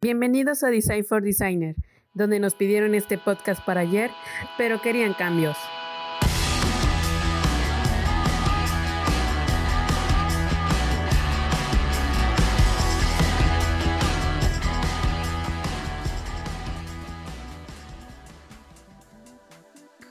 Bienvenidos 0.00 0.62
a 0.62 0.68
Design 0.68 1.04
for 1.04 1.20
Designer, 1.24 1.74
donde 2.14 2.38
nos 2.38 2.54
pidieron 2.54 2.94
este 2.94 3.18
podcast 3.18 3.64
para 3.64 3.80
ayer, 3.80 4.12
pero 4.56 4.80
querían 4.80 5.12
cambios. 5.12 5.58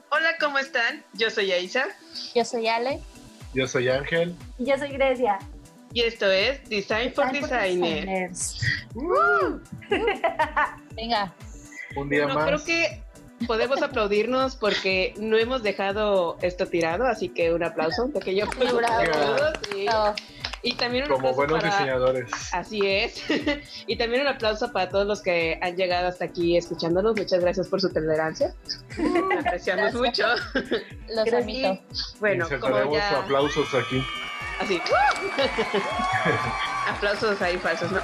Hola, 0.10 0.32
¿cómo 0.42 0.60
están? 0.60 1.02
Yo 1.14 1.30
soy 1.30 1.54
Aisa. 1.54 1.86
Yo 2.36 2.44
soy 2.44 2.68
Ale. 2.68 3.00
Yo 3.54 3.66
soy 3.66 3.88
Ángel. 3.88 4.36
Yo 4.60 4.78
soy 4.78 4.90
Grecia. 4.90 5.40
Y 5.98 6.02
esto 6.02 6.30
es 6.30 6.64
Design 6.70 7.12
for, 7.12 7.32
Designers. 7.32 8.62
Venga. 10.96 11.34
Un 11.96 12.08
día 12.08 12.28
más. 12.28 12.46
Creo 12.46 12.64
que 12.64 13.04
podemos 13.48 13.82
aplaudirnos 13.82 14.58
porque 14.58 15.16
no 15.18 15.40
hemos 15.40 15.64
dejado 15.64 16.38
esto 16.44 16.68
tirado, 16.68 17.08
así 17.08 17.30
que 17.30 17.52
un 17.52 17.64
aplauso, 17.64 18.04
un 18.06 18.12
pequeño 18.12 18.46
aplauso. 18.46 18.78
Bravo. 18.78 20.14
Y 20.62 20.76
también 20.76 21.06
un 21.06 21.10
Como 21.10 21.30
aplauso 21.30 21.36
buenos 21.36 21.60
para- 21.62 21.72
diseñadores. 21.78 22.32
Así 22.52 22.80
es. 22.86 23.24
y 23.88 23.98
también 23.98 24.22
un 24.22 24.28
aplauso 24.28 24.72
para 24.72 24.90
todos 24.90 25.08
los 25.08 25.24
que 25.24 25.58
han 25.64 25.78
llegado 25.78 26.10
hasta 26.10 26.26
aquí 26.26 26.58
escuchándonos. 26.58 27.18
Muchas 27.18 27.40
gracias 27.40 27.68
por 27.70 27.82
su 27.82 27.92
tolerancia. 27.92 28.54
Apreciamos 29.40 29.96
mucho. 29.96 30.28
Los 31.10 31.34
amito. 31.34 31.80
Bueno, 32.20 32.48
como 32.60 32.94
ya... 32.94 33.18
aplausos 33.18 33.74
aquí. 33.74 34.00
Así. 34.60 34.82
Aplausos 36.88 37.42
ahí 37.42 37.58
falsos, 37.58 37.92
¿no? 37.92 38.02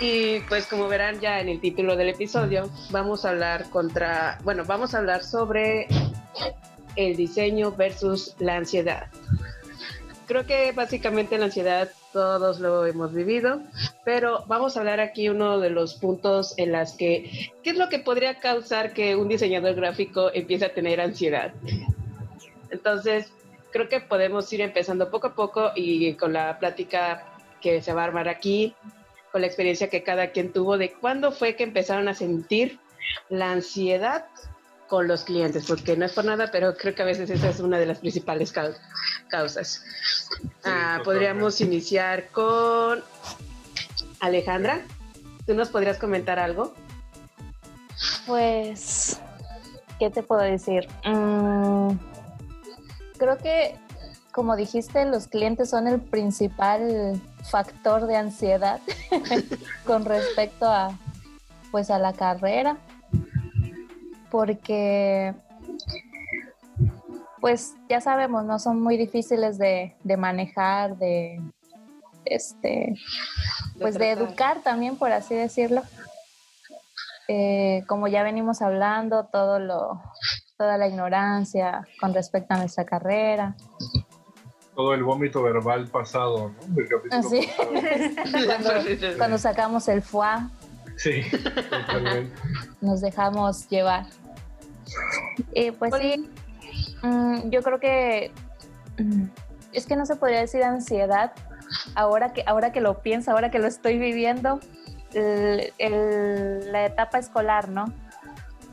Y 0.00 0.40
pues 0.40 0.66
como 0.66 0.88
verán 0.88 1.20
ya 1.20 1.40
en 1.40 1.48
el 1.48 1.60
título 1.60 1.96
del 1.96 2.10
episodio, 2.10 2.70
vamos 2.90 3.24
a 3.24 3.30
hablar 3.30 3.70
contra, 3.70 4.38
bueno, 4.44 4.64
vamos 4.66 4.94
a 4.94 4.98
hablar 4.98 5.22
sobre 5.24 5.88
el 6.96 7.16
diseño 7.16 7.72
versus 7.72 8.34
la 8.38 8.56
ansiedad. 8.56 9.06
Creo 10.26 10.44
que 10.44 10.72
básicamente 10.72 11.38
la 11.38 11.46
ansiedad 11.46 11.88
todos 12.12 12.60
lo 12.60 12.84
hemos 12.84 13.14
vivido, 13.14 13.60
pero 14.04 14.44
vamos 14.48 14.76
a 14.76 14.80
hablar 14.80 15.00
aquí 15.00 15.28
uno 15.28 15.60
de 15.60 15.70
los 15.70 15.94
puntos 15.94 16.54
en 16.58 16.72
las 16.72 16.94
que, 16.94 17.50
¿qué 17.62 17.70
es 17.70 17.76
lo 17.76 17.88
que 17.88 17.98
podría 17.98 18.38
causar 18.38 18.92
que 18.92 19.16
un 19.16 19.28
diseñador 19.28 19.76
gráfico 19.76 20.30
empiece 20.34 20.64
a 20.66 20.74
tener 20.74 21.00
ansiedad? 21.00 21.52
Entonces, 22.70 23.30
creo 23.76 23.88
que 23.90 24.00
podemos 24.00 24.50
ir 24.54 24.62
empezando 24.62 25.10
poco 25.10 25.26
a 25.28 25.34
poco 25.34 25.70
y 25.74 26.14
con 26.14 26.32
la 26.32 26.58
plática 26.58 27.24
que 27.60 27.82
se 27.82 27.92
va 27.92 28.02
a 28.02 28.04
armar 28.06 28.26
aquí, 28.28 28.74
con 29.32 29.42
la 29.42 29.46
experiencia 29.46 29.90
que 29.90 30.02
cada 30.02 30.30
quien 30.32 30.52
tuvo 30.52 30.78
de 30.78 30.92
cuándo 30.92 31.30
fue 31.30 31.56
que 31.56 31.64
empezaron 31.64 32.08
a 32.08 32.14
sentir 32.14 32.78
la 33.28 33.52
ansiedad 33.52 34.24
con 34.88 35.08
los 35.08 35.24
clientes, 35.24 35.66
porque 35.66 35.96
no 35.96 36.06
es 36.06 36.12
por 36.12 36.24
nada, 36.24 36.50
pero 36.50 36.74
creo 36.76 36.94
que 36.94 37.02
a 37.02 37.04
veces 37.04 37.28
esa 37.28 37.50
es 37.50 37.60
una 37.60 37.76
de 37.78 37.86
las 37.86 37.98
principales 37.98 38.54
cau- 38.54 38.76
causas. 39.28 39.82
Ah, 40.64 41.00
podríamos 41.04 41.60
iniciar 41.60 42.28
con 42.30 43.02
Alejandra. 44.20 44.80
¿Tú 45.44 45.54
nos 45.54 45.68
podrías 45.68 45.98
comentar 45.98 46.38
algo? 46.38 46.72
Pues, 48.26 49.20
¿qué 49.98 50.08
te 50.10 50.22
puedo 50.22 50.40
decir? 50.42 50.86
Mm, 51.04 51.90
creo 53.16 53.38
que, 53.38 53.76
como 54.32 54.56
dijiste, 54.56 55.04
los 55.04 55.26
clientes 55.26 55.70
son 55.70 55.86
el 55.86 56.00
principal 56.00 57.20
factor 57.42 58.06
de 58.06 58.16
ansiedad 58.16 58.80
con 59.86 60.04
respecto 60.04 60.66
a, 60.66 60.98
pues, 61.70 61.90
a 61.90 61.98
la 61.98 62.12
carrera, 62.12 62.76
porque, 64.30 65.34
pues, 67.40 67.74
ya 67.88 68.00
sabemos, 68.00 68.44
no 68.44 68.58
son 68.58 68.82
muy 68.82 68.96
difíciles 68.96 69.58
de, 69.58 69.96
de 70.02 70.16
manejar, 70.16 70.96
de, 70.96 71.40
este, 72.26 72.94
pues 73.80 73.98
de 73.98 74.10
educar 74.10 74.62
también, 74.62 74.96
por 74.96 75.12
así 75.12 75.34
decirlo. 75.34 75.82
Eh, 77.28 77.82
como 77.88 78.06
ya 78.06 78.22
venimos 78.22 78.62
hablando, 78.62 79.24
todo 79.26 79.58
lo, 79.58 80.00
toda 80.56 80.78
la 80.78 80.88
ignorancia 80.88 81.86
con 82.00 82.14
respecto 82.14 82.54
a 82.54 82.58
nuestra 82.58 82.84
carrera. 82.84 83.54
Todo 84.74 84.94
el 84.94 85.02
vómito 85.04 85.42
verbal 85.42 85.86
pasado, 85.88 86.50
¿no? 86.50 86.74
Del 86.74 86.88
capítulo 86.88 87.20
Así. 87.20 87.46
pasado. 87.46 88.46
cuando, 88.46 89.16
cuando 89.18 89.38
sacamos 89.38 89.88
el 89.88 90.02
foie, 90.02 90.48
Sí, 90.96 91.22
totalmente. 91.70 92.34
nos 92.80 93.00
dejamos 93.02 93.68
llevar. 93.68 94.06
Y 95.54 95.70
pues 95.72 95.92
sí, 96.00 96.30
mm, 97.02 97.50
yo 97.50 97.62
creo 97.62 97.78
que 97.80 98.32
mm, 98.98 99.24
es 99.72 99.86
que 99.86 99.96
no 99.96 100.06
se 100.06 100.16
podría 100.16 100.40
decir 100.40 100.62
ansiedad. 100.62 101.32
Ahora 101.94 102.32
que, 102.32 102.44
ahora 102.46 102.72
que 102.72 102.80
lo 102.80 103.00
pienso, 103.02 103.30
ahora 103.32 103.50
que 103.50 103.58
lo 103.58 103.66
estoy 103.66 103.98
viviendo, 103.98 104.60
el- 105.12 105.72
el- 105.78 106.72
la 106.72 106.86
etapa 106.86 107.18
escolar, 107.18 107.68
¿no? 107.68 107.86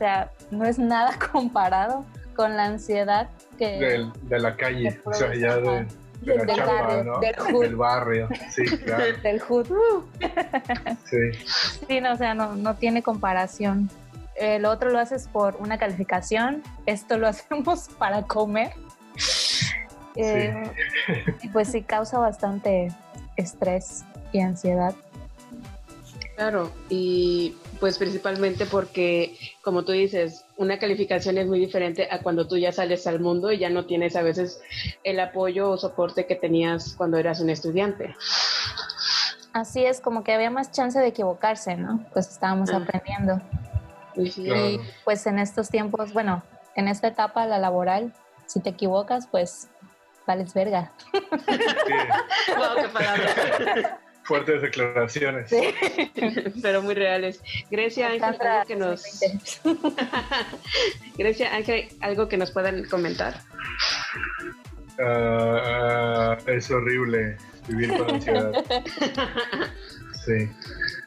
Sea, 0.04 0.30
no 0.50 0.66
es 0.66 0.78
nada 0.78 1.18
comparado 1.32 2.04
con 2.36 2.58
la 2.58 2.66
ansiedad 2.66 3.30
que... 3.56 4.06
De 4.24 4.38
la 4.38 4.54
calle, 4.54 5.00
o 5.02 5.14
sea, 5.14 5.34
ya 5.34 5.56
de, 5.56 5.86
de 6.20 6.36
la 6.36 6.44
Del 6.44 6.60
barrio, 6.60 7.04
¿no? 7.04 7.20
del 7.20 7.36
hood. 7.36 7.62
Del 7.62 7.76
barrio, 7.76 8.28
sí, 8.50 8.64
claro, 8.84 9.04
del 9.22 9.40
hood. 9.40 9.66
sí. 11.06 11.16
Sí, 11.88 12.02
no, 12.02 12.12
o 12.12 12.16
sea, 12.16 12.34
no, 12.34 12.54
no 12.54 12.74
tiene 12.74 13.02
comparación. 13.02 13.88
El 14.36 14.66
otro 14.66 14.90
lo 14.90 14.98
haces 14.98 15.26
por 15.26 15.56
una 15.56 15.78
calificación, 15.78 16.62
esto 16.84 17.16
lo 17.16 17.26
hacemos 17.26 17.88
para 17.98 18.24
comer. 18.24 18.72
Eh, 20.16 20.70
y 21.42 21.48
pues 21.48 21.68
sí, 21.68 21.80
causa 21.80 22.18
bastante 22.18 22.92
estrés 23.38 24.04
y 24.32 24.40
ansiedad. 24.40 24.94
Claro, 26.36 26.72
y 26.88 27.54
pues 27.78 27.96
principalmente 27.96 28.66
porque, 28.66 29.36
como 29.62 29.84
tú 29.84 29.92
dices, 29.92 30.44
una 30.56 30.78
calificación 30.80 31.38
es 31.38 31.46
muy 31.46 31.60
diferente 31.60 32.08
a 32.10 32.18
cuando 32.22 32.48
tú 32.48 32.56
ya 32.56 32.72
sales 32.72 33.06
al 33.06 33.20
mundo 33.20 33.52
y 33.52 33.58
ya 33.58 33.70
no 33.70 33.84
tienes 33.86 34.16
a 34.16 34.22
veces 34.22 34.60
el 35.04 35.20
apoyo 35.20 35.70
o 35.70 35.76
soporte 35.76 36.26
que 36.26 36.34
tenías 36.34 36.94
cuando 36.96 37.18
eras 37.18 37.38
un 37.40 37.50
estudiante. 37.50 38.16
Así 39.52 39.84
es, 39.84 40.00
como 40.00 40.24
que 40.24 40.32
había 40.32 40.50
más 40.50 40.72
chance 40.72 40.98
de 40.98 41.06
equivocarse, 41.06 41.76
¿no? 41.76 42.04
Pues 42.12 42.28
estábamos 42.28 42.70
Ah. 42.72 42.78
aprendiendo. 42.78 43.40
Sí, 44.16 44.44
Claro. 44.44 44.66
Y 44.70 44.80
pues 45.04 45.24
en 45.28 45.38
estos 45.38 45.68
tiempos, 45.70 46.12
bueno, 46.12 46.42
en 46.74 46.88
esta 46.88 47.06
etapa, 47.06 47.46
la 47.46 47.58
laboral, 47.58 48.12
si 48.46 48.58
te 48.58 48.70
equivocas, 48.70 49.28
pues 49.30 49.68
vales 50.26 50.52
verga. 50.52 50.90
Sí, 51.12 51.20
Wow, 52.56 52.74
qué 52.82 52.88
palabras. 52.88 53.34
Fuertes 54.24 54.62
declaraciones. 54.62 55.50
pero 56.62 56.82
muy 56.82 56.94
reales. 56.94 57.40
Grecia, 57.70 58.08
Ángel, 58.08 58.36
algo 58.40 58.66
que 58.66 58.76
nos... 58.76 59.02
2020. 59.02 59.86
Grecia, 61.18 61.54
Ángel, 61.54 61.88
algo 62.00 62.28
que 62.28 62.36
nos 62.36 62.50
puedan 62.50 62.84
comentar. 62.84 63.40
Ah, 64.98 66.38
es 66.46 66.70
horrible 66.70 67.36
vivir 67.68 67.96
con 67.96 68.14
ansiedad. 68.14 68.52
Sí. 70.24 70.48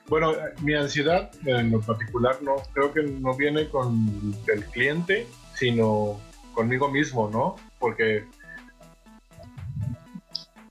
Bueno, 0.10 0.34
mi 0.62 0.76
ansiedad 0.76 1.32
en 1.44 1.72
lo 1.72 1.82
particular 1.82 2.38
no 2.44 2.58
creo 2.72 2.94
que 2.94 3.02
no 3.02 3.36
viene 3.36 3.68
con 3.68 4.36
el 4.48 4.64
cliente, 4.66 5.26
sino 5.56 6.22
conmigo 6.54 6.88
mismo, 6.92 7.28
¿no? 7.28 7.56
Porque 7.80 8.26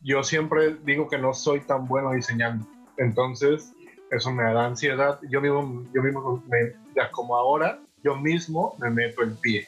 yo 0.07 0.23
siempre 0.23 0.77
digo 0.85 1.09
que 1.09 1.19
no 1.19 1.35
soy 1.35 1.61
tan 1.61 1.87
bueno 1.89 2.13
diseñando. 2.13 2.65
Entonces, 2.97 3.73
eso 4.11 4.31
me 4.31 4.45
da 4.45 4.67
ansiedad. 4.67 5.19
Yo 5.29 5.41
mismo, 5.41 5.85
yo 5.93 6.03
mismo 6.03 6.43
me- 6.49 6.73
ya 6.95 7.11
como 7.11 7.37
ahora, 7.37 7.81
yo 8.05 8.15
mismo 8.17 8.77
me 8.79 8.89
meto 8.89 9.23
el 9.23 9.33
pie. 9.35 9.67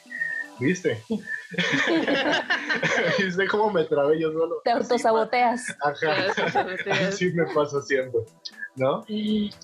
¿Viste? 0.59 1.03
¿Viste 3.19 3.47
cómo 3.47 3.71
me 3.71 3.83
trabé 3.85 4.19
yo 4.19 4.31
solo? 4.31 4.61
Te 4.63 4.71
autosaboteas. 4.71 5.75
Ajá. 5.81 6.71
Así 7.07 7.31
me 7.31 7.45
pasa 7.53 7.81
siempre, 7.81 8.21
¿no? 8.75 9.05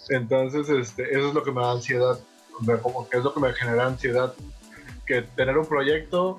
Entonces, 0.10 0.69
este, 0.69 1.10
eso 1.10 1.30
es 1.30 1.33
lo 1.33 1.44
que 1.44 1.51
me 1.51 1.62
da 1.62 1.71
ansiedad, 1.71 2.19
o 2.60 2.63
sea, 2.63 2.78
como 2.80 3.07
que 3.10 3.18
es 3.18 3.24
lo 3.24 3.33
que 3.33 3.39
me 3.39 3.54
genera 3.54 3.86
ansiedad, 3.88 4.33
que 5.06 5.21
tener 5.21 5.57
un 5.57 5.66
proyecto, 5.66 6.38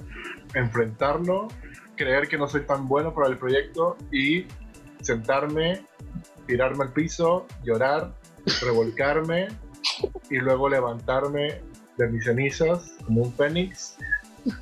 enfrentarlo, 0.54 1.48
creer 1.96 2.28
que 2.28 2.38
no 2.38 2.46
soy 2.48 2.62
tan 2.62 2.86
bueno 2.86 3.12
para 3.12 3.28
el 3.28 3.38
proyecto 3.38 3.96
y 4.12 4.46
sentarme, 5.00 5.84
tirarme 6.46 6.84
al 6.84 6.92
piso, 6.92 7.46
llorar, 7.64 8.14
revolcarme 8.62 9.48
y 10.30 10.36
luego 10.36 10.68
levantarme 10.68 11.60
de 11.96 12.08
mis 12.08 12.24
cenizas 12.24 12.92
como 13.04 13.22
un 13.22 13.32
fénix 13.32 13.96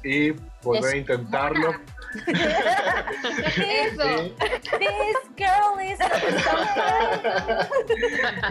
y 0.03 0.31
volver 0.63 0.95
a 0.95 0.97
intentarlo. 0.97 1.71
Eso. 2.27 4.05
Sí. 4.15 4.35
This 4.79 5.19
girl 5.37 5.81
is 5.81 5.99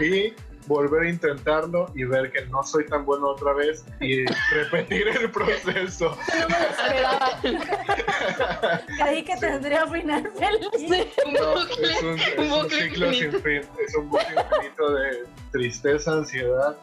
y 0.00 0.34
volver 0.66 1.02
a 1.02 1.10
intentarlo 1.10 1.90
y 1.94 2.04
ver 2.04 2.30
que 2.32 2.46
no 2.46 2.62
soy 2.62 2.86
tan 2.86 3.04
bueno 3.04 3.28
otra 3.28 3.52
vez 3.52 3.84
y 4.00 4.24
repetir 4.52 5.08
el 5.08 5.30
proceso. 5.30 6.16
No 6.40 6.48
me 6.48 6.58
lo 6.58 6.66
esperaba. 6.66 7.40
Creí 8.98 9.24
que 9.24 9.36
tendría 9.36 9.86
final 9.86 10.30
feliz. 10.36 11.12
No, 11.32 11.60
es 11.60 12.02
un, 12.02 12.18
es 12.18 12.52
un 12.52 12.70
ciclo 12.70 13.12
sin 13.12 13.32
fin, 13.42 13.62
es 13.86 13.94
un 13.96 14.10
bucle 14.10 14.26
infinito 14.28 14.90
de 14.92 15.26
tristeza, 15.52 16.12
ansiedad 16.12 16.76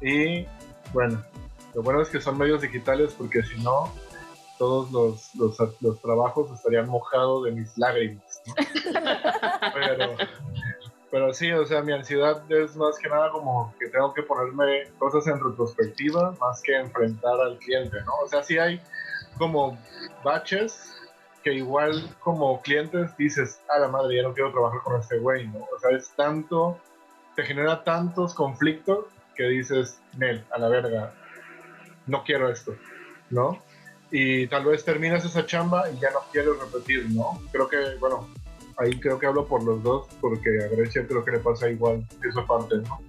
y 0.00 0.46
bueno, 0.92 1.22
lo 1.74 1.82
bueno 1.82 2.02
es 2.02 2.08
que 2.08 2.20
son 2.20 2.36
medios 2.38 2.60
digitales 2.60 3.14
porque 3.16 3.42
si 3.42 3.62
no, 3.62 3.92
todos 4.58 4.90
los, 4.92 5.34
los, 5.34 5.56
los 5.80 6.00
trabajos 6.00 6.50
estarían 6.52 6.88
mojados 6.88 7.44
de 7.44 7.52
mis 7.52 7.76
lágrimas. 7.78 8.42
¿no? 8.46 8.54
Pero, 9.74 10.16
pero 11.12 11.34
sí, 11.34 11.52
o 11.52 11.66
sea, 11.66 11.82
mi 11.82 11.92
ansiedad 11.92 12.42
es 12.50 12.74
más 12.74 12.98
que 12.98 13.06
nada 13.06 13.30
como 13.30 13.74
que 13.78 13.88
tengo 13.90 14.14
que 14.14 14.22
ponerme 14.22 14.90
cosas 14.98 15.26
en 15.26 15.38
retrospectiva 15.44 16.34
más 16.40 16.62
que 16.62 16.74
enfrentar 16.74 17.38
al 17.38 17.58
cliente, 17.58 17.98
¿no? 18.06 18.14
O 18.24 18.28
sea, 18.28 18.42
sí 18.42 18.56
hay 18.56 18.80
como 19.36 19.78
baches 20.24 20.90
que 21.44 21.52
igual 21.52 22.16
como 22.20 22.62
clientes 22.62 23.14
dices, 23.18 23.60
a 23.68 23.78
la 23.80 23.88
madre, 23.88 24.16
ya 24.16 24.22
no 24.22 24.32
quiero 24.32 24.52
trabajar 24.52 24.80
con 24.80 24.98
este 24.98 25.18
güey, 25.18 25.46
¿no? 25.48 25.58
O 25.58 25.78
sea, 25.78 25.90
es 25.94 26.08
tanto, 26.16 26.78
te 27.36 27.42
genera 27.42 27.84
tantos 27.84 28.32
conflictos 28.32 29.04
que 29.36 29.44
dices, 29.48 30.00
Nel, 30.16 30.42
a 30.50 30.58
la 30.58 30.68
verga, 30.68 31.12
no 32.06 32.24
quiero 32.24 32.48
esto, 32.48 32.74
¿no? 33.28 33.62
Y 34.10 34.46
tal 34.46 34.64
vez 34.64 34.82
terminas 34.82 35.26
esa 35.26 35.44
chamba 35.44 35.90
y 35.90 35.98
ya 35.98 36.10
no 36.10 36.20
quieres 36.32 36.58
repetir, 36.58 37.10
¿no? 37.10 37.38
Creo 37.52 37.68
que, 37.68 37.96
bueno, 38.00 38.28
ahí 38.78 38.98
creo 39.00 39.18
que 39.18 39.26
hablo 39.26 39.46
por 39.46 39.62
los 39.62 39.82
dos, 39.82 40.06
porque 40.20 40.48
a 40.64 40.68
Grecia 40.68 41.06
creo 41.06 41.24
que 41.24 41.32
le 41.32 41.38
pasa 41.38 41.68
igual 41.70 42.04
esa 42.28 42.44
parte, 42.46 42.76
¿no? 42.76 43.00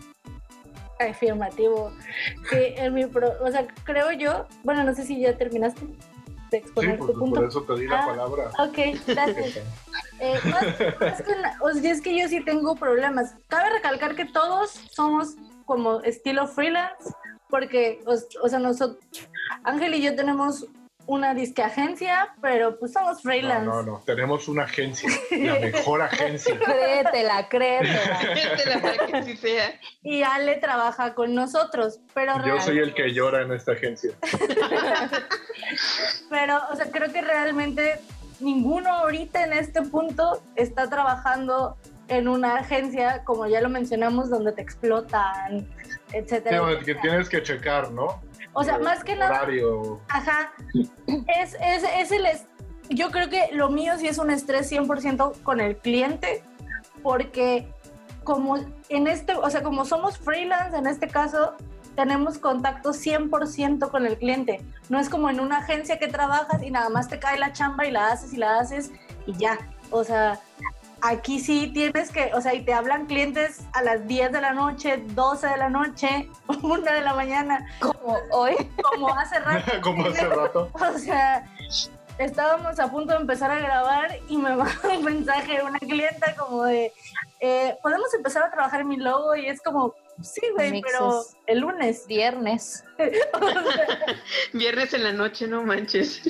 Afirmativo. 1.00 1.92
Sí, 2.50 2.57
en 2.77 2.94
mi 2.94 3.06
pro, 3.06 3.31
o 3.42 3.51
sea, 3.51 3.65
creo 3.83 4.12
yo, 4.12 4.45
bueno, 4.63 4.83
no 4.83 4.94
sé 4.95 5.04
si 5.06 5.19
ya 5.19 5.36
terminaste 5.38 5.81
de 6.51 6.57
exponer 6.60 6.94
sí, 6.94 7.00
tu 7.00 7.07
por, 7.07 7.19
punto. 7.19 7.36
por 7.39 7.50
eso 7.50 7.63
te 7.63 7.74
di 7.80 7.88
la 7.88 8.04
Ah, 8.04 8.07
palabra. 8.07 8.50
Ok, 8.60 8.77
gracias. 9.07 9.60
Eh, 10.19 10.39
más- 10.45 11.00
más 11.01 11.21
que 11.21 11.33
o 11.62 11.74
sea, 11.74 11.92
es 11.92 12.00
que 12.01 12.18
yo 12.18 12.27
sí 12.30 12.39
tengo 12.45 12.75
problemas. 12.75 13.36
Cabe 13.50 13.71
recalcar 13.71 14.16
que 14.16 14.25
todos 14.25 14.69
somos 14.92 15.36
como 15.66 16.00
estilo 16.01 16.48
freelance, 16.48 17.12
porque, 17.50 18.00
o, 18.06 18.13
o 18.13 18.48
sea, 18.50 18.59
nosotros, 18.59 19.04
Ángel 19.63 19.95
y 19.95 20.01
yo 20.04 20.16
tenemos 20.16 20.68
una 21.06 21.34
disque 21.34 21.62
agencia, 21.62 22.34
pero 22.42 22.80
pues 22.80 22.94
somos 22.94 23.16
No, 23.16 23.22
freelance. 23.22 23.66
no, 23.66 23.84
no, 23.84 24.02
tenemos 24.06 24.48
una 24.48 24.64
agencia, 24.64 25.10
la 25.32 25.60
mejor 25.60 26.02
agencia. 26.02 26.58
Créetela, 26.58 27.50
créetela. 27.50 28.20
Créetela 28.34 28.82
para 28.82 29.08
que 29.08 29.18
así 29.18 29.38
sea. 29.38 29.80
Y 30.02 30.24
Ale 30.24 30.56
trabaja 30.56 31.14
con 31.14 31.36
nosotros, 31.36 32.00
pero 32.14 32.34
Yo 32.46 32.60
soy 32.62 32.80
el 32.80 32.94
que 32.94 33.14
llora 33.14 33.42
en 33.42 33.52
esta 33.52 33.74
agencia. 33.74 34.12
Pero, 36.30 36.60
o 36.72 36.76
sea, 36.76 36.88
creo 36.92 37.12
que 37.12 37.22
realmente 37.22 38.00
ninguno 38.40 38.90
ahorita 38.90 39.44
en 39.44 39.54
este 39.54 39.82
punto 39.84 40.42
está 40.56 40.90
trabajando 40.90 41.78
en 42.08 42.28
una 42.28 42.58
agencia, 42.58 43.24
como 43.24 43.48
ya 43.48 43.62
lo 43.62 43.70
mencionamos, 43.70 44.30
donde 44.30 44.52
te 44.52 44.62
explotan, 44.62 45.68
etcétera. 46.12 46.60
Sí, 46.60 46.66
que 46.66 46.72
etcétera. 46.92 47.02
tienes 47.02 47.30
que 47.30 47.44
checar, 47.44 47.92
¿no? 47.92 48.22
O 48.54 48.64
sea, 48.64 48.78
más 48.80 49.04
que 49.04 49.16
nada, 49.16 49.42
Horario. 49.42 50.00
ajá, 50.10 50.54
es, 51.28 51.56
es, 51.62 51.84
es 51.98 52.12
el... 52.12 52.26
es- 52.26 52.46
yo 52.90 53.12
creo 53.12 53.30
que 53.30 53.50
lo 53.54 53.70
mío 53.70 53.94
sí 53.98 54.08
es 54.08 54.18
un 54.18 54.30
estrés 54.30 54.72
100% 54.72 55.42
con 55.44 55.60
el 55.62 55.78
cliente, 55.78 56.44
porque 57.02 57.72
como 58.24 58.58
en 58.90 59.08
este, 59.08 59.36
o 59.36 59.50
sea, 59.50 59.64
como 59.64 59.86
somos 59.86 60.18
freelance 60.18 60.78
en 60.78 60.88
este 60.88 61.08
caso, 61.08 61.56
tenemos 61.96 62.38
contacto 62.38 62.92
100% 62.92 63.90
con 63.90 64.06
el 64.06 64.18
cliente. 64.18 64.62
No 64.90 65.00
es 65.00 65.10
como 65.10 65.30
en 65.30 65.40
una 65.40 65.60
agencia 65.60 65.98
que 65.98 66.08
trabajas 66.08 66.62
y 66.62 66.72
nada 66.72 66.90
más 66.90 67.08
te 67.08 67.20
cae 67.20 67.38
la 67.40 67.54
chamba 67.54 67.86
y 67.86 67.92
la 67.92 68.08
haces 68.12 68.34
y 68.34 68.38
la 68.38 68.60
haces 68.60 68.92
y 69.26 69.34
ya. 69.38 69.58
O 69.92 70.04
sea, 70.04 70.40
aquí 71.04 71.40
sí 71.40 71.70
tienes 71.74 72.10
que, 72.10 72.32
o 72.34 72.42
sea, 72.42 72.54
y 72.54 72.62
te 72.64 72.74
hablan 72.74 73.06
clientes 73.06 73.62
a 73.74 73.84
las 73.84 74.08
10 74.08 74.32
de 74.32 74.42
la 74.42 74.54
noche, 74.54 75.04
12 75.08 75.48
de 75.48 75.58
la 75.58 75.70
noche, 75.70 76.30
1 76.62 76.82
de 76.82 77.02
la 77.02 77.14
mañana, 77.14 77.68
Como 77.80 78.18
hoy. 78.32 78.56
como 78.82 79.10
hace 79.10 79.40
rato. 79.40 79.72
Como 79.82 80.08
hace 80.08 80.28
rato. 80.28 80.72
O 80.96 80.98
sea, 80.98 81.46
estábamos 82.18 82.80
a 82.80 82.90
punto 82.90 83.14
de 83.14 83.20
empezar 83.20 83.52
a 83.52 83.60
grabar 83.60 84.18
y 84.30 84.38
me 84.38 84.56
manda 84.56 84.90
un 84.98 85.04
mensaje 85.04 85.58
de 85.58 85.64
una 85.64 85.80
clienta 85.80 86.36
como 86.36 86.64
de, 86.64 86.94
eh, 87.42 87.76
¿podemos 87.84 88.14
empezar 88.14 88.44
a 88.44 88.52
trabajar 88.52 88.82
en 88.82 88.88
mi 88.88 88.98
logo? 88.98 89.36
Y 89.36 89.48
es 89.48 89.62
como, 89.62 89.94
sí, 90.22 90.42
güey, 90.56 90.82
pero 90.82 91.24
el 91.48 91.60
lunes. 91.60 92.08
Viernes. 92.08 92.86
O 93.34 93.40
sea, 93.40 94.16
Viernes 94.54 94.94
en 94.94 95.04
la 95.04 95.12
noche, 95.12 95.48
no 95.48 95.64
manches. 95.64 96.22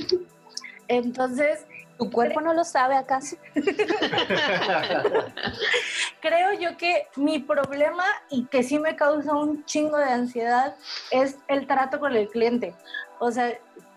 Entonces, 0.87 1.65
¿Tu 2.03 2.11
cuerpo 2.11 2.41
no 2.41 2.53
lo 2.53 2.65
sabe 2.65 2.95
acaso? 2.95 3.37
creo 6.19 6.59
yo 6.59 6.75
que 6.75 7.07
mi 7.15 7.39
problema 7.39 8.03
y 8.29 8.43
que 8.45 8.61
sí 8.63 8.77
me 8.77 8.97
causa 8.97 9.33
un 9.33 9.63
chingo 9.63 9.97
de 9.97 10.11
ansiedad 10.11 10.75
es 11.11 11.37
el 11.47 11.65
trato 11.65 12.01
con 12.01 12.13
el 12.13 12.27
cliente. 12.27 12.73
O 13.19 13.31
sea, 13.31 13.53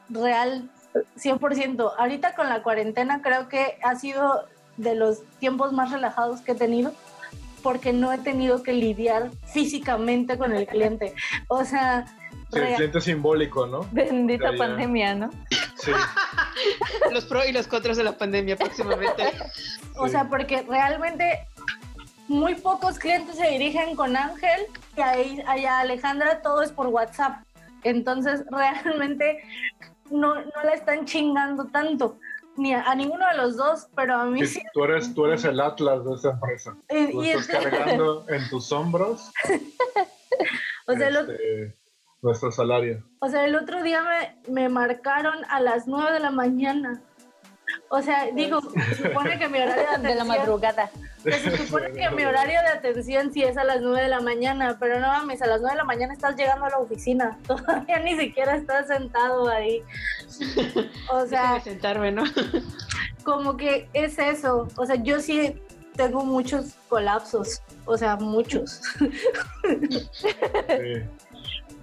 real, 0.08 0.70
100%. 1.16 1.94
Ahorita 1.98 2.36
con 2.36 2.48
la 2.48 2.62
cuarentena 2.62 3.22
creo 3.22 3.48
que 3.48 3.76
ha 3.82 3.96
sido 3.96 4.46
de 4.76 4.94
los 4.94 5.24
tiempos 5.40 5.72
más 5.72 5.90
relajados 5.90 6.42
que 6.42 6.52
he 6.52 6.56
tenido 6.56 6.92
porque 7.64 7.92
no 7.92 8.12
he 8.12 8.18
tenido 8.18 8.62
que 8.62 8.72
lidiar 8.72 9.32
físicamente 9.46 10.38
con 10.38 10.52
el 10.52 10.68
cliente. 10.68 11.12
O 11.48 11.64
sea, 11.64 12.06
Sí, 12.52 12.58
el 12.60 12.74
cliente 12.76 13.00
simbólico, 13.00 13.66
¿no? 13.66 13.86
Bendita 13.90 14.52
pandemia, 14.56 15.14
¿no? 15.14 15.30
Sí. 15.76 15.90
Los 17.12 17.24
pros 17.24 17.46
y 17.48 17.52
los 17.52 17.66
contras 17.66 17.96
de 17.96 18.04
la 18.04 18.16
pandemia 18.16 18.56
próximamente. 18.56 19.24
O 19.96 20.08
sea, 20.08 20.28
porque 20.28 20.62
realmente 20.62 21.46
muy 22.28 22.54
pocos 22.54 22.98
clientes 22.98 23.36
se 23.36 23.48
dirigen 23.48 23.94
con 23.94 24.16
Ángel 24.16 24.66
y 24.96 25.00
ahí, 25.00 25.42
allá 25.46 25.80
Alejandra 25.80 26.40
todo 26.42 26.62
es 26.62 26.72
por 26.72 26.88
WhatsApp. 26.88 27.42
Entonces, 27.84 28.44
realmente 28.50 29.42
no, 30.10 30.34
no 30.34 30.62
la 30.64 30.72
están 30.72 31.04
chingando 31.04 31.66
tanto. 31.66 32.18
Ni 32.56 32.72
a, 32.72 32.82
a 32.84 32.94
ninguno 32.94 33.26
de 33.28 33.36
los 33.36 33.56
dos, 33.56 33.88
pero 33.94 34.14
a 34.14 34.24
mí 34.24 34.40
sí. 34.46 34.54
Sí, 34.54 34.62
Tú 34.72 34.84
eres, 34.84 35.14
tú 35.14 35.26
eres 35.26 35.44
el 35.44 35.60
Atlas 35.60 36.04
de 36.06 36.14
esta 36.14 36.30
empresa. 36.30 36.74
Y- 36.88 37.12
Tú 37.12 37.22
y 37.22 37.30
estás 37.30 37.48
este- 37.64 37.70
cargando 37.70 38.24
en 38.28 38.48
tus 38.48 38.72
hombros 38.72 39.30
o, 40.86 40.94
sea, 40.94 41.08
este, 41.10 41.76
nuestro 42.26 42.50
salario. 42.52 43.02
o 43.20 43.28
sea, 43.28 43.44
el 43.44 43.54
otro 43.56 43.82
día 43.82 44.02
me, 44.02 44.52
me 44.52 44.68
marcaron 44.68 45.44
a 45.48 45.60
las 45.60 45.86
9 45.86 46.12
de 46.12 46.20
la 46.20 46.30
mañana. 46.30 47.00
O 47.88 48.00
sea, 48.02 48.26
digo, 48.34 48.60
se 48.60 49.08
supone 49.08 49.38
que 49.38 49.48
mi 49.48 49.58
horario 49.60 49.74
de 49.82 49.98
De 50.08 50.14
la 50.14 50.22
atención- 50.22 50.28
madrugada. 50.28 50.90
se 51.22 51.56
supone 51.58 51.92
que 51.92 52.10
mi 52.10 52.24
horario 52.24 52.60
de 52.62 52.68
atención 52.68 53.32
sí 53.32 53.42
es 53.42 53.56
a 53.56 53.64
las 53.64 53.80
9 53.80 54.02
de 54.02 54.08
la 54.08 54.20
mañana, 54.20 54.76
pero 54.78 55.00
no 55.00 55.08
mames, 55.08 55.42
a 55.42 55.46
las 55.46 55.60
9 55.60 55.72
de 55.74 55.78
la 55.78 55.84
mañana 55.84 56.12
estás 56.12 56.36
llegando 56.36 56.64
a 56.66 56.70
la 56.70 56.78
oficina. 56.78 57.38
Todavía 57.46 57.98
ni 58.00 58.16
siquiera 58.18 58.56
estás 58.56 58.86
sentado 58.88 59.48
ahí. 59.48 59.82
O 61.10 61.26
sea, 61.26 61.60
sentarme, 61.60 62.12
¿no? 62.12 62.24
como 63.24 63.56
que 63.56 63.88
es 63.92 64.18
eso. 64.18 64.68
O 64.76 64.86
sea, 64.86 64.96
yo 64.96 65.20
sí 65.20 65.60
tengo 65.96 66.24
muchos 66.24 66.74
colapsos. 66.88 67.62
O 67.84 67.96
sea, 67.96 68.16
muchos. 68.16 68.80
Sí. 70.12 71.02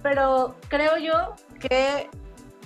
Pero 0.04 0.54
creo 0.68 0.98
yo 0.98 1.34
que 1.58 2.10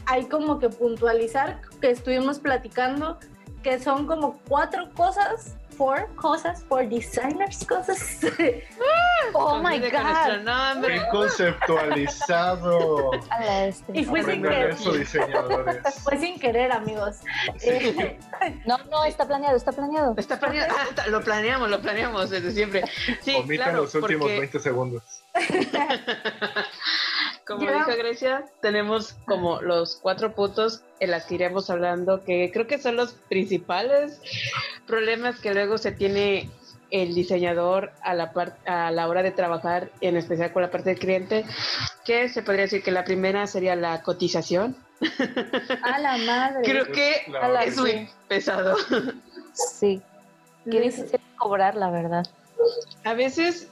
hay 0.07 0.27
como 0.27 0.59
que 0.59 0.69
puntualizar 0.69 1.61
que 1.81 1.93
estuvimos 1.93 2.41
platicando 2.41 3.17
que 3.63 3.79
son 3.79 4.09
como 4.09 4.41
cuatro 4.49 4.91
cosas, 4.95 5.57
four 5.77 6.13
cosas, 6.17 6.65
for 6.65 6.85
designers, 6.89 7.65
cosas. 7.65 8.19
Oh 9.35 9.59
my 9.59 9.79
God. 9.79 10.43
nombre. 10.45 10.95
Qué 10.95 11.03
conceptualizado. 11.11 13.11
Este. 13.41 14.01
Y 14.01 14.05
fue 14.05 14.23
sin 14.23 14.43
querer. 14.43 14.77
Fue 16.03 16.19
sin 16.19 16.39
querer, 16.39 16.73
amigos. 16.73 17.17
Eh, 17.63 18.19
No, 18.65 18.79
no, 18.91 19.05
está 19.05 19.27
planeado, 19.27 19.57
está 19.57 19.73
planeado. 19.73 20.15
Está 20.17 20.41
planeado. 20.41 20.75
Ah, 20.77 21.07
lo 21.09 21.21
planeamos, 21.21 21.69
lo 21.69 21.81
planeamos 21.81 22.31
desde 22.31 22.53
siempre. 22.53 22.85
Sí, 23.23 23.35
Omita 23.35 23.65
claro, 23.65 23.83
los 23.83 23.95
últimos 23.95 24.23
porque, 24.23 24.41
20 24.41 24.61
segundos. 24.61 25.03
Como 27.49 27.63
dijo 27.73 27.91
Grecia, 27.97 28.45
tenemos 28.61 29.15
como 29.27 29.61
los 29.63 29.97
cuatro 29.97 30.35
puntos 30.35 30.83
en 31.01 31.11
las 31.11 31.25
que 31.25 31.35
iremos 31.37 31.71
hablando, 31.71 32.23
que 32.25 32.51
creo 32.53 32.67
que 32.67 32.79
son 32.79 32.95
los 32.97 33.15
principales 33.29 34.21
problemas 34.87 35.41
que 35.41 35.53
luego 35.55 35.79
se 35.79 35.91
tiene 35.93 36.51
el 36.91 37.15
diseñador 37.15 37.91
a 38.03 38.15
la, 38.15 38.33
par- 38.33 38.57
a 38.67 38.91
la 38.91 39.09
hora 39.09 39.23
de 39.23 39.31
trabajar, 39.31 39.91
en 40.01 40.17
especial 40.17 40.53
con 40.53 40.63
la 40.63 40.71
parte 40.71 40.91
del 40.91 40.99
cliente, 40.99 41.45
que 42.05 42.29
se 42.29 42.43
podría 42.43 42.63
decir 42.63 42.83
que 42.83 42.91
la 42.91 43.05
primera 43.05 43.47
sería 43.47 43.75
la 43.77 44.03
cotización. 44.03 44.77
a 45.83 45.99
la 45.99 46.17
madre. 46.19 46.63
Creo 46.65 46.87
que 46.87 47.23
La 47.31 47.65
es 47.65 47.77
muy 47.77 48.09
pesado. 48.29 48.77
Sí. 49.53 50.01
Difícil 50.65 51.07
cobrar, 51.37 51.75
la 51.77 51.91
verdad. 51.91 52.27
A 53.05 53.15
veces 53.15 53.69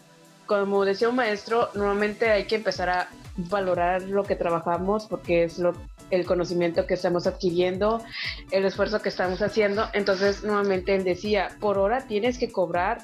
como 0.46 0.84
decía 0.84 1.08
un 1.08 1.16
maestro, 1.16 1.70
nuevamente 1.74 2.30
hay 2.30 2.44
que 2.46 2.54
empezar 2.54 2.88
a 2.88 3.08
valorar 3.36 4.02
lo 4.02 4.24
que 4.24 4.36
trabajamos 4.36 5.06
porque 5.06 5.44
es 5.44 5.58
lo 5.58 5.74
el 6.10 6.24
conocimiento 6.24 6.86
que 6.86 6.94
estamos 6.94 7.26
adquiriendo, 7.26 8.02
el 8.50 8.64
esfuerzo 8.64 9.02
que 9.02 9.08
estamos 9.08 9.42
haciendo. 9.42 9.86
Entonces, 9.92 10.44
nuevamente 10.44 10.94
él 10.94 11.04
decía, 11.04 11.56
por 11.60 11.78
hora 11.78 12.06
tienes 12.06 12.38
que 12.38 12.50
cobrar, 12.50 13.02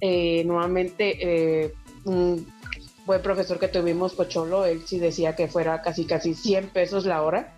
eh, 0.00 0.44
nuevamente, 0.44 1.64
eh, 1.64 1.74
un 2.04 2.46
buen 3.06 3.22
profesor 3.22 3.58
que 3.58 3.68
tuvimos, 3.68 4.12
Cocholo, 4.14 4.64
él 4.66 4.82
sí 4.86 4.98
decía 4.98 5.36
que 5.36 5.48
fuera 5.48 5.80
casi, 5.82 6.06
casi 6.06 6.34
100 6.34 6.68
pesos 6.68 7.06
la 7.06 7.22
hora. 7.22 7.54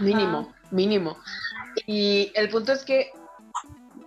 Mínimo, 0.00 0.52
mínimo. 0.70 1.16
Y 1.86 2.30
el 2.34 2.48
punto 2.48 2.72
es 2.72 2.84
que 2.84 3.10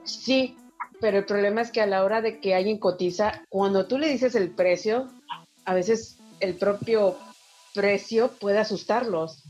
sí, 0.04 0.56
pero 1.00 1.18
el 1.18 1.26
problema 1.26 1.62
es 1.62 1.72
que 1.72 1.82
a 1.82 1.86
la 1.86 2.04
hora 2.04 2.22
de 2.22 2.40
que 2.40 2.56
alguien 2.56 2.80
cotiza, 2.80 3.44
cuando 3.50 3.88
tú 3.88 3.98
le 3.98 4.10
dices 4.10 4.36
el 4.36 4.52
precio, 4.52 5.08
a 5.66 5.74
veces 5.74 6.15
el 6.46 6.56
propio 6.56 7.18
precio 7.74 8.32
puede 8.40 8.60
asustarlos. 8.60 9.44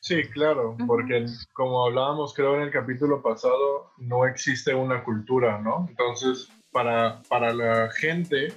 Sí, 0.00 0.24
claro, 0.24 0.76
porque 0.86 1.26
como 1.52 1.86
hablábamos 1.86 2.34
creo 2.34 2.56
en 2.56 2.62
el 2.62 2.72
capítulo 2.72 3.22
pasado, 3.22 3.92
no 3.98 4.26
existe 4.26 4.74
una 4.74 5.04
cultura, 5.04 5.60
¿no? 5.60 5.86
Entonces, 5.88 6.48
para, 6.72 7.22
para 7.28 7.54
la 7.54 7.88
gente 7.92 8.52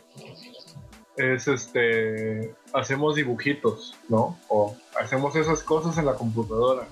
es 1.17 1.47
este, 1.47 2.55
hacemos 2.73 3.15
dibujitos, 3.15 3.95
¿no? 4.09 4.37
O 4.49 4.75
hacemos 4.99 5.35
esas 5.35 5.61
cosas 5.61 5.97
en 5.97 6.05
la 6.05 6.15
computadora. 6.15 6.87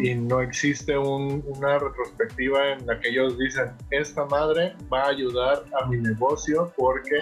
Y 0.00 0.14
no 0.14 0.40
existe 0.40 0.98
una 0.98 1.78
retrospectiva 1.78 2.72
en 2.72 2.84
la 2.84 2.98
que 2.98 3.10
ellos 3.10 3.38
dicen, 3.38 3.70
esta 3.90 4.24
madre 4.24 4.74
va 4.92 5.04
a 5.04 5.08
ayudar 5.10 5.64
a 5.80 5.86
mi 5.86 5.98
negocio 5.98 6.72
porque, 6.76 7.20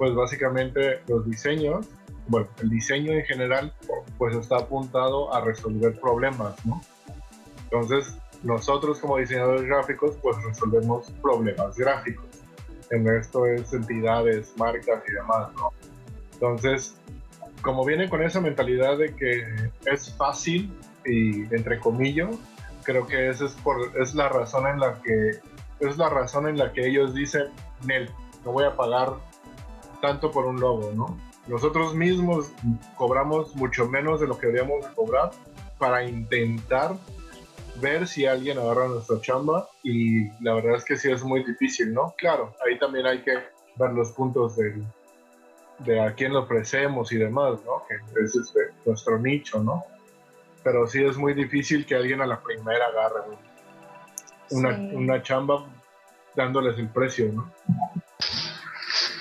pues 0.00 0.14
básicamente 0.14 1.02
los 1.08 1.28
diseños 1.28 1.86
bueno, 2.30 2.46
el 2.62 2.70
diseño 2.70 3.12
en 3.12 3.24
general 3.24 3.74
pues 4.16 4.36
está 4.36 4.58
apuntado 4.58 5.34
a 5.34 5.40
resolver 5.40 5.98
problemas, 5.98 6.54
¿no? 6.64 6.80
Entonces, 7.64 8.16
nosotros 8.44 9.00
como 9.00 9.16
diseñadores 9.16 9.64
gráficos 9.64 10.16
pues 10.22 10.36
resolvemos 10.44 11.10
problemas 11.20 11.76
gráficos. 11.76 12.24
En 12.90 13.08
esto 13.08 13.46
es 13.46 13.72
entidades, 13.72 14.54
marcas 14.56 15.02
y 15.08 15.12
demás, 15.12 15.52
¿no? 15.56 15.72
Entonces, 16.34 16.94
como 17.62 17.84
viene 17.84 18.08
con 18.08 18.22
esa 18.22 18.40
mentalidad 18.40 18.96
de 18.96 19.14
que 19.16 19.44
es 19.86 20.14
fácil 20.14 20.72
y 21.04 21.42
entre 21.52 21.80
comillas, 21.80 22.36
creo 22.84 23.08
que 23.08 23.28
esa 23.28 23.46
es, 23.46 23.52
por, 23.56 24.00
es 24.00 24.14
la 24.14 24.28
razón 24.28 24.68
en 24.68 24.78
la 24.78 25.02
que 25.02 25.40
es 25.80 25.98
la 25.98 26.08
razón 26.08 26.46
en 26.46 26.58
la 26.58 26.72
que 26.72 26.86
ellos 26.86 27.12
dicen, 27.12 27.46
Nel, 27.84 28.08
no 28.44 28.52
voy 28.52 28.64
a 28.64 28.76
pagar 28.76 29.14
tanto 30.00 30.30
por 30.30 30.46
un 30.46 30.60
logo, 30.60 30.92
¿no? 30.94 31.18
Nosotros 31.46 31.94
mismos 31.94 32.52
cobramos 32.96 33.54
mucho 33.56 33.86
menos 33.88 34.20
de 34.20 34.26
lo 34.26 34.38
que 34.38 34.46
deberíamos 34.46 34.86
cobrar 34.88 35.30
para 35.78 36.04
intentar 36.04 36.94
ver 37.80 38.06
si 38.06 38.26
alguien 38.26 38.58
agarra 38.58 38.88
nuestra 38.88 39.20
chamba 39.20 39.68
y 39.82 40.28
la 40.42 40.54
verdad 40.54 40.76
es 40.76 40.84
que 40.84 40.96
sí 40.96 41.10
es 41.10 41.24
muy 41.24 41.42
difícil, 41.44 41.92
¿no? 41.94 42.14
Claro, 42.18 42.54
ahí 42.66 42.78
también 42.78 43.06
hay 43.06 43.22
que 43.22 43.32
ver 43.76 43.90
los 43.92 44.12
puntos 44.12 44.56
de, 44.56 44.82
de 45.78 46.00
a 46.00 46.14
quién 46.14 46.32
lo 46.32 46.40
ofrecemos 46.40 47.10
y 47.12 47.16
demás, 47.16 47.60
¿no? 47.64 47.82
Que 47.88 47.96
es 48.22 48.36
este, 48.36 48.60
nuestro 48.84 49.18
nicho, 49.18 49.62
¿no? 49.62 49.84
Pero 50.62 50.86
sí 50.86 51.02
es 51.02 51.16
muy 51.16 51.32
difícil 51.32 51.86
que 51.86 51.94
alguien 51.94 52.20
a 52.20 52.26
la 52.26 52.40
primera 52.40 52.86
agarre 52.86 53.36
una, 54.50 54.76
una 54.92 55.22
chamba 55.22 55.64
dándoles 56.36 56.78
el 56.78 56.88
precio, 56.88 57.32
¿no? 57.32 57.50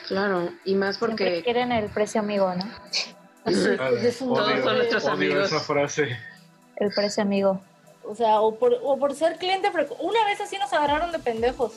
Claro, 0.09 0.49
y 0.65 0.73
más 0.73 0.97
porque... 0.97 1.43
quieren 1.43 1.71
el 1.71 1.89
precio 1.89 2.19
amigo, 2.19 2.53
¿no? 2.55 2.65
Todos 3.45 4.15
son 4.15 4.77
nuestros 4.77 5.05
amigos. 5.05 5.45
esa 5.45 5.59
frase. 5.59 6.17
El 6.77 6.91
precio 6.91 7.23
amigo. 7.23 7.61
O 8.03 8.15
sea, 8.15 8.41
o 8.41 8.55
por, 8.55 8.75
o 8.81 8.97
por 8.97 9.13
ser 9.13 9.37
cliente 9.37 9.69
Una 9.99 10.25
vez 10.25 10.41
así 10.41 10.57
nos 10.57 10.73
agarraron 10.73 11.11
de 11.11 11.19
pendejos. 11.19 11.73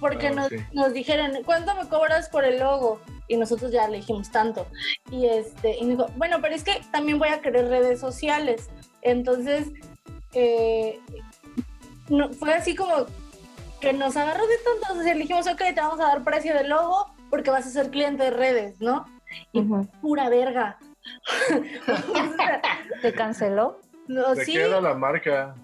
Porque 0.00 0.26
ah, 0.26 0.32
nos, 0.32 0.50
nos 0.72 0.92
dijeron, 0.92 1.44
¿cuánto 1.44 1.72
me 1.76 1.88
cobras 1.88 2.28
por 2.28 2.44
el 2.44 2.58
logo? 2.58 3.00
Y 3.28 3.36
nosotros 3.36 3.70
ya 3.70 3.86
le 3.86 3.98
dijimos 3.98 4.32
tanto. 4.32 4.66
Y 5.12 5.26
este, 5.26 5.78
y 5.78 5.86
dijo, 5.86 6.06
bueno, 6.16 6.38
pero 6.42 6.54
es 6.56 6.64
que 6.64 6.82
también 6.90 7.20
voy 7.20 7.28
a 7.28 7.40
querer 7.40 7.68
redes 7.68 8.00
sociales. 8.00 8.70
Entonces, 9.02 9.68
eh, 10.32 10.98
no, 12.08 12.32
fue 12.32 12.54
así 12.54 12.74
como 12.74 13.06
que 13.80 13.92
nos 13.92 14.16
agarró 14.16 14.46
de 14.46 14.58
tontos. 14.58 15.04
le 15.04 15.14
dijimos, 15.14 15.46
ok, 15.46 15.58
te 15.58 15.80
vamos 15.80 16.00
a 16.00 16.06
dar 16.06 16.24
precio 16.24 16.54
del 16.54 16.68
logo, 16.68 17.06
porque 17.30 17.50
vas 17.50 17.66
a 17.66 17.70
ser 17.70 17.90
cliente 17.90 18.24
de 18.24 18.30
redes, 18.30 18.80
¿no? 18.80 19.06
Y 19.52 19.62
pura 20.00 20.28
verga. 20.28 20.78
¿Te 23.02 23.12
canceló? 23.12 23.80
No, 24.08 24.34
¿De 24.34 24.44
sí. 24.44 24.52
qué 24.52 24.64
era 24.64 24.80
la 24.80 24.94
marca? 24.94 25.54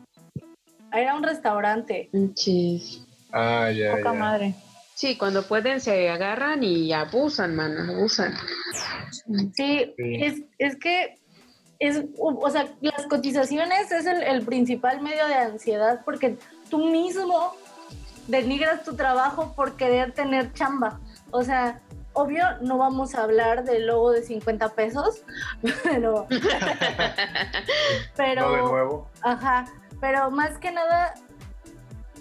Era 0.92 1.14
un 1.16 1.22
restaurante. 1.22 2.08
Chis. 2.34 3.04
Ah, 3.32 3.70
ya, 3.70 3.96
Poca 3.96 4.12
madre. 4.12 4.54
Sí, 4.94 5.18
cuando 5.18 5.42
pueden 5.42 5.80
se 5.80 6.08
agarran 6.08 6.62
y 6.62 6.92
abusan, 6.92 7.54
man, 7.54 7.90
abusan. 7.90 8.34
Sí, 9.54 9.94
Es, 9.98 10.42
es, 10.58 10.76
que 10.76 11.18
es, 11.78 12.02
o 12.18 12.50
sea, 12.50 12.72
las 12.80 13.06
cotizaciones 13.06 13.90
es 13.90 14.06
el, 14.06 14.22
el 14.22 14.42
principal 14.42 15.02
medio 15.02 15.26
de 15.26 15.34
ansiedad 15.34 16.00
porque 16.04 16.38
tú 16.70 16.78
mismo 16.86 17.54
denigras 18.26 18.84
tu 18.84 18.96
trabajo 18.96 19.54
por 19.54 19.76
querer 19.76 20.12
tener 20.12 20.52
chamba. 20.54 20.98
O 21.36 21.44
sea, 21.44 21.80
obvio 22.14 22.44
no 22.62 22.78
vamos 22.78 23.14
a 23.14 23.22
hablar 23.22 23.64
del 23.64 23.86
logo 23.86 24.10
de 24.10 24.22
50 24.22 24.70
pesos, 24.70 25.22
pero... 25.84 26.26
pero... 28.16 28.50
de 28.52 28.62
nuevo. 28.62 29.10
Ajá, 29.20 29.66
pero 30.00 30.30
más 30.30 30.56
que 30.56 30.72
nada 30.72 31.12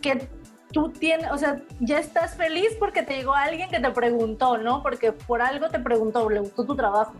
que 0.02 0.28
tú 0.74 0.90
tienes, 0.90 1.32
o 1.32 1.38
sea, 1.38 1.62
ya 1.80 1.98
estás 2.00 2.36
feliz 2.36 2.76
porque 2.78 3.04
te 3.04 3.16
llegó 3.16 3.34
alguien 3.34 3.70
que 3.70 3.80
te 3.80 3.90
preguntó, 3.92 4.58
¿no? 4.58 4.84
Porque 4.84 5.14
por 5.14 5.42
algo 5.42 5.70
te 5.70 5.80
preguntó, 5.80 6.30
le 6.30 6.42
gustó 6.42 6.66
tu 6.66 6.76
trabajo. 6.76 7.14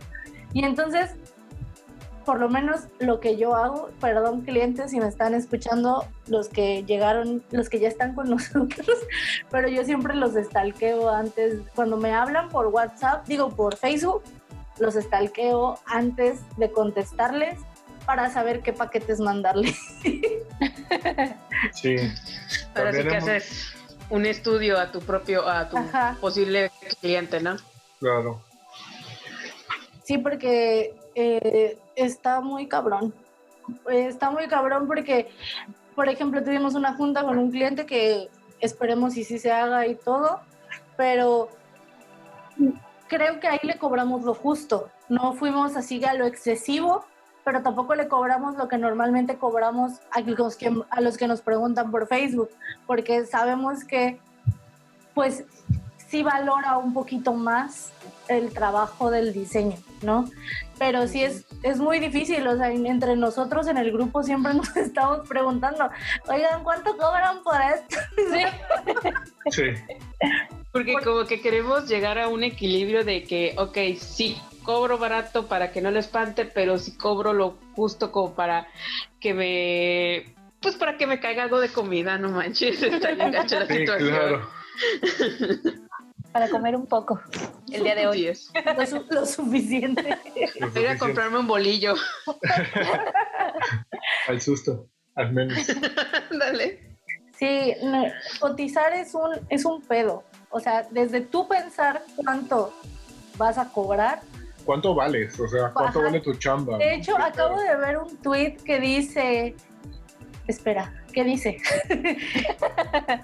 Y 0.52 0.62
entonces 0.62 1.16
por 2.26 2.40
lo 2.40 2.48
menos 2.48 2.80
lo 2.98 3.20
que 3.20 3.36
yo 3.36 3.54
hago, 3.54 3.88
perdón 4.00 4.42
clientes 4.42 4.90
si 4.90 4.98
me 4.98 5.06
están 5.06 5.32
escuchando, 5.32 6.04
los 6.26 6.48
que 6.48 6.82
llegaron, 6.82 7.42
los 7.52 7.70
que 7.70 7.78
ya 7.78 7.88
están 7.88 8.14
con 8.14 8.28
nosotros, 8.30 8.98
pero 9.50 9.68
yo 9.68 9.84
siempre 9.84 10.14
los 10.14 10.34
estalqueo 10.34 11.08
antes, 11.08 11.60
cuando 11.74 11.96
me 11.96 12.12
hablan 12.12 12.48
por 12.48 12.66
WhatsApp, 12.66 13.26
digo 13.26 13.50
por 13.50 13.76
Facebook, 13.76 14.22
los 14.78 14.96
estalqueo 14.96 15.78
antes 15.86 16.40
de 16.58 16.70
contestarles 16.70 17.58
para 18.04 18.28
saber 18.30 18.60
qué 18.60 18.72
paquetes 18.74 19.20
mandarles. 19.20 19.78
Sí. 21.72 21.96
Pero 22.74 22.92
sí 22.92 23.08
que 23.08 23.16
haces 23.16 23.72
un 24.10 24.26
estudio 24.26 24.78
a 24.78 24.92
tu 24.92 25.00
propio, 25.00 25.48
a 25.48 25.70
tu 25.70 25.76
posible 26.20 26.70
cliente, 27.00 27.40
¿no? 27.40 27.56
Claro. 27.98 28.42
Sí, 30.04 30.18
porque 30.18 30.94
eh, 31.16 31.78
está 31.96 32.40
muy 32.40 32.68
cabrón. 32.68 33.12
Está 33.90 34.30
muy 34.30 34.46
cabrón 34.46 34.86
porque, 34.86 35.28
por 35.94 36.08
ejemplo, 36.08 36.44
tuvimos 36.44 36.74
una 36.74 36.94
junta 36.94 37.24
con 37.24 37.38
un 37.38 37.50
cliente 37.50 37.86
que 37.86 38.28
esperemos 38.60 39.14
si 39.14 39.24
se 39.24 39.50
haga 39.50 39.86
y 39.86 39.96
todo, 39.96 40.40
pero 40.96 41.48
creo 43.08 43.40
que 43.40 43.48
ahí 43.48 43.58
le 43.62 43.78
cobramos 43.78 44.22
lo 44.22 44.34
justo. 44.34 44.90
No 45.08 45.32
fuimos 45.32 45.74
así 45.76 46.04
a 46.04 46.14
lo 46.14 46.26
excesivo, 46.26 47.04
pero 47.44 47.62
tampoco 47.62 47.94
le 47.94 48.08
cobramos 48.08 48.56
lo 48.56 48.68
que 48.68 48.76
normalmente 48.76 49.38
cobramos 49.38 50.00
a 50.10 50.20
los 50.20 50.56
que, 50.56 50.74
a 50.90 51.00
los 51.00 51.16
que 51.16 51.28
nos 51.28 51.40
preguntan 51.40 51.90
por 51.90 52.08
Facebook, 52.08 52.50
porque 52.86 53.24
sabemos 53.24 53.84
que 53.84 54.20
pues 55.14 55.44
sí 56.08 56.22
valora 56.22 56.78
un 56.78 56.92
poquito 56.92 57.34
más 57.34 57.92
el 58.28 58.52
trabajo 58.52 59.10
del 59.10 59.32
diseño, 59.32 59.76
¿no? 60.02 60.28
Pero 60.78 61.06
sí 61.06 61.22
es, 61.22 61.46
es 61.62 61.78
muy 61.78 62.00
difícil, 62.00 62.46
o 62.46 62.56
sea, 62.56 62.70
entre 62.70 63.16
nosotros 63.16 63.66
en 63.66 63.78
el 63.78 63.92
grupo 63.92 64.22
siempre 64.22 64.54
nos 64.54 64.76
estamos 64.76 65.26
preguntando, 65.28 65.88
oigan, 66.28 66.62
¿cuánto 66.64 66.96
cobran 66.96 67.42
por 67.42 67.56
esto? 67.60 67.96
Sí. 69.50 69.62
Porque 70.72 70.94
como 71.02 71.24
que 71.24 71.40
queremos 71.40 71.88
llegar 71.88 72.18
a 72.18 72.28
un 72.28 72.44
equilibrio 72.44 73.02
de 73.02 73.22
que, 73.22 73.54
ok, 73.56 73.78
sí, 73.98 74.38
cobro 74.62 74.98
barato 74.98 75.46
para 75.46 75.72
que 75.72 75.80
no 75.80 75.90
le 75.90 76.00
espante, 76.00 76.44
pero 76.44 76.76
sí 76.78 76.98
cobro 76.98 77.32
lo 77.32 77.56
justo 77.74 78.12
como 78.12 78.34
para 78.34 78.66
que 79.18 79.32
me, 79.32 80.34
pues 80.60 80.74
para 80.74 80.98
que 80.98 81.06
me 81.06 81.18
caiga 81.18 81.44
algo 81.44 81.60
de 81.60 81.70
comida, 81.70 82.18
no 82.18 82.28
manches, 82.28 82.82
está 82.82 83.12
bien 83.12 83.30
gacha 83.30 83.60
la 83.60 83.66
situación. 83.66 84.10
Claro 84.10 85.85
para 86.36 86.50
comer 86.50 86.76
un 86.76 86.84
poco 86.84 87.18
el 87.72 87.82
día 87.82 87.94
de 87.94 88.06
hoy. 88.06 88.26
es. 88.26 88.52
Lo, 89.10 89.24
suficiente. 89.24 90.18
Voy 90.74 90.84
a 90.84 90.98
comprarme 90.98 91.38
un 91.38 91.46
bolillo. 91.46 91.94
al 94.28 94.40
susto, 94.42 94.86
al 95.14 95.32
menos. 95.32 95.56
Dale. 96.38 96.98
Sí, 97.38 97.72
cotizar 98.38 98.92
es 98.92 99.14
un, 99.14 99.30
es 99.48 99.64
un 99.64 99.80
pedo. 99.80 100.24
o 100.50 100.60
sea, 100.60 100.86
desde 100.90 101.22
tú 101.22 101.48
pensar 101.48 102.02
cuánto 102.16 102.70
vas 103.38 103.56
a 103.56 103.72
cobrar. 103.72 104.20
¿Cuánto 104.66 104.94
vales? 104.94 105.40
O 105.40 105.48
sea, 105.48 105.70
¿cuánto 105.72 106.02
vale 106.02 106.20
tu 106.20 106.34
chamba? 106.34 106.76
De 106.76 106.96
hecho, 106.96 107.16
acabo 107.16 107.58
de 107.58 107.76
ver 107.76 107.96
un 107.96 108.14
tweet 108.18 108.58
que 108.62 108.78
dice, 108.78 109.56
espera, 110.46 110.92
¿qué 111.16 111.24
dice? 111.24 111.56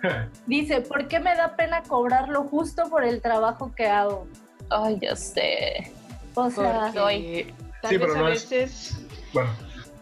dice, 0.47 0.81
¿por 0.81 1.09
qué 1.09 1.21
me 1.21 1.35
da 1.37 1.55
pena 1.57 1.83
cobrarlo 1.83 2.45
justo 2.45 2.89
por 2.89 3.05
el 3.05 3.21
trabajo 3.21 3.75
que 3.75 3.87
hago? 3.87 4.27
Ay, 4.71 4.99
yo 5.01 5.15
sé. 5.15 5.93
O 6.35 6.51
sea, 6.51 6.91
Porque 6.95 7.53
tal 7.83 7.99
vez 7.99 8.17
a 8.17 8.23
veces, 8.23 8.97
Bueno, 9.35 9.51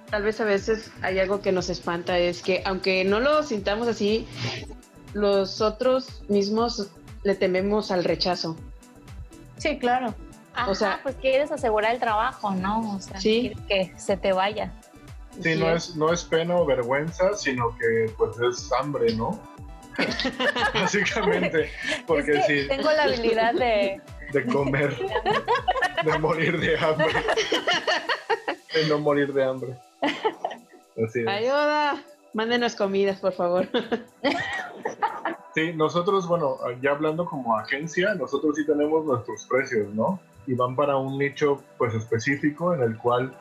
tal 0.08 0.22
vez 0.22 0.40
a 0.40 0.44
veces 0.44 0.92
hay 1.02 1.18
algo 1.18 1.40
que 1.42 1.50
nos 1.50 1.68
espanta, 1.68 2.16
es 2.16 2.42
que 2.42 2.62
aunque 2.64 3.04
no 3.04 3.18
lo 3.18 3.42
sintamos 3.42 3.88
así, 3.88 4.28
los 5.12 5.60
otros 5.60 6.22
mismos 6.28 6.90
le 7.24 7.34
tememos 7.34 7.90
al 7.90 8.04
rechazo. 8.04 8.56
sí, 9.58 9.78
claro. 9.80 10.14
Ajá, 10.54 10.70
O 10.70 10.74
sea- 10.76 11.00
pues 11.02 11.16
quieres 11.16 11.50
asegurar 11.50 11.92
el 11.94 12.00
trabajo, 12.00 12.52
¿no? 12.52 12.94
O 12.96 13.00
sea, 13.00 13.20
Sí. 13.20 13.52
quieres 13.68 13.92
que 13.92 13.98
se 14.00 14.16
te 14.16 14.32
vaya. 14.32 14.72
Sí, 15.40 15.56
no 15.56 15.70
es, 15.74 15.96
no 15.96 16.12
es 16.12 16.24
pena 16.24 16.56
o 16.56 16.66
vergüenza, 16.66 17.34
sino 17.34 17.76
que 17.76 18.12
pues 18.16 18.38
es 18.40 18.72
hambre, 18.72 19.14
¿no? 19.14 19.40
Básicamente, 20.74 21.70
porque 22.06 22.32
es 22.32 22.46
que 22.46 22.62
sí, 22.62 22.68
tengo 22.68 22.90
la 22.90 23.04
habilidad 23.04 23.54
de... 23.54 24.00
de 24.32 24.46
comer, 24.46 24.96
de 26.04 26.18
morir 26.18 26.60
de 26.60 26.78
hambre, 26.78 27.12
de 28.74 28.88
no 28.88 28.98
morir 29.00 29.32
de 29.32 29.44
hambre. 29.44 29.76
Así 31.04 31.20
es. 31.20 31.26
Ayuda, 31.26 32.02
mándenos 32.32 32.76
comidas, 32.76 33.18
por 33.18 33.32
favor. 33.32 33.68
Sí, 35.54 35.72
nosotros, 35.72 36.28
bueno, 36.28 36.58
ya 36.80 36.92
hablando 36.92 37.24
como 37.24 37.56
agencia, 37.58 38.14
nosotros 38.14 38.54
sí 38.56 38.64
tenemos 38.64 39.04
nuestros 39.04 39.46
precios, 39.46 39.92
¿no? 39.94 40.20
Y 40.46 40.54
van 40.54 40.76
para 40.76 40.96
un 40.96 41.18
nicho, 41.18 41.60
pues, 41.76 41.92
específico 41.94 42.72
en 42.72 42.82
el 42.82 42.96
cual 42.96 43.36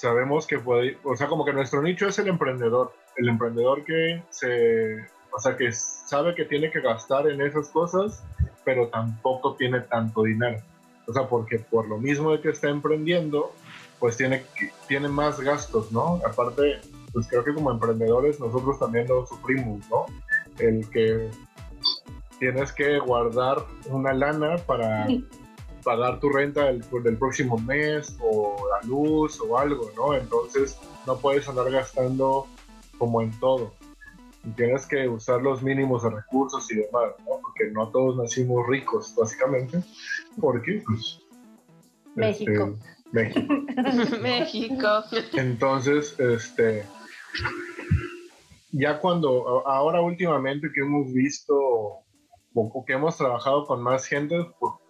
sabemos 0.00 0.46
que 0.46 0.58
puede, 0.58 0.98
o 1.04 1.16
sea, 1.16 1.28
como 1.28 1.44
que 1.44 1.52
nuestro 1.52 1.82
nicho 1.82 2.08
es 2.08 2.18
el 2.18 2.28
emprendedor, 2.28 2.92
el 3.16 3.28
emprendedor 3.28 3.84
que 3.84 4.22
se, 4.30 4.96
o 5.32 5.38
sea, 5.38 5.56
que 5.56 5.72
sabe 5.72 6.34
que 6.34 6.44
tiene 6.44 6.70
que 6.70 6.80
gastar 6.80 7.28
en 7.28 7.40
esas 7.40 7.68
cosas, 7.68 8.22
pero 8.64 8.88
tampoco 8.88 9.54
tiene 9.56 9.80
tanto 9.80 10.22
dinero. 10.22 10.58
O 11.06 11.12
sea, 11.12 11.28
porque 11.28 11.58
por 11.58 11.88
lo 11.88 11.98
mismo 11.98 12.32
de 12.32 12.40
que 12.40 12.50
está 12.50 12.68
emprendiendo, 12.68 13.52
pues 13.98 14.16
tiene, 14.16 14.42
tiene 14.88 15.08
más 15.08 15.40
gastos, 15.40 15.92
¿no? 15.92 16.20
Aparte, 16.24 16.80
pues 17.12 17.28
creo 17.28 17.44
que 17.44 17.52
como 17.52 17.70
emprendedores 17.70 18.40
nosotros 18.40 18.78
también 18.78 19.08
lo 19.08 19.26
sufrimos, 19.26 19.88
¿no? 19.90 20.06
el 20.60 20.88
que 20.90 21.30
tienes 22.38 22.72
que 22.72 22.98
guardar 22.98 23.64
una 23.86 24.12
lana 24.12 24.56
para 24.66 25.06
pagar 25.82 26.20
tu 26.20 26.28
renta 26.28 26.66
del, 26.66 26.84
del, 27.02 27.16
próximo 27.16 27.58
mes 27.58 28.16
o 28.20 28.56
la 28.70 28.86
luz 28.88 29.40
o 29.40 29.58
algo, 29.58 29.90
¿no? 29.96 30.14
Entonces 30.14 30.78
no 31.06 31.18
puedes 31.18 31.48
andar 31.48 31.70
gastando 31.70 32.46
como 32.98 33.22
en 33.22 33.30
todo. 33.40 33.72
Y 34.44 34.50
tienes 34.50 34.86
que 34.86 35.08
usar 35.08 35.42
los 35.42 35.62
mínimos 35.62 36.02
de 36.02 36.10
recursos 36.10 36.70
y 36.72 36.76
demás, 36.76 37.12
¿no? 37.20 37.40
Porque 37.42 37.70
no 37.72 37.88
todos 37.88 38.16
nacimos 38.16 38.66
ricos, 38.66 39.14
básicamente. 39.16 39.82
Porque, 40.40 40.82
pues... 40.86 41.20
México. 42.14 42.74
Este, 42.74 43.10
México. 43.12 43.54
México. 44.22 45.04
Entonces, 45.34 46.18
este 46.18 46.84
ya 48.72 49.00
cuando, 49.00 49.66
ahora 49.66 50.00
últimamente 50.00 50.70
que 50.72 50.80
hemos 50.80 51.12
visto 51.12 52.04
o 52.54 52.84
que 52.84 52.94
hemos 52.94 53.16
trabajado 53.16 53.64
con 53.66 53.82
más 53.82 54.06
gente, 54.06 54.36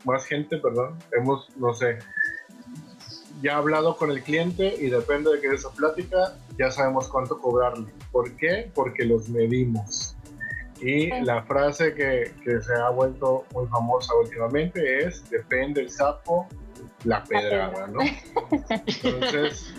más 0.04 0.24
gente, 0.24 0.58
perdón, 0.58 0.98
hemos, 1.12 1.48
no 1.56 1.74
sé, 1.74 1.98
ya 3.42 3.56
hablado 3.56 3.96
con 3.96 4.10
el 4.10 4.22
cliente 4.22 4.74
y 4.78 4.90
depende 4.90 5.30
de 5.32 5.40
qué 5.40 5.48
es 5.48 5.52
esa 5.54 5.70
plática, 5.70 6.36
ya 6.58 6.70
sabemos 6.70 7.08
cuánto 7.08 7.38
cobrarle. 7.38 7.92
¿Por 8.12 8.36
qué? 8.36 8.70
Porque 8.74 9.04
los 9.04 9.28
medimos. 9.28 10.16
Y 10.80 11.10
la 11.22 11.42
frase 11.42 11.94
que, 11.94 12.32
que 12.42 12.62
se 12.62 12.74
ha 12.74 12.88
vuelto 12.90 13.44
muy 13.52 13.66
famosa 13.66 14.14
últimamente 14.14 15.04
es, 15.04 15.28
depende 15.28 15.82
el 15.82 15.90
sapo, 15.90 16.48
la 17.04 17.24
pedrada, 17.24 17.86
¿no? 17.86 18.00
Entonces, 18.86 19.74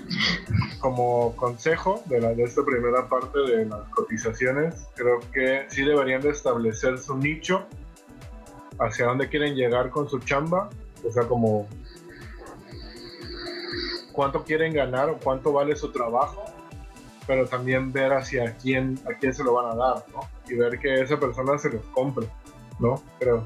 como 0.79 1.36
consejo 1.36 2.01
de, 2.05 2.21
la, 2.21 2.34
de 2.34 2.43
esta 2.43 2.63
primera 2.63 3.07
parte 3.07 3.39
de 3.39 3.65
las 3.65 3.88
cotizaciones, 3.89 4.88
creo 4.95 5.19
que 5.31 5.65
sí 5.69 5.84
deberían 5.84 6.21
de 6.21 6.29
establecer 6.29 6.97
su 6.97 7.17
nicho, 7.17 7.65
hacia 8.79 9.05
dónde 9.05 9.29
quieren 9.29 9.55
llegar 9.55 9.89
con 9.91 10.10
su 10.10 10.19
chamba, 10.19 10.69
o 11.07 11.12
sea, 11.12 11.23
como 11.23 11.67
cuánto 14.12 14.43
quieren 14.43 14.73
ganar 14.73 15.10
o 15.10 15.17
cuánto 15.17 15.53
vale 15.53 15.75
su 15.75 15.91
trabajo, 15.91 16.43
pero 17.27 17.45
también 17.45 17.91
ver 17.91 18.13
hacia 18.13 18.57
quién, 18.57 18.99
a 19.10 19.17
quién 19.17 19.34
se 19.34 19.43
lo 19.43 19.53
van 19.53 19.71
a 19.71 19.75
dar, 19.75 20.05
¿no? 20.12 20.21
Y 20.49 20.55
ver 20.55 20.79
que 20.79 21.01
esa 21.01 21.19
persona 21.19 21.57
se 21.57 21.69
los 21.69 21.86
compre, 21.88 22.27
¿no? 22.79 23.01
Creo. 23.19 23.45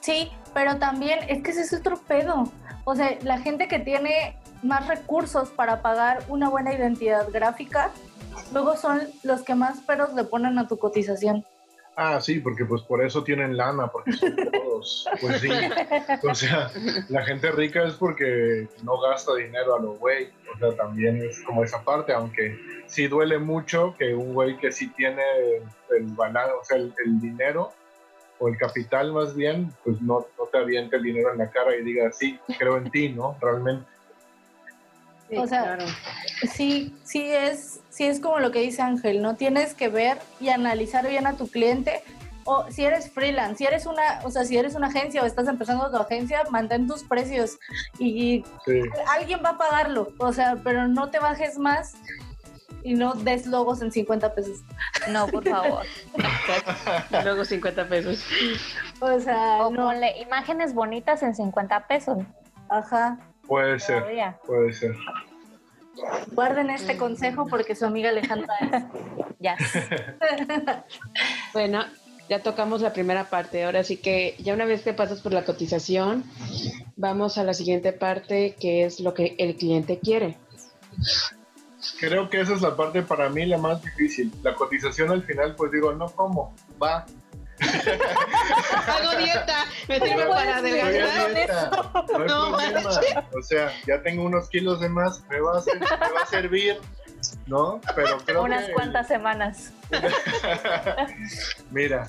Sí, 0.00 0.30
pero 0.54 0.76
también 0.78 1.20
es 1.28 1.42
que 1.42 1.50
ese 1.50 1.62
es 1.62 1.72
otro 1.72 1.98
pedo. 1.98 2.44
O 2.84 2.94
sea, 2.94 3.18
la 3.22 3.38
gente 3.38 3.68
que 3.68 3.78
tiene 3.78 4.36
más 4.62 4.86
recursos 4.88 5.50
para 5.50 5.82
pagar 5.82 6.24
una 6.28 6.48
buena 6.48 6.74
identidad 6.74 7.28
gráfica, 7.30 7.90
luego 8.52 8.76
son 8.76 9.00
los 9.22 9.42
que 9.42 9.54
más 9.54 9.80
peros 9.80 10.14
le 10.14 10.24
ponen 10.24 10.58
a 10.58 10.66
tu 10.66 10.78
cotización. 10.78 11.44
Ah, 11.96 12.20
sí, 12.20 12.40
porque 12.40 12.64
pues 12.64 12.80
por 12.82 13.04
eso 13.04 13.22
tienen 13.24 13.56
lana, 13.56 13.88
porque 13.88 14.12
son 14.12 14.34
todos, 14.52 15.06
pues 15.20 15.40
sí. 15.40 15.50
O 16.26 16.34
sea, 16.34 16.70
la 17.08 17.22
gente 17.24 17.50
rica 17.50 17.84
es 17.84 17.94
porque 17.94 18.68
no 18.84 18.98
gasta 19.00 19.34
dinero 19.34 19.76
a 19.76 19.80
lo 19.80 19.94
güey. 19.94 20.30
O 20.54 20.58
sea, 20.58 20.74
también 20.76 21.22
es 21.22 21.40
como 21.42 21.62
esa 21.62 21.82
parte, 21.82 22.12
aunque 22.12 22.58
sí 22.86 23.06
duele 23.06 23.38
mucho 23.38 23.94
que 23.98 24.14
un 24.14 24.32
güey 24.32 24.56
que 24.56 24.72
sí 24.72 24.88
tiene 24.88 25.22
el 25.90 26.04
balance, 26.16 26.54
o 26.58 26.64
sea, 26.64 26.78
el, 26.78 26.94
el 27.04 27.20
dinero, 27.20 27.72
o 28.40 28.48
el 28.48 28.56
capital 28.56 29.12
más 29.12 29.36
bien, 29.36 29.72
pues 29.84 30.00
no, 30.00 30.26
no 30.38 30.44
te 30.50 30.58
aviente 30.58 30.96
el 30.96 31.02
dinero 31.02 31.30
en 31.30 31.38
la 31.38 31.50
cara 31.50 31.76
y 31.76 31.84
diga, 31.84 32.10
sí, 32.10 32.40
creo 32.58 32.78
en 32.78 32.90
ti, 32.90 33.10
¿no? 33.10 33.36
Realmente. 33.40 33.86
Sí, 35.28 35.36
o 35.36 35.46
sea, 35.46 35.62
claro. 35.62 35.84
sí, 36.52 36.96
sí 37.04 37.30
es, 37.30 37.80
sí 37.90 38.04
es 38.04 38.18
como 38.18 38.40
lo 38.40 38.50
que 38.50 38.60
dice 38.60 38.82
Ángel, 38.82 39.22
¿no? 39.22 39.36
Tienes 39.36 39.74
que 39.74 39.88
ver 39.88 40.18
y 40.40 40.48
analizar 40.48 41.06
bien 41.06 41.26
a 41.26 41.36
tu 41.36 41.48
cliente. 41.48 42.02
O 42.44 42.68
si 42.70 42.84
eres 42.84 43.10
freelance, 43.10 43.58
si 43.58 43.64
eres 43.66 43.84
una, 43.84 44.20
o 44.24 44.30
sea, 44.30 44.44
si 44.44 44.56
eres 44.56 44.74
una 44.74 44.86
agencia 44.86 45.22
o 45.22 45.26
estás 45.26 45.46
empezando 45.46 45.90
tu 45.90 45.98
agencia, 45.98 46.42
mantén 46.50 46.88
tus 46.88 47.04
precios 47.04 47.58
y 47.98 48.42
sí. 48.64 48.80
alguien 49.08 49.40
va 49.44 49.50
a 49.50 49.58
pagarlo, 49.58 50.08
o 50.18 50.32
sea, 50.32 50.56
pero 50.64 50.88
no 50.88 51.10
te 51.10 51.18
bajes 51.18 51.58
más 51.58 51.94
y 52.82 52.94
no 52.94 53.14
des 53.14 53.46
logos 53.46 53.82
en 53.82 53.92
50 53.92 54.34
pesos. 54.34 54.60
No, 55.10 55.26
por 55.26 55.48
favor. 55.48 55.84
Luego 57.24 57.44
50 57.44 57.88
pesos. 57.88 58.24
O 59.00 59.20
sea, 59.20 59.66
o 59.66 59.70
no. 59.70 59.86
ponle 59.86 60.18
imágenes 60.20 60.74
bonitas 60.74 61.22
en 61.22 61.34
50 61.34 61.86
pesos. 61.86 62.18
Ajá. 62.68 63.18
Puede 63.46 63.78
ser. 63.80 64.04
Puede 64.46 64.72
ser. 64.72 64.94
Guarden 66.32 66.70
este 66.70 66.96
consejo 66.96 67.46
porque 67.46 67.74
su 67.74 67.84
amiga 67.84 68.10
Alejandra 68.10 68.54
es. 68.60 68.84
Ya. 69.42 69.56
bueno, 71.54 71.82
ya 72.28 72.42
tocamos 72.42 72.82
la 72.82 72.92
primera 72.92 73.30
parte. 73.30 73.64
Ahora 73.64 73.82
sí 73.84 73.96
que 73.96 74.36
ya 74.38 74.52
una 74.52 74.66
vez 74.66 74.82
que 74.82 74.92
pasas 74.92 75.22
por 75.22 75.32
la 75.32 75.46
cotización, 75.46 76.24
vamos 76.96 77.38
a 77.38 77.44
la 77.44 77.54
siguiente 77.54 77.94
parte 77.94 78.54
que 78.60 78.84
es 78.84 79.00
lo 79.00 79.14
que 79.14 79.36
el 79.38 79.56
cliente 79.56 79.98
quiere. 79.98 80.36
Creo 81.98 82.28
que 82.28 82.40
esa 82.40 82.54
es 82.54 82.62
la 82.62 82.76
parte 82.76 83.02
para 83.02 83.28
mí 83.28 83.46
la 83.46 83.58
más 83.58 83.82
difícil. 83.82 84.32
La 84.42 84.54
cotización 84.54 85.10
al 85.10 85.22
final, 85.22 85.54
pues 85.56 85.72
digo, 85.72 85.92
no 85.92 86.06
como, 86.06 86.54
va. 86.82 87.06
Hago 87.60 89.18
dieta, 89.18 89.66
me 89.88 90.00
sirve 90.00 90.26
para 90.26 90.56
adelgazar. 90.56 91.70
No, 92.26 92.50
no 92.50 92.56
problema. 92.56 93.28
O 93.36 93.42
sea, 93.42 93.72
ya 93.86 94.02
tengo 94.02 94.24
unos 94.24 94.48
kilos 94.48 94.80
de 94.80 94.88
más, 94.88 95.22
me 95.28 95.40
va 95.40 95.58
a, 95.58 95.60
ser, 95.60 95.78
me 95.78 95.86
va 95.86 96.22
a 96.22 96.26
servir, 96.26 96.78
¿no? 97.46 97.80
Pero 97.94 98.18
creo 98.24 98.42
Unas 98.44 98.66
que... 98.66 98.72
cuantas 98.72 99.08
semanas. 99.08 99.72
Mira, 101.70 102.08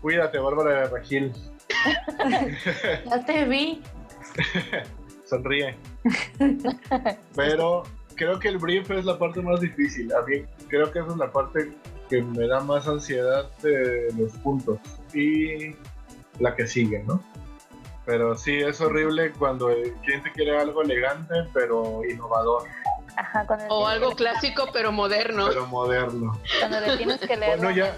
cuídate, 0.00 0.38
Bárbara 0.38 0.80
de 0.80 0.88
Regil. 0.88 1.32
ya 3.06 3.24
te 3.24 3.44
vi. 3.44 3.82
Sonríe. 5.26 5.76
Pero 7.34 7.84
creo 8.14 8.38
que 8.38 8.48
el 8.48 8.58
brief 8.58 8.90
es 8.90 9.04
la 9.04 9.18
parte 9.18 9.40
más 9.42 9.60
difícil. 9.60 10.12
A 10.14 10.22
mí 10.22 10.44
creo 10.68 10.90
que 10.90 11.00
esa 11.00 11.10
es 11.10 11.16
la 11.16 11.30
parte 11.30 11.72
que 12.08 12.22
me 12.22 12.46
da 12.46 12.60
más 12.60 12.86
ansiedad 12.88 13.50
de 13.62 14.12
los 14.18 14.32
puntos 14.38 14.78
y 15.14 15.74
la 16.38 16.54
que 16.54 16.66
sigue, 16.66 17.02
¿no? 17.04 17.22
Pero 18.04 18.36
sí, 18.36 18.56
es 18.56 18.80
horrible 18.80 19.32
cuando 19.32 19.70
el 19.70 19.92
cliente 19.94 20.32
quiere 20.32 20.58
algo 20.58 20.82
elegante 20.82 21.34
pero 21.54 22.02
innovador. 22.04 22.64
Ajá, 23.16 23.46
o 23.68 23.86
algo 23.86 24.12
clásico 24.12 24.68
pero 24.72 24.90
moderno. 24.90 25.46
Pero 25.48 25.66
moderno. 25.66 26.40
Cuando 26.58 26.80
le 26.80 26.96
tienes 26.96 27.20
que 27.20 27.36
leer. 27.36 27.58
Bueno, 27.58 27.70
ya, 27.70 27.96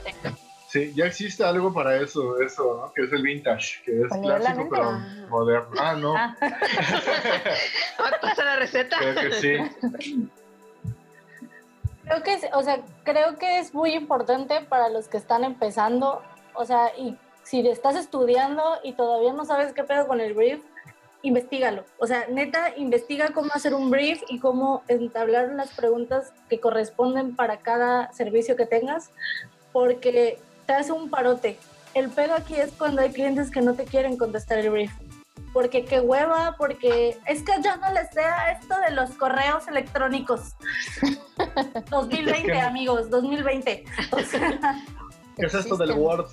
Sí, 0.75 0.93
ya 0.93 1.07
existe 1.07 1.45
algo 1.45 1.73
para 1.73 2.03
eso, 2.03 2.41
eso, 2.41 2.81
¿no? 2.83 2.93
Que 2.93 3.05
es 3.05 3.13
el 3.13 3.23
vintage, 3.23 3.81
que 3.85 4.01
es 4.01 4.09
clásico 4.09 4.67
pero 4.69 4.91
moderno. 5.29 5.71
Ah, 5.79 5.95
no. 5.95 6.17
Ah. 6.17 6.37
Pasa 8.21 8.45
la 8.45 8.57
receta. 8.57 8.97
Creo 8.99 9.15
que 9.15 9.33
sí. 9.35 9.57
Creo 12.03 12.23
que, 12.25 12.51
o 12.53 12.63
sea, 12.65 12.81
creo 13.05 13.39
que 13.39 13.61
es 13.61 13.73
muy 13.73 13.95
importante 13.95 14.63
para 14.63 14.89
los 14.89 15.07
que 15.07 15.17
están 15.17 15.45
empezando, 15.45 16.21
o 16.55 16.65
sea, 16.65 16.91
y 16.99 17.17
si 17.45 17.61
estás 17.69 17.95
estudiando 17.95 18.81
y 18.83 18.95
todavía 18.95 19.33
no 19.33 19.45
sabes 19.45 19.73
qué 19.75 19.85
pedo 19.85 20.09
con 20.09 20.21
el 20.21 20.35
brief, 20.35 20.61
investigalo. 21.23 21.85
O 21.99 22.09
sea, 22.09 22.27
neta, 22.27 22.77
investiga 22.77 23.29
cómo 23.33 23.53
hacer 23.55 23.75
un 23.75 23.93
brief 23.93 24.25
y 24.29 24.41
cómo 24.41 24.83
entablar 24.89 25.51
las 25.51 25.73
preguntas 25.73 26.33
que 26.49 26.59
corresponden 26.59 27.37
para 27.37 27.59
cada 27.59 28.13
servicio 28.13 28.57
que 28.57 28.67
tengas, 28.67 29.13
porque 29.71 30.41
te 30.67 30.73
hace 30.73 30.93
un 30.93 31.11
parote. 31.11 31.59
El 31.95 32.11
pedo 32.11 32.35
aquí 32.35 32.55
es 32.55 32.73
cuando 32.73 33.03
hay 33.03 33.11
clientes 33.11 33.51
que 33.51 33.61
no 33.61 33.75
te 33.75 33.85
quieren 33.85 34.17
contestar 34.17 34.59
el 34.59 34.71
brief. 34.71 34.93
Porque 35.53 35.85
qué 35.85 36.01
hueva, 36.01 36.57
porque 36.59 37.17
es 37.27 37.43
que 37.43 37.53
yo 37.63 37.77
no 37.77 37.93
les 37.93 38.11
sé 38.11 38.23
esto 38.53 38.75
de 38.81 38.91
los 38.91 39.11
correos 39.11 39.69
electrónicos. 39.69 40.55
2020, 41.91 42.61
amigos, 42.61 43.09
2020. 43.11 43.85
¿Qué 45.37 45.47
es 45.47 45.55
esto 45.55 45.77
del 45.77 45.93
Word? 45.93 46.27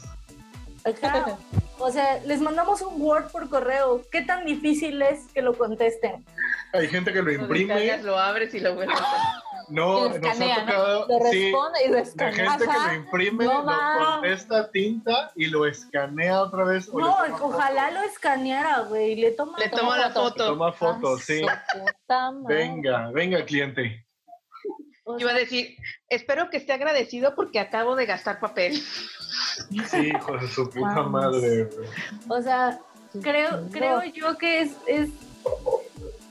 O 1.78 1.92
sea, 1.92 2.20
les 2.26 2.40
mandamos 2.42 2.82
un 2.82 3.02
Word 3.02 3.32
por 3.32 3.50
correo. 3.50 4.02
¿Qué 4.12 4.22
tan 4.22 4.46
difícil 4.46 5.02
es 5.02 5.26
que 5.34 5.42
lo 5.42 5.58
contesten? 5.58 6.26
Hay 6.74 6.88
gente 6.88 7.12
que 7.12 7.22
lo 7.22 7.32
imprime. 7.32 7.98
Lo 8.04 8.18
abres 8.18 8.54
y 8.54 8.60
lo 8.60 8.76
vuelves. 8.76 8.98
No, 9.70 10.10
nos 10.10 10.42
ha 10.42 10.66
tocado. 10.66 11.08
Lo 11.08 11.20
responde 11.20 11.80
y 11.86 11.90
lo 11.90 11.98
escanea. 11.98 12.52
gente 12.52 12.66
que 12.66 12.74
lo 12.74 12.94
imprime, 12.94 13.46
lo 13.46 13.66
contesta 13.66 14.70
tinta 14.70 15.32
y 15.36 15.48
lo 15.48 15.66
escanea 15.66 16.42
otra 16.42 16.66
vez. 16.66 16.94
No, 16.94 17.16
ojalá 17.42 17.92
lo 17.92 18.02
escaneara, 18.02 18.82
güey. 18.82 19.16
Le 19.16 19.32
toma, 19.32 19.58
le 19.58 19.70
toma, 19.70 19.98
la 19.98 20.12
foto. 20.12 20.48
toma 20.48 20.74
foto, 20.74 21.18
sí. 21.18 21.42
Venga, 22.48 23.12
venga, 23.12 23.46
cliente. 23.46 24.06
Iba 25.18 25.32
a 25.32 25.36
decir, 25.36 25.76
espero 26.10 26.50
que 26.50 26.58
esté 26.58 26.74
agradecido 26.74 27.34
porque 27.36 27.60
acabo 27.60 27.96
de 27.96 28.06
gastar 28.06 28.40
papel. 28.40 28.74
Sí, 28.76 30.12
hijo 30.16 30.38
de 30.38 30.48
su 30.48 30.70
puta 30.70 31.04
madre. 31.04 31.70
O 32.28 32.42
sea, 32.42 32.80
creo, 33.22 33.68
creo 33.72 34.04
yo 34.04 34.38
que 34.38 34.62
es, 34.62 34.72
es, 34.88 35.10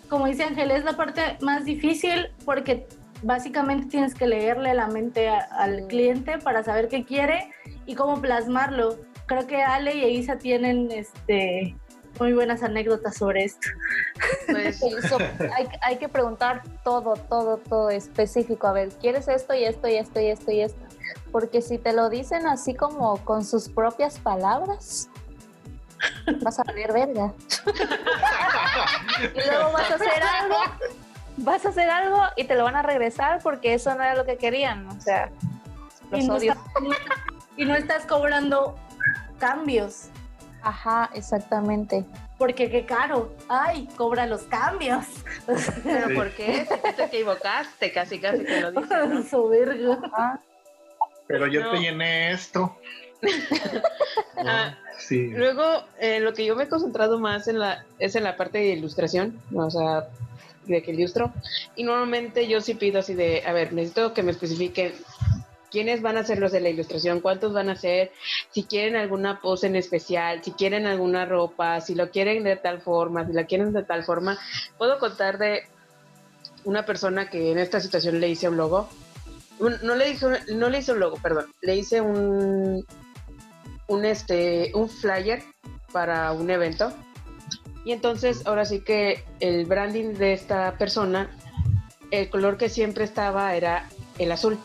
como 0.09 0.27
dice 0.27 0.45
Ángel, 0.45 0.71
es 0.71 0.85
la 0.85 0.97
parte 0.97 1.37
más 1.41 1.65
difícil 1.65 2.29
porque 2.45 2.87
básicamente 3.23 3.89
tienes 3.89 4.15
que 4.15 4.27
leerle 4.27 4.75
la 4.75 4.87
mente 4.87 5.29
al 5.29 5.87
cliente 5.89 6.39
para 6.39 6.63
saber 6.63 6.89
qué 6.89 7.05
quiere 7.05 7.53
y 7.87 7.95
cómo 7.95 8.21
plasmarlo. 8.21 8.99
Creo 9.27 9.47
que 9.47 9.63
Ale 9.63 9.95
y 9.95 10.17
Isa 10.17 10.39
tienen 10.39 10.91
este 10.91 11.77
muy 12.18 12.33
buenas 12.33 12.62
anécdotas 12.62 13.16
sobre 13.16 13.44
esto. 13.44 13.68
Pues 14.46 14.79
sí, 14.81 14.90
hay, 15.57 15.68
hay, 15.83 15.96
que 15.99 16.09
preguntar 16.09 16.62
todo, 16.85 17.14
todo, 17.14 17.59
todo 17.59 17.90
específico. 17.90 18.66
A 18.66 18.73
ver, 18.73 18.90
¿quieres 19.01 19.29
esto 19.29 19.55
y 19.55 19.64
esto 19.64 19.88
y 19.88 19.96
esto 19.96 20.20
y 20.20 20.27
esto 20.27 20.51
y 20.51 20.61
esto? 20.61 20.81
Porque 21.33 21.62
si 21.62 21.79
te 21.79 21.92
lo 21.92 22.09
dicen 22.11 22.46
así 22.46 22.75
como 22.75 23.18
con 23.25 23.44
sus 23.44 23.68
propias 23.68 24.18
palabras, 24.18 25.09
vas 26.42 26.59
a 26.59 26.64
valer 26.64 26.92
verga. 26.92 27.33
y 29.35 29.49
luego 29.49 29.73
vas 29.73 29.90
a 29.90 29.94
hacer 29.94 30.23
algo 30.23 30.57
vas 31.42 31.64
a 31.64 31.70
hacer 31.70 31.88
algo 31.90 32.23
y 32.37 32.44
te 32.44 32.55
lo 32.55 32.64
van 32.64 32.77
a 32.77 32.83
regresar 32.83 33.40
porque 33.42 33.75
eso 33.75 33.94
no 33.94 34.03
era 34.03 34.14
lo 34.14 34.25
que 34.25 34.37
querían. 34.37 34.87
O 34.88 35.01
sea, 35.01 35.31
y 36.12 36.27
no, 36.27 36.37
estás, 36.37 36.59
y 37.57 37.64
no 37.64 37.75
estás 37.75 38.07
cobrando 38.07 38.77
cambios. 39.38 40.09
Ajá, 40.62 41.11
exactamente. 41.14 42.05
Porque 42.38 42.70
qué 42.70 42.85
caro. 42.85 43.35
Ay, 43.49 43.88
cobra 43.96 44.27
los 44.27 44.42
cambios. 44.42 45.05
Pero 45.85 46.14
¿por 46.14 46.31
qué? 46.33 46.66
Te 46.96 47.05
equivocaste, 47.05 47.92
casi 47.92 48.18
casi 48.18 48.44
te 48.44 48.61
lo 48.61 48.73
dicen. 48.81 49.27
Pero 51.27 51.46
yo 51.46 51.70
te 51.70 51.79
llené 51.79 52.33
esto. 52.33 52.77
Ah, 54.42 54.75
sí. 54.99 55.29
Luego, 55.29 55.85
eh, 55.99 56.18
lo 56.20 56.33
que 56.33 56.46
yo 56.46 56.57
me 56.57 56.64
he 56.64 56.68
concentrado 56.68 57.20
más 57.20 57.46
en 57.46 57.59
la, 57.59 57.85
es 57.99 58.16
en 58.16 58.25
la 58.25 58.38
parte 58.38 58.57
de 58.57 58.68
ilustración. 58.68 59.38
O 59.55 59.70
sea, 59.70 60.09
de 60.64 60.83
que 60.83 60.92
ilustro. 60.92 61.33
Y 61.77 61.85
normalmente 61.85 62.49
yo 62.49 62.61
sí 62.61 62.75
pido 62.75 63.01
así 63.01 63.14
de, 63.14 63.42
a 63.46 63.53
ver, 63.53 63.73
necesito 63.73 64.14
que 64.14 64.23
me 64.23 64.31
especifiquen 64.31 64.94
quiénes 65.71 66.03
van 66.03 66.17
a 66.17 66.25
ser 66.25 66.39
los 66.39 66.53
de 66.53 66.61
la 66.61 66.69
ilustración, 66.69 67.21
cuántos 67.21 67.53
van 67.53 67.71
a 67.71 67.77
ser, 67.77 68.13
si 68.51 68.65
quieren 68.65 68.97
alguna 68.97 69.41
pose 69.41 69.67
en 69.67 69.77
especial, 69.77 70.43
si 70.43 70.53
quieren 70.53 70.87
alguna 70.87 71.25
ropa, 71.25 71.81
si 71.81 71.95
lo 71.95 72.11
quieren 72.11 72.45
de 72.45 72.57
tal 72.57 72.81
forma, 72.81 73.27
si 73.27 73.33
la 73.33 73.45
quieren 73.45 73.73
de 73.73 73.83
tal 73.83 74.05
forma. 74.05 74.39
Puedo 74.79 74.99
contar 74.99 75.39
de 75.39 75.63
una 76.65 76.85
persona 76.85 77.31
que 77.31 77.53
en 77.53 77.59
esta 77.59 77.81
situación 77.81 78.21
le 78.21 78.29
hice 78.29 78.49
un 78.49 78.57
logo. 78.57 78.89
No 79.83 79.95
le 79.95 80.11
hice, 80.11 80.27
no 80.55 80.71
le 80.71 80.79
hice 80.79 80.93
un 80.93 81.01
logo, 81.01 81.17
perdón. 81.23 81.47
Le 81.61 81.77
hice 81.77 82.01
un, 82.01 82.87
un, 83.89 84.05
este, 84.05 84.73
un 84.75 84.89
flyer 84.89 85.43
para 85.93 86.33
un 86.33 86.51
evento 86.51 86.95
y 87.85 87.93
entonces, 87.93 88.47
ahora 88.47 88.65
sí 88.65 88.81
que 88.81 89.25
el 89.41 89.65
branding 89.65 90.15
de 90.15 90.33
esta 90.33 90.77
persona, 90.77 91.31
el 92.11 92.29
color 92.29 92.57
que 92.57 92.69
siempre 92.69 93.05
estaba 93.05 93.55
era 93.55 93.89
el 94.19 94.33
azul, 94.33 94.59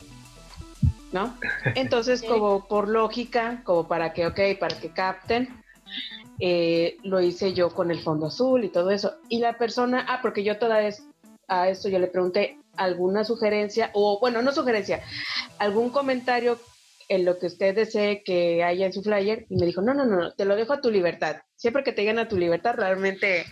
¿no? 1.15 1.37
Entonces, 1.75 2.21
como 2.21 2.67
por 2.67 2.89
lógica, 2.89 3.61
como 3.63 3.87
para 3.87 4.11
que, 4.11 4.27
ok, 4.27 4.59
para 4.59 4.77
que 4.77 4.89
capten, 4.89 5.63
eh, 6.39 6.97
lo 7.03 7.21
hice 7.21 7.53
yo 7.53 7.69
con 7.69 7.89
el 7.89 8.01
fondo 8.01 8.27
azul 8.27 8.65
y 8.65 8.69
todo 8.69 8.91
eso. 8.91 9.13
Y 9.29 9.39
la 9.39 9.57
persona, 9.57 10.05
ah, 10.09 10.19
porque 10.21 10.43
yo 10.43 10.59
toda 10.59 10.79
vez 10.79 11.03
a 11.47 11.69
esto 11.69 11.87
yo 11.87 11.99
le 11.99 12.07
pregunté 12.07 12.57
alguna 12.75 13.23
sugerencia, 13.23 13.91
o 13.93 14.19
bueno, 14.19 14.41
no 14.41 14.51
sugerencia, 14.51 15.01
algún 15.57 15.89
comentario 15.89 16.59
en 17.07 17.23
lo 17.23 17.39
que 17.39 17.45
usted 17.47 17.73
desee 17.73 18.21
que 18.23 18.61
haya 18.63 18.85
en 18.85 18.91
su 18.91 19.01
flyer 19.01 19.45
y 19.49 19.55
me 19.55 19.65
dijo, 19.65 19.81
no, 19.81 19.93
no, 19.93 20.05
no, 20.05 20.33
te 20.33 20.43
lo 20.43 20.57
dejo 20.57 20.73
a 20.73 20.81
tu 20.81 20.91
libertad. 20.91 21.37
Siempre 21.55 21.85
que 21.85 21.93
te 21.93 22.01
digan 22.01 22.19
a 22.19 22.27
tu 22.27 22.35
libertad, 22.35 22.75
realmente 22.75 23.45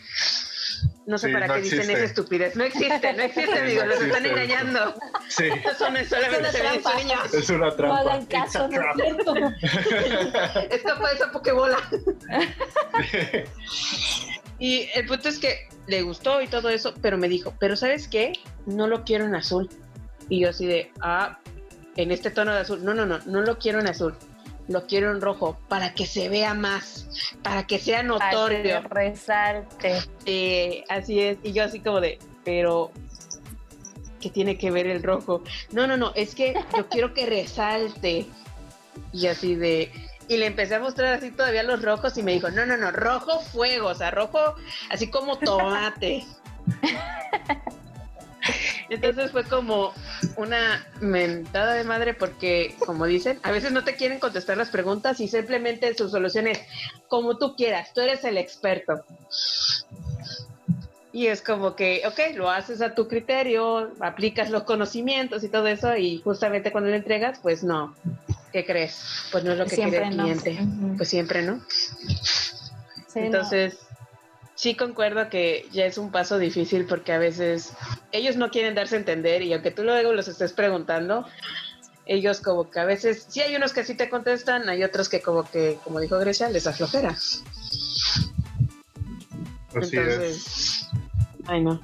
no 1.06 1.18
sé 1.18 1.30
para 1.30 1.54
qué 1.54 1.62
dicen 1.62 1.82
esa 1.82 2.06
estupidez. 2.06 2.56
No 2.56 2.64
existe, 2.64 3.14
no 3.14 3.24
existe, 3.24 3.60
amigo, 3.60 3.84
los 3.86 4.02
están 4.02 4.26
engañando. 4.26 4.96
Sí. 5.28 5.46
Eso 5.46 5.76
son 5.78 5.96
solamente 6.06 6.82
sueños. 6.82 7.34
Es 7.34 7.50
una 7.50 7.76
trampa. 7.76 8.04
No 8.04 8.10
hagan 8.10 8.26
caso, 8.28 8.68
no 8.68 8.82
es 8.82 8.96
cierto. 8.96 9.36
Escapa 10.70 11.10
de 11.10 11.16
esa 11.16 11.32
pokebola. 11.32 11.78
y 14.60 14.90
el 14.96 15.06
punto 15.06 15.30
es 15.30 15.40
que 15.40 15.68
le 15.88 16.02
gustó 16.04 16.42
y 16.42 16.48
todo 16.48 16.70
eso, 16.70 16.94
pero 17.02 17.18
me 17.18 17.28
dijo, 17.28 17.54
pero 17.60 17.76
¿sabes 17.76 18.08
qué? 18.08 18.34
No 18.66 18.88
lo 18.88 19.04
quiero 19.04 19.26
en 19.26 19.36
azul. 19.36 19.70
Y 20.30 20.42
yo 20.42 20.50
así 20.50 20.66
de, 20.66 20.92
ah, 21.02 21.40
en 21.98 22.12
este 22.12 22.32
tono 22.32 22.54
de 22.54 22.60
azul. 22.60 22.84
No, 22.84 22.94
no, 22.94 23.06
no, 23.06 23.20
no 23.26 23.42
lo 23.42 23.58
quiero 23.58 23.80
en 23.80 23.88
azul. 23.88 24.16
Lo 24.68 24.86
quiero 24.88 25.12
en 25.12 25.22
rojo 25.22 25.58
para 25.68 25.94
que 25.94 26.06
se 26.06 26.30
vea 26.30 26.54
más, 26.54 27.08
para 27.42 27.68
que 27.68 27.80
sea 27.80 28.02
notorio. 28.04 28.82
Para 28.84 28.90
que 28.90 29.10
resalte. 29.10 30.02
Eh, 30.26 30.84
así 30.90 31.20
es. 31.20 31.38
Y 31.44 31.52
yo 31.52 31.64
así 31.66 31.80
como 31.80 32.00
de, 32.00 32.20
pero 32.46 32.92
¿qué 34.22 34.30
tiene 34.30 34.58
que 34.58 34.72
ver 34.72 34.88
el 34.88 35.04
rojo? 35.04 35.44
No, 35.72 35.86
no, 35.86 35.98
no, 35.98 36.14
es 36.16 36.34
que 36.34 36.54
yo 36.78 36.88
quiero 36.90 37.14
que 37.14 37.26
resalte. 37.26 38.26
Y 39.12 39.28
así 39.28 39.56
de, 39.56 39.92
y 40.28 40.38
le 40.38 40.46
empecé 40.46 40.76
a 40.76 40.80
mostrar 40.80 41.14
así 41.14 41.32
todavía 41.32 41.64
los 41.64 41.82
rojos 41.82 42.18
y 42.18 42.24
me 42.24 42.32
dijo, 42.32 42.50
no, 42.50 42.66
no, 42.66 42.78
no, 42.78 42.92
rojo 42.92 43.40
fuego, 43.42 43.90
o 43.90 43.96
sea, 43.96 44.12
rojo 44.12 44.56
así 44.90 45.10
como 45.10 45.38
tomate. 45.38 46.26
Entonces 48.90 49.32
fue 49.32 49.44
como 49.44 49.94
una 50.38 50.86
mentada 51.00 51.74
de 51.74 51.84
madre 51.84 52.14
porque, 52.14 52.76
como 52.86 53.06
dicen, 53.06 53.40
a 53.44 53.52
veces 53.52 53.72
no 53.72 53.84
te 53.84 53.96
quieren 53.96 54.20
contestar 54.20 54.58
las 54.58 54.70
preguntas 54.70 55.20
y 55.20 55.28
simplemente 55.28 55.94
su 55.96 56.10
solución 56.10 56.48
es 56.48 56.60
como 57.08 57.38
tú 57.38 57.56
quieras, 57.56 57.94
tú 57.94 58.02
eres 58.02 58.24
el 58.24 58.38
experto. 58.38 59.04
Y 61.12 61.28
es 61.28 61.44
como 61.44 61.76
que, 61.76 62.02
ok, 62.08 62.36
lo 62.36 62.50
haces 62.50 62.82
a 62.82 62.96
tu 62.96 63.08
criterio, 63.08 63.92
aplicas 64.00 64.50
los 64.50 64.64
conocimientos 64.64 65.44
y 65.44 65.50
todo 65.50 65.68
eso 65.68 65.96
y 65.96 66.20
justamente 66.22 66.72
cuando 66.72 66.90
le 66.90 66.98
entregas, 66.98 67.40
pues 67.40 67.64
no. 67.64 67.96
¿Qué 68.52 68.66
crees? 68.66 69.00
Pues 69.32 69.44
no 69.44 69.52
es 69.52 69.58
lo 69.58 69.66
que 69.66 69.76
quiere 69.76 70.08
el 70.08 70.10
cliente. 70.10 70.60
Pues 70.98 71.10
siempre 71.10 71.44
no. 71.44 71.62
Entonces, 73.16 73.78
sí 74.56 74.76
concuerdo 74.76 75.30
que 75.30 75.68
ya 75.72 75.86
es 75.86 75.98
un 75.98 76.12
paso 76.12 76.38
difícil 76.38 76.86
porque 76.86 77.12
a 77.12 77.18
veces 77.18 77.74
ellos 78.12 78.36
no 78.36 78.50
quieren 78.50 78.76
darse 78.76 78.96
a 78.96 79.00
entender 79.00 79.42
y 79.42 79.54
aunque 79.54 79.72
tú 79.72 79.84
luego 79.84 80.14
los 80.14 80.28
estés 80.28 80.54
preguntando, 80.54 81.26
ellos 82.06 82.42
como 82.42 82.70
que 82.70 82.80
a 82.80 82.86
veces, 82.86 83.26
sí 83.30 83.42
hay 83.42 83.56
unos 83.56 83.74
que 83.74 83.84
sí 83.84 83.96
te 83.96 84.10
contestan, 84.10 84.68
hay 84.70 84.84
otros 84.84 85.10
que 85.10 85.22
como 85.22 85.50
que, 85.50 85.80
como 85.84 86.00
dijo 86.00 86.20
Grecia, 86.20 86.50
les 86.50 86.68
aflojera. 86.68 87.10
Así 87.10 87.44
Entonces, 89.74 90.88
ay 91.48 91.64
no. 91.64 91.82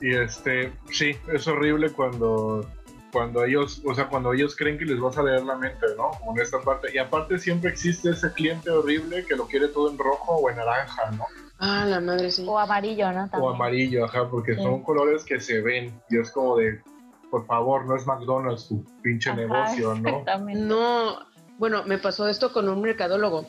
Y 0.00 0.14
este, 0.14 0.72
sí, 0.90 1.16
es 1.32 1.46
horrible 1.46 1.90
cuando 1.90 2.68
cuando 3.12 3.44
ellos, 3.44 3.82
o 3.84 3.94
sea, 3.94 4.08
cuando 4.08 4.32
ellos 4.32 4.56
creen 4.56 4.78
que 4.78 4.84
les 4.84 5.00
vas 5.00 5.16
a 5.18 5.22
leer 5.22 5.42
la 5.42 5.56
mente, 5.56 5.86
¿no? 5.96 6.10
Como 6.18 6.36
en 6.36 6.42
esta 6.42 6.60
parte. 6.60 6.88
Y 6.92 6.98
aparte 6.98 7.38
siempre 7.38 7.70
existe 7.70 8.10
ese 8.10 8.32
cliente 8.32 8.70
horrible 8.70 9.24
que 9.26 9.36
lo 9.36 9.46
quiere 9.46 9.68
todo 9.68 9.90
en 9.90 9.98
rojo 9.98 10.36
o 10.36 10.50
en 10.50 10.56
naranja, 10.56 11.10
¿no? 11.12 11.26
Ah, 11.58 11.84
la 11.86 12.00
madre 12.00 12.30
sí. 12.30 12.44
O 12.46 12.58
amarillo, 12.58 13.12
¿no? 13.12 13.28
O 13.38 13.50
amarillo, 13.50 14.04
ajá, 14.04 14.28
porque 14.30 14.54
son 14.54 14.82
colores 14.82 15.24
que 15.24 15.40
se 15.40 15.60
ven. 15.60 15.92
Y 16.08 16.18
es 16.18 16.30
como 16.30 16.56
de, 16.56 16.80
por 17.30 17.46
favor, 17.46 17.86
no 17.86 17.96
es 17.96 18.06
McDonald's 18.06 18.68
tu 18.68 18.84
pinche 19.02 19.34
negocio, 19.34 19.94
¿no? 19.94 20.24
No, 20.54 21.18
bueno, 21.58 21.84
me 21.84 21.98
pasó 21.98 22.28
esto 22.28 22.52
con 22.52 22.68
un 22.68 22.80
mercadólogo. 22.80 23.46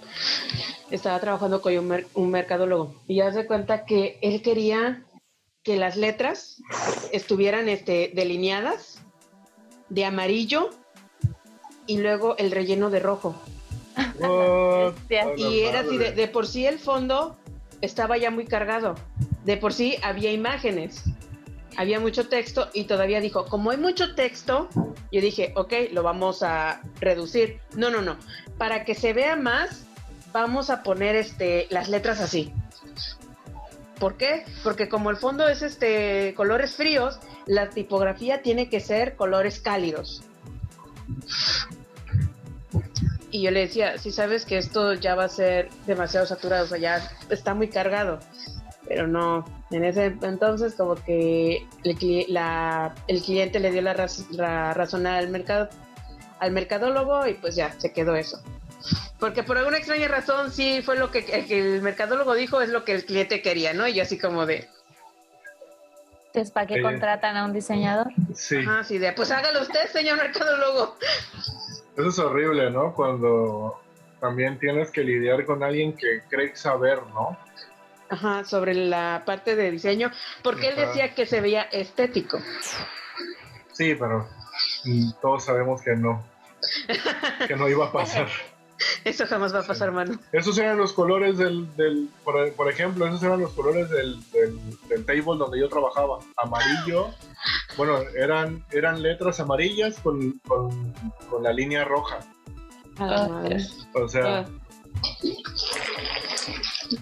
Estaba 0.90 1.20
trabajando 1.20 1.62
con 1.62 1.78
un, 1.78 2.06
un 2.14 2.32
mercadólogo 2.32 2.94
y 3.08 3.18
ya 3.18 3.32
se 3.32 3.48
cuenta 3.48 3.86
que 3.86 4.20
él 4.22 4.42
quería 4.42 5.06
que 5.64 5.78
las 5.78 5.96
letras 5.96 6.62
estuvieran 7.12 7.70
este, 7.70 8.12
delineadas 8.14 8.91
de 9.92 10.06
amarillo 10.06 10.70
y 11.86 12.00
luego 12.00 12.38
el 12.38 12.50
relleno 12.50 12.90
de 12.90 13.00
rojo. 13.00 13.36
y 15.38 15.60
era 15.60 15.82
así, 15.82 15.98
de, 15.98 16.28
por 16.30 16.48
sí 16.48 16.66
el 16.66 16.80
fondo 16.80 17.38
estaba 17.82 18.18
ya 18.18 18.32
muy 18.32 18.46
cargado. 18.46 18.96
De 19.44 19.58
por 19.58 19.74
sí 19.74 19.98
había 20.02 20.32
imágenes, 20.32 21.04
había 21.76 22.00
mucho 22.00 22.30
texto 22.30 22.70
y 22.74 22.86
todavía 22.86 23.20
dijo, 23.20 23.46
como 23.46 23.72
hay 23.72 23.78
mucho 23.78 24.16
texto, 24.16 24.70
yo 25.12 25.20
dije, 25.20 25.52
ok, 25.56 25.74
lo 25.92 26.04
vamos 26.04 26.42
a 26.42 26.82
reducir. 27.02 27.60
No, 27.76 27.90
no, 27.90 28.02
no. 28.02 28.18
Para 28.58 28.86
que 28.86 28.96
se 28.96 29.12
vea 29.12 29.36
más, 29.36 29.86
vamos 30.32 30.70
a 30.70 30.84
poner 30.84 31.16
este, 31.18 31.68
las 31.70 31.90
letras 31.90 32.22
así. 32.22 32.54
¿Por 34.00 34.16
qué? 34.16 34.46
Porque 34.64 34.88
como 34.88 35.10
el 35.10 35.18
fondo 35.18 35.50
es 35.50 35.62
este 35.62 36.34
colores 36.36 36.76
fríos, 36.76 37.20
la 37.52 37.70
tipografía 37.70 38.42
tiene 38.42 38.70
que 38.70 38.80
ser 38.80 39.18
colores 39.18 39.60
cálidos. 39.60 40.24
Y 43.30 43.42
yo 43.42 43.52
le 43.52 43.60
decía, 43.62 43.98
si 43.98 44.10
sabes 44.10 44.46
que 44.46 44.58
esto 44.58 44.94
ya 44.94 45.16
va 45.16 45.26
a 45.26 45.30
ser 45.30 45.68
demasiado 45.86 46.26
saturado, 46.26 46.64
o 46.64 46.68
sea, 46.68 46.78
ya 46.78 47.12
está 47.30 47.54
muy 47.54 47.68
cargado. 47.68 48.20
Pero 48.88 49.06
no, 49.06 49.44
en 49.70 49.84
ese 49.84 50.18
entonces 50.22 50.76
como 50.76 50.96
que 50.96 51.68
el, 51.84 51.98
cliente 51.98 53.60
le 53.60 53.72
dio 53.72 53.82
la, 53.82 54.74
razón 54.74 55.06
al 55.06 55.28
mercado, 55.28 55.68
al 56.40 56.52
mercadólogo 56.54 57.28
y 57.28 57.34
pues 57.34 57.56
ya 57.56 57.78
se 57.78 57.92
quedó 57.92 58.16
eso. 58.16 58.42
Porque 59.20 59.44
por 59.44 59.58
alguna 59.58 59.78
extraña 59.78 60.08
razón 60.08 60.54
sí 60.54 60.82
fue 60.82 60.96
lo 60.96 61.12
que, 61.12 61.20
el 61.50 61.82
mercadólogo 61.82 62.34
dijo, 62.34 62.62
es 62.62 62.70
lo 62.70 62.86
que 62.86 62.94
el 62.94 63.04
cliente 63.04 63.42
quería, 63.42 63.74
¿no? 63.74 63.90
Y 63.90 63.94
yo 63.96 64.04
así 64.04 64.18
como 64.18 64.46
de, 64.46 64.70
entonces, 66.34 66.54
¿para 66.54 66.66
qué 66.66 66.82
contratan 66.82 67.36
a 67.36 67.44
un 67.44 67.52
diseñador? 67.52 68.08
Sí. 68.34 68.56
Ajá, 68.60 68.86
sí, 68.86 68.98
de, 68.98 69.12
pues 69.12 69.32
hágalo 69.32 69.62
usted, 69.62 69.92
señor 69.92 70.18
mercadólogo. 70.18 70.96
Eso 71.98 72.08
es 72.08 72.20
horrible, 72.20 72.72
¿no? 72.72 72.94
Cuando 72.94 73.82
también 74.22 74.58
tienes 74.58 74.92
que 74.92 75.04
lidiar 75.04 75.46
con 75.46 75.62
alguien 75.62 75.92
que 75.92 76.22
cree 76.30 76.56
saber, 76.56 77.00
¿no? 77.14 77.38
Ajá, 78.08 78.46
sobre 78.46 78.74
la 78.76 79.24
parte 79.26 79.58
de 79.58 79.72
diseño, 79.72 80.10
porque 80.42 80.70
él 80.70 80.78
decía 80.78 81.14
que 81.14 81.26
se 81.26 81.42
veía 81.42 81.64
estético. 81.64 82.40
Sí, 83.74 83.96
pero 83.96 84.30
todos 85.22 85.44
sabemos 85.44 85.82
que 85.82 85.98
no, 85.98 86.24
que 87.46 87.58
no 87.58 87.68
iba 87.68 87.88
a 87.88 87.92
pasar. 87.92 88.30
Eso 89.04 89.26
jamás 89.26 89.54
va 89.54 89.60
a 89.60 89.64
pasar, 89.64 89.92
mano. 89.92 90.20
Esos 90.32 90.58
eran 90.58 90.78
los 90.78 90.94
colores 90.94 91.38
del, 91.38 91.74
del 91.76 92.10
por, 92.24 92.70
ejemplo, 92.70 93.06
esos 93.08 93.22
eran 93.24 93.42
los 93.42 93.52
colores 93.54 93.90
del, 93.90 94.20
del, 94.32 95.06
table 95.06 95.38
donde 95.38 95.60
yo 95.60 95.70
trabajaba. 95.70 96.20
Amarillo, 96.38 97.10
bueno, 97.78 98.00
eran, 98.16 98.64
eran 98.72 99.02
letras 99.02 99.40
amarillas 99.40 100.00
con, 100.00 100.40
con, 100.48 100.94
con 101.30 101.44
la 101.44 101.54
línea 101.54 101.84
roja. 101.84 102.20
Ah, 103.00 103.44
o 103.94 104.08
sea... 104.08 104.40
Ah. 104.40 104.46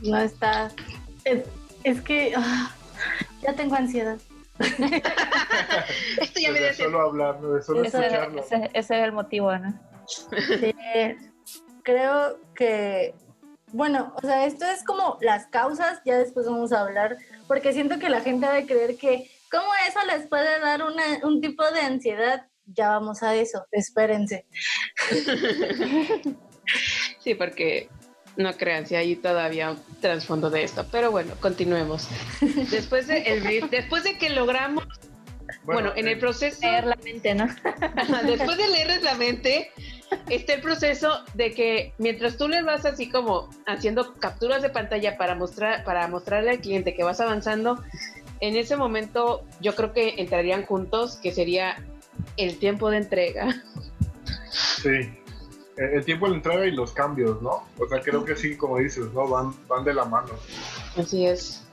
No 0.02 0.18
está... 0.20 0.72
Es, 1.24 1.44
es 1.84 2.02
que... 2.02 2.34
Ah, 2.36 2.72
ya 3.42 3.54
tengo 3.54 3.76
ansiedad. 3.76 4.18
Esto 4.60 6.40
ya 6.40 6.52
me 6.52 6.60
de 6.60 6.74
solo 6.74 7.02
hablar, 7.02 7.40
de 7.40 7.62
solo 7.62 7.84
ese, 7.84 7.98
escucharlo. 7.98 8.42
Ese, 8.42 8.56
ese, 8.74 8.80
es 8.80 8.92
el 8.92 9.14
motivo, 9.14 9.58
¿no? 9.58 9.74
Sí, 10.06 10.76
creo 11.90 12.40
que, 12.56 13.16
bueno, 13.72 14.14
o 14.16 14.22
sea, 14.22 14.46
esto 14.46 14.66
es 14.66 14.84
como 14.84 15.18
las 15.22 15.48
causas, 15.48 16.02
ya 16.06 16.18
después 16.18 16.46
vamos 16.46 16.72
a 16.72 16.82
hablar, 16.82 17.18
porque 17.48 17.74
siento 17.74 17.98
que 17.98 18.10
la 18.10 18.22
gente 18.22 18.46
debe 18.46 18.68
creer 18.68 18.98
que, 18.98 19.32
¿cómo 19.52 19.68
eso 19.88 20.00
les 20.06 20.28
puede 20.28 20.60
dar 20.60 20.82
un 21.24 21.42
tipo 21.42 21.64
de 21.72 21.82
ansiedad? 21.82 22.46
Ya 22.66 22.90
vamos 22.90 23.24
a 23.24 23.36
eso, 23.36 23.66
espérense. 23.72 24.46
Sí, 27.20 27.34
porque 27.34 27.90
no 28.38 28.56
crean, 28.56 28.86
si 28.86 28.94
hay 28.96 29.16
todavía 29.16 29.72
un 29.72 29.82
trasfondo 30.02 30.52
de 30.52 30.64
esto. 30.64 30.86
Pero 30.92 31.10
bueno, 31.10 31.34
continuemos. 31.40 32.08
Después 32.70 33.08
de, 33.08 33.24
el, 33.24 33.70
después 33.72 34.04
de 34.04 34.20
que 34.20 34.30
logramos, 34.30 34.86
bueno, 35.64 35.92
en 35.96 36.08
el 36.08 36.18
eh, 36.18 36.20
proceso... 36.20 36.62
Leer 36.62 36.86
la 36.86 36.96
mente, 36.98 37.34
¿no? 37.34 37.48
después 38.24 38.56
de 38.58 38.68
leer 38.68 39.02
la 39.02 39.16
mente, 39.16 39.72
está 40.30 40.54
el 40.54 40.62
proceso 40.62 41.24
de 41.34 41.54
que 41.54 41.94
mientras 41.98 42.38
tú 42.38 42.48
le 42.48 42.64
vas 42.64 42.86
así 42.86 43.10
como 43.10 43.50
haciendo 43.66 44.14
capturas 44.16 44.62
de 44.62 44.70
pantalla 44.70 45.18
para 45.18 45.36
mostrar 45.36 45.84
para 45.84 46.08
mostrarle 46.08 46.52
al 46.52 46.60
cliente 46.60 46.94
que 46.94 47.04
vas 47.04 47.20
avanzando, 47.20 47.84
en 48.40 48.56
ese 48.56 48.76
momento 48.76 49.44
yo 49.62 49.76
creo 49.76 49.94
que 49.94 50.16
entrarían 50.18 50.66
juntos, 50.66 51.18
que 51.18 51.32
sería 51.32 51.76
el 52.38 52.58
tiempo 52.58 52.90
de 52.90 52.98
entrega. 52.98 53.48
Sí, 54.52 55.12
el 55.78 56.04
tiempo 56.06 56.28
de 56.30 56.36
entrega 56.36 56.66
y 56.66 56.72
los 56.72 56.92
cambios, 56.92 57.42
¿no? 57.42 57.64
O 57.78 57.88
sea, 57.88 58.02
creo 58.02 58.26
que 58.26 58.36
sí, 58.36 58.58
como 58.58 58.78
dices, 58.78 59.12
¿no? 59.14 59.28
Van, 59.28 59.54
van 59.68 59.84
de 59.84 59.94
la 59.94 60.06
mano. 60.06 60.30
Así 60.98 61.26
es. 61.26 61.66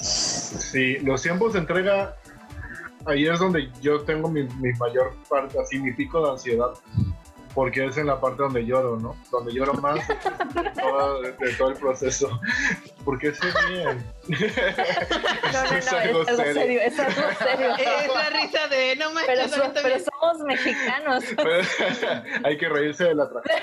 Sí, 0.00 0.98
los 0.98 1.22
tiempos 1.22 1.52
de 1.52 1.60
entrega, 1.60 2.16
ahí 3.06 3.26
es 3.26 3.38
donde 3.38 3.70
yo 3.80 4.02
tengo 4.02 4.28
mi, 4.28 4.44
mi 4.44 4.72
mayor 4.74 5.14
parte, 5.28 5.58
así, 5.60 5.78
mi 5.78 5.92
pico 5.92 6.24
de 6.24 6.32
ansiedad 6.32 6.72
porque 7.54 7.86
es 7.86 7.96
en 7.98 8.06
la 8.06 8.20
parte 8.20 8.42
donde 8.42 8.64
lloro, 8.64 8.98
¿no? 8.98 9.16
Donde 9.30 9.52
lloro 9.52 9.74
más 9.74 10.06
de, 10.06 11.52
todo, 11.58 11.70
el 11.70 11.76
proceso. 11.76 12.40
Porque 13.04 13.34
sé 13.34 13.46
bien. 13.68 14.04
No, 14.28 14.38
no, 15.52 15.70
no, 15.70 15.76
es 15.76 15.92
algo, 15.92 16.24
serio. 16.24 16.80
Es 16.80 16.98
algo 16.98 17.22
serio. 17.38 17.74
Es 18.02 18.14
la 18.14 18.30
risa 18.30 18.68
de 18.68 18.96
no 18.96 19.12
me 19.12 19.22
pero, 19.26 19.42
pero 19.74 19.96
somos 19.98 20.38
mexicanos. 20.46 21.24
hay 22.44 22.56
que 22.56 22.68
reírse 22.68 23.04
de 23.04 23.14
la 23.14 23.28
tragedia. 23.28 23.62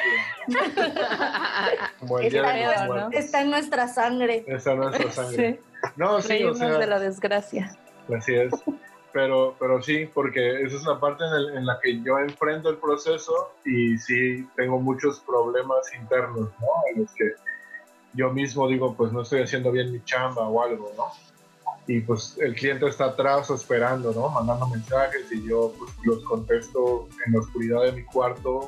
Como 2.00 2.20
el 2.20 2.28
está, 2.28 2.54
de 2.54 2.88
¿no? 2.88 3.10
está 3.12 3.42
en 3.42 3.50
nuestra 3.52 3.88
sangre. 3.88 4.44
Está 4.48 4.74
en 4.74 4.80
nuestra 4.80 5.12
sangre. 5.12 5.54
Sí. 5.54 5.92
No, 5.96 6.22
sí, 6.22 6.44
o 6.44 6.54
sea, 6.54 6.78
de 6.78 6.88
la 6.88 7.00
desgracia. 7.00 7.76
Así 8.16 8.36
es. 8.36 8.52
Pero, 9.12 9.56
pero 9.60 9.82
sí, 9.82 10.08
porque 10.14 10.62
esa 10.62 10.76
es 10.78 10.84
la 10.84 11.00
parte 11.00 11.24
en, 11.56 11.66
la 11.66 11.80
que 11.82 12.02
yo 12.02 12.20
enfrento 12.20 12.70
el 12.70 12.78
proceso 12.78 13.54
y 13.66 13.98
sí 13.98 14.48
tengo 14.56 14.80
muchos 14.80 15.20
problemas 15.22 15.94
internos, 16.00 16.50
¿no? 16.60 16.68
En 16.94 17.02
los 17.02 17.12
que 17.14 17.34
yo 18.14 18.32
mismo 18.32 18.68
digo, 18.68 18.96
pues 18.96 19.12
no 19.12 19.22
estoy 19.22 19.42
haciendo 19.42 19.72
bien 19.72 19.92
mi 19.92 20.04
chamba 20.04 20.48
o 20.48 20.62
algo, 20.62 20.92
¿no? 20.96 21.06
Y 21.88 22.02
pues 22.02 22.38
el 22.40 22.54
cliente 22.54 22.88
está 22.88 23.06
atrás 23.06 23.50
esperando, 23.50 24.14
¿no? 24.14 24.30
Mandando 24.30 24.68
mensajes 24.68 25.32
y 25.32 25.48
yo 25.48 25.74
pues 25.78 25.92
los 26.04 26.24
contesto 26.24 27.10
en 27.26 27.34
la 27.34 27.40
oscuridad 27.40 27.82
de 27.82 27.94
mi 27.94 28.04
cuarto, 28.04 28.68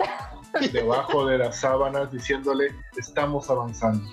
debajo 0.74 1.28
de 1.28 1.38
las 1.38 1.60
sábanas, 1.60 2.12
diciéndole, 2.12 2.74
estamos 2.98 3.48
avanzando. 3.50 4.04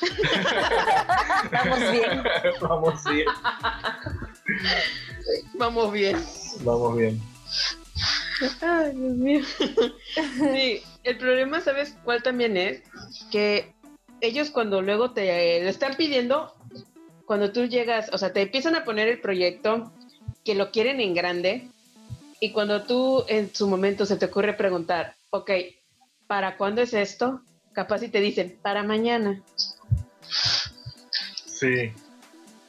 Vamos 1.52 1.92
bien. 1.92 2.22
Vamos 2.60 3.04
bien. 3.04 3.26
Vamos 5.54 5.92
bien. 5.92 6.16
Vamos 6.60 6.96
bien. 6.96 7.20
Ay, 8.60 8.92
Dios 8.94 9.16
mío. 9.16 9.40
Sí, 10.54 10.82
el 11.04 11.18
problema, 11.18 11.60
¿sabes 11.60 11.96
cuál 12.04 12.22
también 12.22 12.56
es? 12.56 12.82
Que 13.30 13.72
ellos 14.20 14.50
cuando 14.50 14.82
luego 14.82 15.12
te 15.12 15.62
lo 15.62 15.68
están 15.68 15.94
pidiendo, 15.96 16.54
cuando 17.26 17.52
tú 17.52 17.66
llegas, 17.66 18.10
o 18.12 18.18
sea, 18.18 18.32
te 18.32 18.42
empiezan 18.42 18.76
a 18.76 18.84
poner 18.84 19.08
el 19.08 19.20
proyecto 19.20 19.92
que 20.44 20.54
lo 20.54 20.70
quieren 20.70 21.00
en 21.00 21.14
grande 21.14 21.68
y 22.40 22.50
cuando 22.50 22.82
tú 22.82 23.24
en 23.28 23.54
su 23.54 23.68
momento 23.68 24.04
se 24.04 24.16
te 24.16 24.26
ocurre 24.26 24.54
preguntar, 24.54 25.14
ok, 25.30 25.50
¿para 26.26 26.56
cuándo 26.56 26.82
es 26.82 26.92
esto? 26.92 27.40
Capaz 27.72 28.00
si 28.00 28.08
te 28.08 28.20
dicen, 28.20 28.58
para 28.62 28.82
mañana. 28.82 29.42
Sí. 31.46 31.92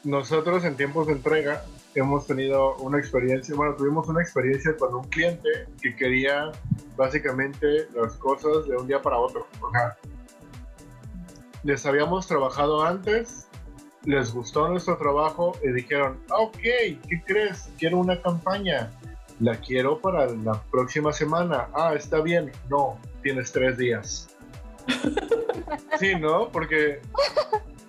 Nosotros 0.03 0.63
en 0.65 0.75
tiempos 0.75 1.07
de 1.07 1.13
entrega 1.13 1.63
hemos 1.95 2.25
tenido 2.25 2.75
una 2.77 2.97
experiencia, 2.97 3.55
bueno, 3.55 3.75
tuvimos 3.75 4.07
una 4.07 4.21
experiencia 4.21 4.75
con 4.77 4.93
un 4.95 5.03
cliente 5.05 5.49
que 5.81 5.95
quería 5.95 6.51
básicamente 6.95 7.87
las 7.95 8.13
cosas 8.13 8.67
de 8.67 8.75
un 8.75 8.87
día 8.87 9.01
para 9.01 9.17
otro. 9.17 9.47
O 9.61 9.71
sea, 9.71 9.97
les 11.63 11.85
habíamos 11.85 12.27
trabajado 12.27 12.83
antes, 12.83 13.47
les 14.05 14.33
gustó 14.33 14.67
nuestro 14.67 14.97
trabajo 14.97 15.57
y 15.63 15.71
dijeron, 15.71 16.19
ah, 16.29 16.39
ok, 16.39 16.57
¿qué 16.57 17.23
crees? 17.25 17.69
Quiero 17.77 17.99
una 17.99 18.21
campaña. 18.21 18.91
la 19.39 19.55
quiero 19.55 19.99
para 19.99 20.27
la 20.27 20.61
próxima 20.71 21.11
semana. 21.11 21.67
Ah, 21.73 21.93
está 21.95 22.21
bien. 22.21 22.51
No, 22.69 22.97
tienes 23.21 23.51
tres 23.51 23.77
días. 23.77 24.29
Sí, 25.99 26.15
¿no? 26.15 26.49
Porque 26.49 26.99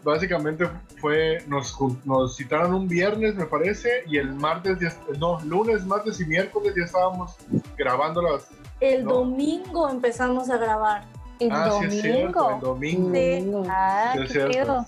básicamente 0.05 0.69
fue, 1.01 1.43
nos, 1.47 1.77
nos 2.05 2.37
citaron 2.37 2.75
un 2.75 2.89
viernes, 2.89 3.35
me 3.35 3.47
parece, 3.47 4.05
y 4.07 4.19
el 4.19 4.33
martes, 4.35 4.79
ya, 4.81 4.95
no, 5.19 5.41
lunes, 5.41 5.85
martes 5.87 6.21
y 6.21 6.27
miércoles 6.27 6.75
ya 6.77 6.85
estábamos 6.85 7.35
grabando 7.77 8.23
las... 8.23 8.47
El 8.81 9.05
domingo 9.05 9.89
empezamos 9.89 10.51
a 10.51 10.59
grabar. 10.59 11.05
El 11.41 11.51
ah, 11.51 11.69
domingo. 11.69 11.91
sí, 11.91 11.97
es 11.97 12.03
cierto, 12.03 12.51
el 12.51 12.61
domingo. 12.61 13.15
Sí. 13.15 13.69
Ah, 13.71 14.13
Sí, 14.15 14.21
es 14.23 14.27
qué 14.29 14.33
cierto. 14.33 14.53
chido. 14.53 14.87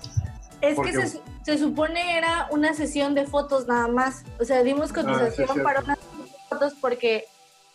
Es 0.61 0.75
Porque- 0.77 0.93
que 0.93 1.07
se, 1.07 1.21
se 1.45 1.59
supone 1.59 2.17
era 2.19 2.49
una 2.51 2.75
sesión 2.75 3.15
de 3.15 3.27
fotos 3.27 3.67
nada 3.67 3.89
más. 3.89 4.25
O 4.39 4.45
sea, 4.45 4.63
dimos 4.63 4.93
cotización 4.93 5.49
Ah, 5.51 5.55
sí, 5.55 5.61
para 5.61 5.81
unas 5.81 5.99
fotos 6.49 6.75
porque 6.81 7.25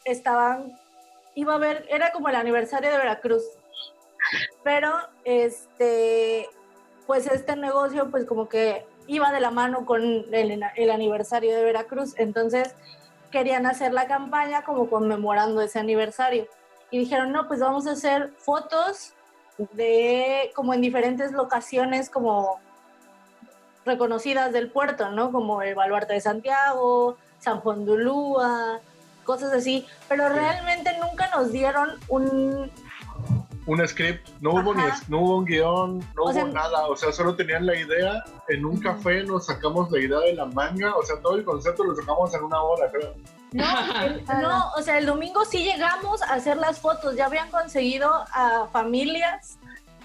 estaban, 0.06 0.78
iba 1.36 1.54
a 1.54 1.56
haber, 1.58 1.86
era 1.90 2.12
como 2.12 2.30
el 2.30 2.36
aniversario 2.36 2.92
de 2.92 2.98
Veracruz. 2.98 3.44
Pero, 4.64 4.92
este, 5.26 6.48
pues 7.08 7.28
este 7.28 7.56
negocio, 7.56 8.10
pues 8.10 8.26
como 8.26 8.48
que 8.48 8.86
iba 9.08 9.32
de 9.32 9.40
la 9.40 9.52
mano 9.52 9.86
con 9.86 10.02
el, 10.04 10.64
el 10.76 10.90
aniversario 10.90 11.56
de 11.56 11.64
Veracruz. 11.64 12.14
Entonces, 12.18 12.76
querían 13.32 13.66
hacer 13.66 13.94
la 13.94 14.08
campaña 14.08 14.64
como 14.64 14.90
conmemorando 14.90 15.62
ese 15.62 15.80
aniversario. 15.80 16.48
Y 16.92 17.00
dijeron, 17.00 17.32
no, 17.32 17.48
pues 17.48 17.60
vamos 17.60 17.88
a 17.88 17.92
hacer 17.92 18.32
fotos 18.38 19.14
de 19.74 20.52
como 20.56 20.74
en 20.74 20.82
diferentes 20.82 21.32
locaciones 21.32 22.10
como 22.10 22.60
reconocidas 23.86 24.52
del 24.52 24.72
puerto, 24.72 25.10
¿no? 25.12 25.32
Como 25.32 25.62
el 25.62 25.76
Baluarte 25.76 26.14
de 26.14 26.22
Santiago, 26.22 27.18
San 27.40 27.60
Juan 27.62 27.86
de 27.86 27.92
Ulúa, 27.94 28.80
cosas 29.24 29.54
así, 29.54 29.86
pero 30.08 30.30
realmente 30.30 30.98
nunca 31.00 31.30
nos 31.36 31.52
dieron 31.52 31.92
un 32.08 32.72
Un 33.68 33.88
script, 33.88 34.28
no 34.40 34.52
hubo, 34.56 34.74
ni, 34.74 34.84
no 35.08 35.20
hubo 35.20 35.38
un 35.38 35.46
guion, 35.46 36.00
no 36.16 36.24
O 36.24 36.26
hubo 36.26 36.34
sea, 36.34 36.46
nada, 36.46 36.88
o 36.88 36.96
sea, 36.96 37.12
solo 37.12 37.36
tenían 37.36 37.66
la 37.68 37.76
idea, 37.76 38.24
en 38.50 38.66
un 38.66 38.80
café 38.80 39.24
nos 39.24 39.46
sacamos 39.46 39.92
la 39.92 40.00
idea 40.00 40.20
de 40.20 40.34
la 40.34 40.46
manga, 40.46 40.96
o 40.96 41.04
sea, 41.04 41.20
todo 41.22 41.36
el 41.36 41.44
concepto 41.46 41.84
lo 41.84 41.96
sacamos 41.96 42.34
en 42.34 42.44
una 42.44 42.62
hora, 42.62 42.90
creo. 42.92 43.14
no, 43.52 44.02
el- 44.04 44.24
no, 44.42 44.72
o 44.76 44.82
sea, 44.82 44.98
el 44.98 45.06
domingo 45.06 45.46
sí 45.46 45.64
llegamos 45.64 46.24
a 46.24 46.34
hacer 46.34 46.58
las 46.58 46.80
fotos, 46.80 47.16
ya 47.16 47.28
habían 47.28 47.50
conseguido 47.52 48.12
a 48.34 48.68
familias 48.72 49.60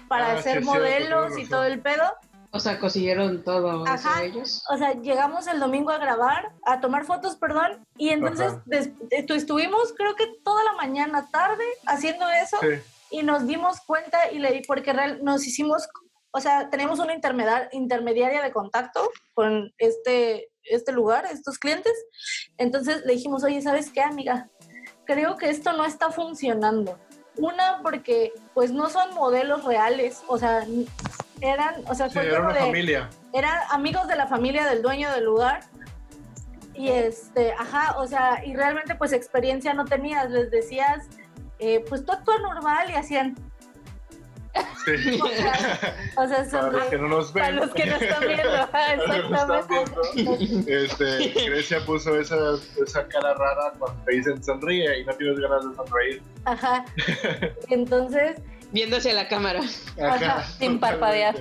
para 0.07 0.33
Ah, 0.33 0.37
hacer 0.37 0.63
modelos 0.63 1.37
y 1.37 1.45
todo 1.49 1.63
el 1.63 1.79
pedo. 1.81 2.03
O 2.51 2.59
sea, 2.59 2.79
consiguieron 2.79 3.43
todo 3.43 3.83
eso 3.85 4.07
Ajá. 4.07 4.23
ellos. 4.23 4.63
O 4.69 4.77
sea, 4.77 4.93
llegamos 4.93 5.47
el 5.47 5.59
domingo 5.59 5.91
a 5.91 5.97
grabar, 5.97 6.51
a 6.65 6.79
tomar 6.79 7.03
fotos, 7.05 7.35
perdón, 7.35 7.85
y 7.97 8.09
entonces 8.09 8.53
des- 8.65 8.91
estu- 9.09 9.35
estuvimos 9.35 9.93
creo 9.97 10.15
que 10.15 10.27
toda 10.45 10.63
la 10.63 10.73
mañana 10.73 11.27
tarde 11.29 11.65
haciendo 11.87 12.25
eso 12.29 12.57
Sí, 12.61 12.67
y 13.09 13.23
nos 13.23 13.47
dimos 13.47 13.79
cuenta 13.81 14.31
y 14.31 14.39
le 14.39 14.61
porque 14.67 14.93
real, 14.93 15.23
nos 15.23 15.45
hicimos, 15.45 15.87
o 16.31 16.39
sea, 16.39 16.69
tenemos 16.69 16.99
una 16.99 17.13
intermediar- 17.13 17.69
intermediaria 17.71 18.41
de 18.41 18.51
contacto 18.51 19.09
con 19.33 19.71
este, 19.77 20.49
este 20.63 20.91
lugar, 20.91 21.25
estos 21.25 21.57
clientes. 21.57 21.93
Entonces 22.57 23.05
le 23.05 23.13
dijimos, 23.13 23.43
oye, 23.43 23.61
¿sabes 23.61 23.91
qué, 23.91 24.01
amiga? 24.01 24.49
Creo 25.05 25.37
que 25.37 25.49
esto 25.49 25.73
no 25.73 25.85
está 25.85 26.11
funcionando. 26.11 26.99
Una, 27.37 27.81
porque 27.83 28.33
pues 28.53 28.71
no 28.71 28.89
son 28.89 29.13
modelos 29.13 29.63
reales, 29.63 30.23
o 30.27 30.37
sea, 30.39 30.65
eran, 31.39 31.83
o 31.87 31.93
sea, 31.93 32.07
sí, 32.09 32.15
fue 32.15 32.27
era 32.27 32.41
una 32.41 32.53
de, 32.53 32.59
familia. 32.61 33.09
eran 33.31 33.59
amigos 33.69 34.07
de 34.07 34.15
la 34.15 34.25
familia 34.25 34.65
del 34.65 34.81
dueño 34.81 35.11
del 35.11 35.25
lugar. 35.25 35.61
Y 36.73 36.89
este, 36.89 37.53
ajá, 37.53 37.97
o 37.97 38.07
sea, 38.07 38.43
y 38.45 38.55
realmente 38.55 38.95
pues 38.95 39.11
experiencia 39.13 39.73
no 39.73 39.85
tenías, 39.85 40.29
les 40.29 40.51
decías, 40.51 41.07
eh, 41.59 41.83
pues 41.87 42.05
tú 42.05 42.11
actúas 42.11 42.41
normal 42.41 42.89
y 42.89 42.93
hacían, 42.93 43.35
Sí. 44.85 45.19
o 46.17 46.27
sea, 46.27 46.41
o 46.41 46.45
sea, 46.49 46.61
Para 46.61 46.71
los 46.71 46.83
que 46.85 46.97
no 46.97 47.07
nos 47.09 47.33
ven. 47.33 47.43
Para 47.43 47.55
los 47.57 47.73
que 47.73 47.85
no 47.85 47.95
están 47.97 48.21
viendo, 48.21 48.55
exactamente. 48.55 50.85
este, 50.85 51.45
Grecia 51.49 51.85
puso 51.85 52.19
esa, 52.19 52.35
esa 52.83 53.07
cara 53.07 53.33
rara 53.35 53.73
cuando 53.77 54.01
te 54.05 54.15
dicen 54.15 54.43
sonríe 54.43 54.99
y 54.99 55.05
no 55.05 55.13
tienes 55.13 55.39
ganas 55.39 55.69
de 55.69 55.75
sonreír. 55.75 56.23
Ajá. 56.45 56.85
Entonces, 57.69 58.37
Viendo 58.71 58.97
hacia 58.97 59.13
la 59.13 59.27
cámara. 59.29 59.61
Ajá, 60.01 60.43
sin 60.59 60.79
parpadear. 60.79 61.35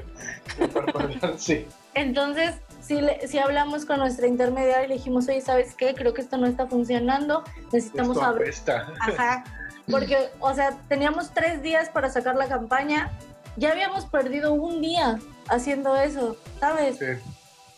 Sin 0.57 0.69
parpadear, 0.69 1.35
sí. 1.39 1.67
entonces 1.95 2.55
sí, 2.81 3.01
le- 3.01 3.27
sí 3.27 3.39
hablamos 3.39 3.85
con 3.85 3.99
nuestra 3.99 4.29
intermediaria 4.29 4.85
y 4.85 4.89
le 4.89 4.95
dijimos, 4.95 5.29
oye, 5.29 5.41
¿sabes 5.41 5.75
qué? 5.75 5.95
Creo 5.95 6.15
que 6.15 6.21
esto 6.21 6.37
no 6.37 6.47
está 6.47 6.67
funcionando, 6.69 7.43
necesitamos 7.73 8.19
abrir. 8.19 8.55
Ajá. 9.01 9.43
Porque, 9.91 10.31
o 10.41 10.53
sea, 10.55 10.77
teníamos 10.89 11.33
tres 11.33 11.63
días 11.63 11.89
para 11.89 12.11
sacar 12.11 12.35
la 12.37 12.49
campaña. 12.49 13.11
Ya 13.57 13.73
habíamos 13.73 14.05
perdido 14.07 14.53
un 14.53 14.83
día 14.83 15.19
haciendo 15.49 15.97
eso, 15.97 16.37
¿sabes? 16.61 16.99
Sí. 16.99 17.07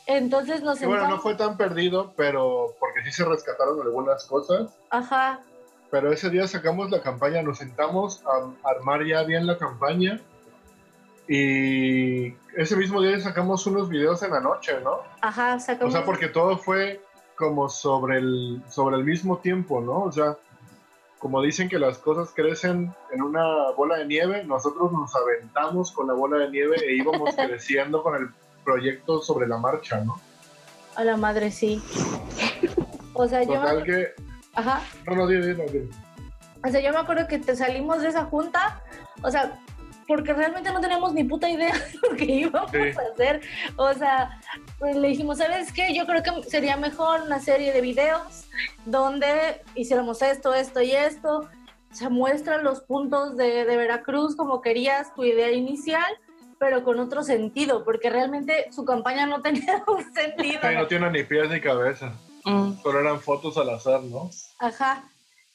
Entonces 0.06 0.62
nos 0.62 0.80
Y 0.80 0.86
bueno, 0.86 1.06
no 1.06 1.18
fue 1.20 1.34
tan 1.34 1.56
perdido, 1.58 2.14
pero 2.16 2.74
porque 2.80 3.02
sí 3.04 3.12
se 3.12 3.24
rescataron 3.26 3.80
algunas 3.82 4.24
cosas. 4.24 4.70
Ajá. 4.90 5.40
Pero 5.90 6.12
ese 6.12 6.30
día 6.30 6.48
sacamos 6.48 6.90
la 6.90 7.02
campaña, 7.02 7.42
nos 7.42 7.58
sentamos 7.58 8.22
a 8.26 8.68
armar 8.68 9.04
ya 9.04 9.22
bien 9.22 9.46
la 9.46 9.58
campaña. 9.58 10.20
Y 11.28 12.28
ese 12.56 12.74
mismo 12.76 13.02
día 13.02 13.20
sacamos 13.20 13.66
unos 13.66 13.90
videos 13.90 14.22
en 14.22 14.30
la 14.30 14.40
noche, 14.40 14.80
¿no? 14.82 15.00
Ajá, 15.20 15.56
O 15.56 15.60
sacamos. 15.60 15.92
sea, 15.92 16.04
porque 16.04 16.28
todo 16.28 16.56
fue 16.56 17.02
como 17.36 17.68
sobre 17.68 18.18
el, 18.18 18.62
sobre 18.68 18.96
el 18.96 19.04
mismo 19.04 19.38
tiempo, 19.38 19.80
¿no? 19.80 20.04
O 20.04 20.12
sea, 20.12 20.36
como 21.18 21.42
dicen 21.42 21.68
que 21.68 21.78
las 21.78 21.98
cosas 21.98 22.30
crecen 22.34 22.94
en 23.12 23.22
una 23.22 23.70
bola 23.76 23.98
de 23.98 24.06
nieve, 24.06 24.44
nosotros 24.44 24.92
nos 24.92 25.14
aventamos 25.14 25.92
con 25.92 26.06
la 26.06 26.14
bola 26.14 26.38
de 26.38 26.50
nieve 26.50 26.76
e 26.84 26.94
íbamos 26.94 27.34
creciendo 27.36 28.02
con 28.02 28.14
el 28.16 28.28
proyecto 28.64 29.22
sobre 29.22 29.48
la 29.48 29.58
marcha, 29.58 30.00
¿no? 30.00 30.20
A 30.94 31.04
la 31.04 31.16
madre, 31.16 31.50
sí. 31.50 31.82
O 33.14 33.26
sea, 33.26 33.42
yo 33.42 33.54
Total 33.54 33.78
me, 33.78 33.84
que... 33.84 34.08
ajá. 34.54 34.82
No, 35.06 35.14
no. 35.14 35.24
O 35.24 36.68
sea, 36.70 36.80
yo 36.80 36.92
me 36.92 36.98
acuerdo 36.98 37.26
que 37.28 37.38
te 37.38 37.54
salimos 37.56 38.02
de 38.02 38.08
esa 38.08 38.24
junta, 38.24 38.82
o 39.22 39.30
sea, 39.30 39.60
porque 40.08 40.32
realmente 40.32 40.72
no 40.72 40.80
teníamos 40.80 41.12
ni 41.12 41.22
puta 41.22 41.48
idea 41.48 41.72
de 42.02 42.08
lo 42.08 42.16
que 42.16 42.24
íbamos 42.24 42.70
Sí. 42.72 42.78
a 42.78 43.12
hacer. 43.12 43.40
O 43.76 43.92
sea, 43.92 44.40
pues 44.78 44.96
le 44.96 45.08
dijimos, 45.08 45.38
¿sabes 45.38 45.72
qué? 45.72 45.94
Yo 45.94 46.06
creo 46.06 46.22
que 46.22 46.42
sería 46.48 46.76
mejor 46.76 47.22
una 47.22 47.38
serie 47.38 47.72
de 47.72 47.80
videos 47.82 48.46
donde 48.86 49.62
hiciéramos 49.74 50.22
esto, 50.22 50.54
esto 50.54 50.80
y 50.82 50.92
esto. 50.92 51.48
Se 51.92 52.08
muestran 52.08 52.64
los 52.64 52.80
puntos 52.80 53.36
de, 53.36 53.64
de 53.64 53.76
Veracruz 53.76 54.34
como 54.34 54.60
querías 54.62 55.14
tu 55.14 55.24
idea 55.24 55.52
inicial, 55.52 56.10
pero 56.58 56.82
con 56.84 56.98
otro 56.98 57.22
sentido, 57.22 57.84
porque 57.84 58.10
realmente 58.10 58.72
su 58.72 58.84
campaña 58.84 59.26
no 59.26 59.42
tenía 59.42 59.84
un 59.86 60.12
sentido. 60.14 60.60
Sí, 60.62 60.74
no 60.74 60.86
tiene 60.86 61.10
ni 61.10 61.22
pies 61.22 61.50
ni 61.50 61.60
cabeza. 61.60 62.14
Mm. 62.44 62.80
Solo 62.82 63.00
eran 63.00 63.20
fotos 63.20 63.58
al 63.58 63.68
azar, 63.70 64.02
¿no? 64.02 64.30
Ajá. 64.58 65.04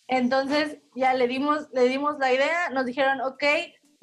Entonces 0.08 0.78
ya 0.96 1.14
le 1.16 1.28
dimos, 1.28 1.70
le 1.72 1.88
dimos 1.88 2.20
la 2.20 2.32
idea, 2.32 2.70
nos 2.70 2.86
dijeron, 2.86 3.20
ok, 3.22 3.44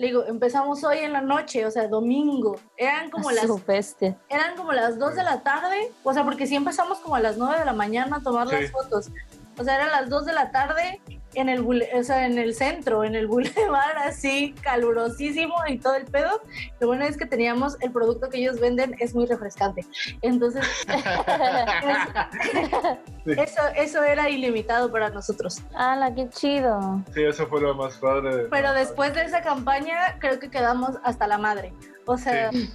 le 0.01 0.07
digo, 0.07 0.25
empezamos 0.25 0.83
hoy 0.83 0.97
en 1.01 1.13
la 1.13 1.21
noche, 1.21 1.67
o 1.67 1.71
sea, 1.71 1.87
domingo. 1.87 2.57
Eran 2.79 3.11
como 3.11 3.31
las, 3.31 3.47
Su 3.47 3.61
bestia. 3.67 4.17
eran 4.31 4.57
como 4.57 4.73
las 4.73 4.99
2 4.99 5.15
de 5.15 5.23
la 5.23 5.43
tarde, 5.43 5.93
o 6.03 6.15
sea, 6.15 6.25
porque 6.25 6.47
sí 6.47 6.57
empezamos 6.57 7.01
como 7.01 7.17
a 7.17 7.21
las 7.21 7.37
9 7.37 7.59
de 7.59 7.67
la 7.67 7.75
mañana 7.75 8.17
a 8.17 8.21
tomar 8.23 8.49
Sí. 8.49 8.57
las 8.63 8.71
fotos. 8.71 9.11
O 9.59 9.63
sea, 9.63 9.75
eran 9.75 9.91
las 9.91 10.09
2 10.09 10.25
de 10.25 10.33
la 10.33 10.51
tarde 10.53 11.03
en 11.35 11.49
el, 11.49 11.63
bule- 11.63 11.89
o 11.95 12.03
sea, 12.03 12.27
en 12.27 12.39
el 12.39 12.55
centro, 12.55 13.05
en 13.05 13.15
el 13.15 13.27
bulevar, 13.27 13.97
así, 13.99 14.55
calurosísimo 14.63 15.55
y 15.69 15.79
todo 15.79 15.95
el 15.97 16.05
pedo. 16.07 16.41
Lo 16.81 16.89
bueno 16.89 17.05
es 17.05 17.17
que 17.17 17.27
teníamos 17.27 17.77
el 17.81 17.93
producto 17.93 18.29
que 18.29 18.39
ellos 18.39 18.61
venden, 18.61 18.97
es 18.99 19.15
muy 19.15 19.27
refrescante. 19.27 19.85
Entonces, 20.23 20.65
eso, 23.27 23.63
eso 23.77 24.03
era 24.03 24.29
ilimitado 24.29 24.91
para 24.91 25.11
nosotros. 25.11 25.63
¡Hala, 25.75 26.15
qué 26.15 26.29
chido! 26.31 27.03
Sí, 27.15 27.23
eso 27.23 27.47
fue 27.47 27.61
lo 27.61 27.75
más 27.75 27.97
padre. 27.99 28.47
Pero 28.51 28.73
después 28.73 29.15
de 29.15 29.23
esa 29.25 29.43
campaña, 29.43 30.19
creo 30.19 30.39
que 30.39 30.51
quedamos 30.51 30.97
hasta 31.05 31.27
la 31.27 31.39
madre. 31.39 31.73
O 32.07 32.17
sea, 32.17 32.51
Sí. 32.51 32.71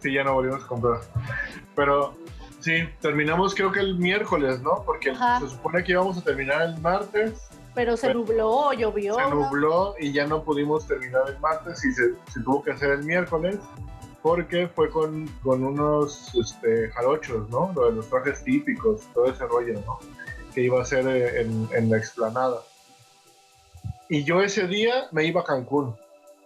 Sí, 0.00 0.14
ya 0.14 0.24
no 0.24 0.32
volvimos 0.32 0.64
a 0.64 0.66
comprar. 0.66 1.00
Pero 1.76 2.14
sí, 2.60 2.88
terminamos 3.02 3.54
creo 3.54 3.70
que 3.70 3.80
el 3.80 3.98
miércoles, 3.98 4.62
¿no? 4.62 4.82
Porque 4.86 5.10
Ajá. 5.10 5.40
se 5.40 5.50
supone 5.50 5.84
que 5.84 5.92
íbamos 5.92 6.16
a 6.16 6.22
terminar 6.22 6.62
el 6.62 6.78
martes, 6.78 7.49
pero 7.74 7.96
se 7.96 8.08
Bueno, 8.08 8.20
nubló, 8.20 8.72
llovió. 8.72 9.14
se 9.14 9.30
nubló 9.30 9.94
y 9.98 10.12
ya 10.12 10.26
no 10.26 10.42
pudimos 10.42 10.86
terminar 10.86 11.22
el 11.28 11.38
martes 11.38 11.84
y 11.84 11.92
se, 11.92 12.14
se 12.32 12.40
tuvo 12.40 12.62
que 12.62 12.72
hacer 12.72 12.90
el 12.90 13.04
miércoles 13.04 13.58
porque 14.22 14.68
fue 14.68 14.90
con, 14.90 15.26
con 15.42 15.64
unos 15.64 16.34
este, 16.34 16.90
jarochos, 16.90 17.48
¿no? 17.48 17.72
Lo 17.74 17.86
de 17.86 17.92
los 17.92 18.08
trajes 18.08 18.44
típicos, 18.44 19.02
todo 19.14 19.26
ese 19.26 19.46
rollo, 19.46 19.80
¿no? 19.86 19.98
Que 20.54 20.62
iba 20.62 20.80
a 20.82 20.84
ser 20.84 21.06
eh, 21.06 21.40
en, 21.40 21.68
en 21.72 21.90
la 21.90 21.96
explanada. 21.96 22.60
Y 24.08 24.24
yo 24.24 24.42
ese 24.42 24.66
día 24.66 25.06
me 25.12 25.24
iba 25.24 25.40
a 25.40 25.44
Cancún. 25.44 25.96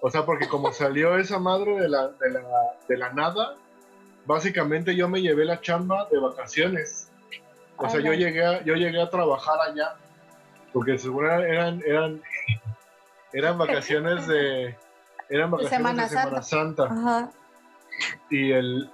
O 0.00 0.10
sea, 0.10 0.24
porque 0.24 0.46
como 0.48 0.72
salió 0.74 1.18
esa 1.18 1.38
madre 1.38 1.80
de 1.80 1.88
la, 1.88 2.08
de 2.08 2.30
la, 2.30 2.42
de 2.88 2.96
la 2.96 3.12
nada, 3.12 3.54
básicamente 4.26 4.94
yo 4.94 5.08
me 5.08 5.20
llevé 5.20 5.44
la 5.44 5.60
chamba 5.60 6.06
de 6.12 6.18
vacaciones. 6.18 7.10
O 7.76 7.88
sea, 7.88 8.00
yo 8.00 8.12
llegué, 8.12 8.44
a, 8.44 8.62
yo 8.62 8.74
llegué 8.76 9.00
a 9.02 9.10
trabajar 9.10 9.58
allá 9.68 9.96
porque 10.74 10.98
seguro 10.98 11.32
eran, 11.40 11.80
eran, 11.86 12.20
eran 13.32 13.56
vacaciones 13.56 14.26
de, 14.26 14.76
eran 15.30 15.52
vacaciones 15.52 15.78
Semana 15.78 16.02
de 16.02 16.08
Semana 16.08 16.42
Santa. 16.42 16.84
Ajá. 16.90 17.30
Y 18.28 18.50
el, 18.50 18.90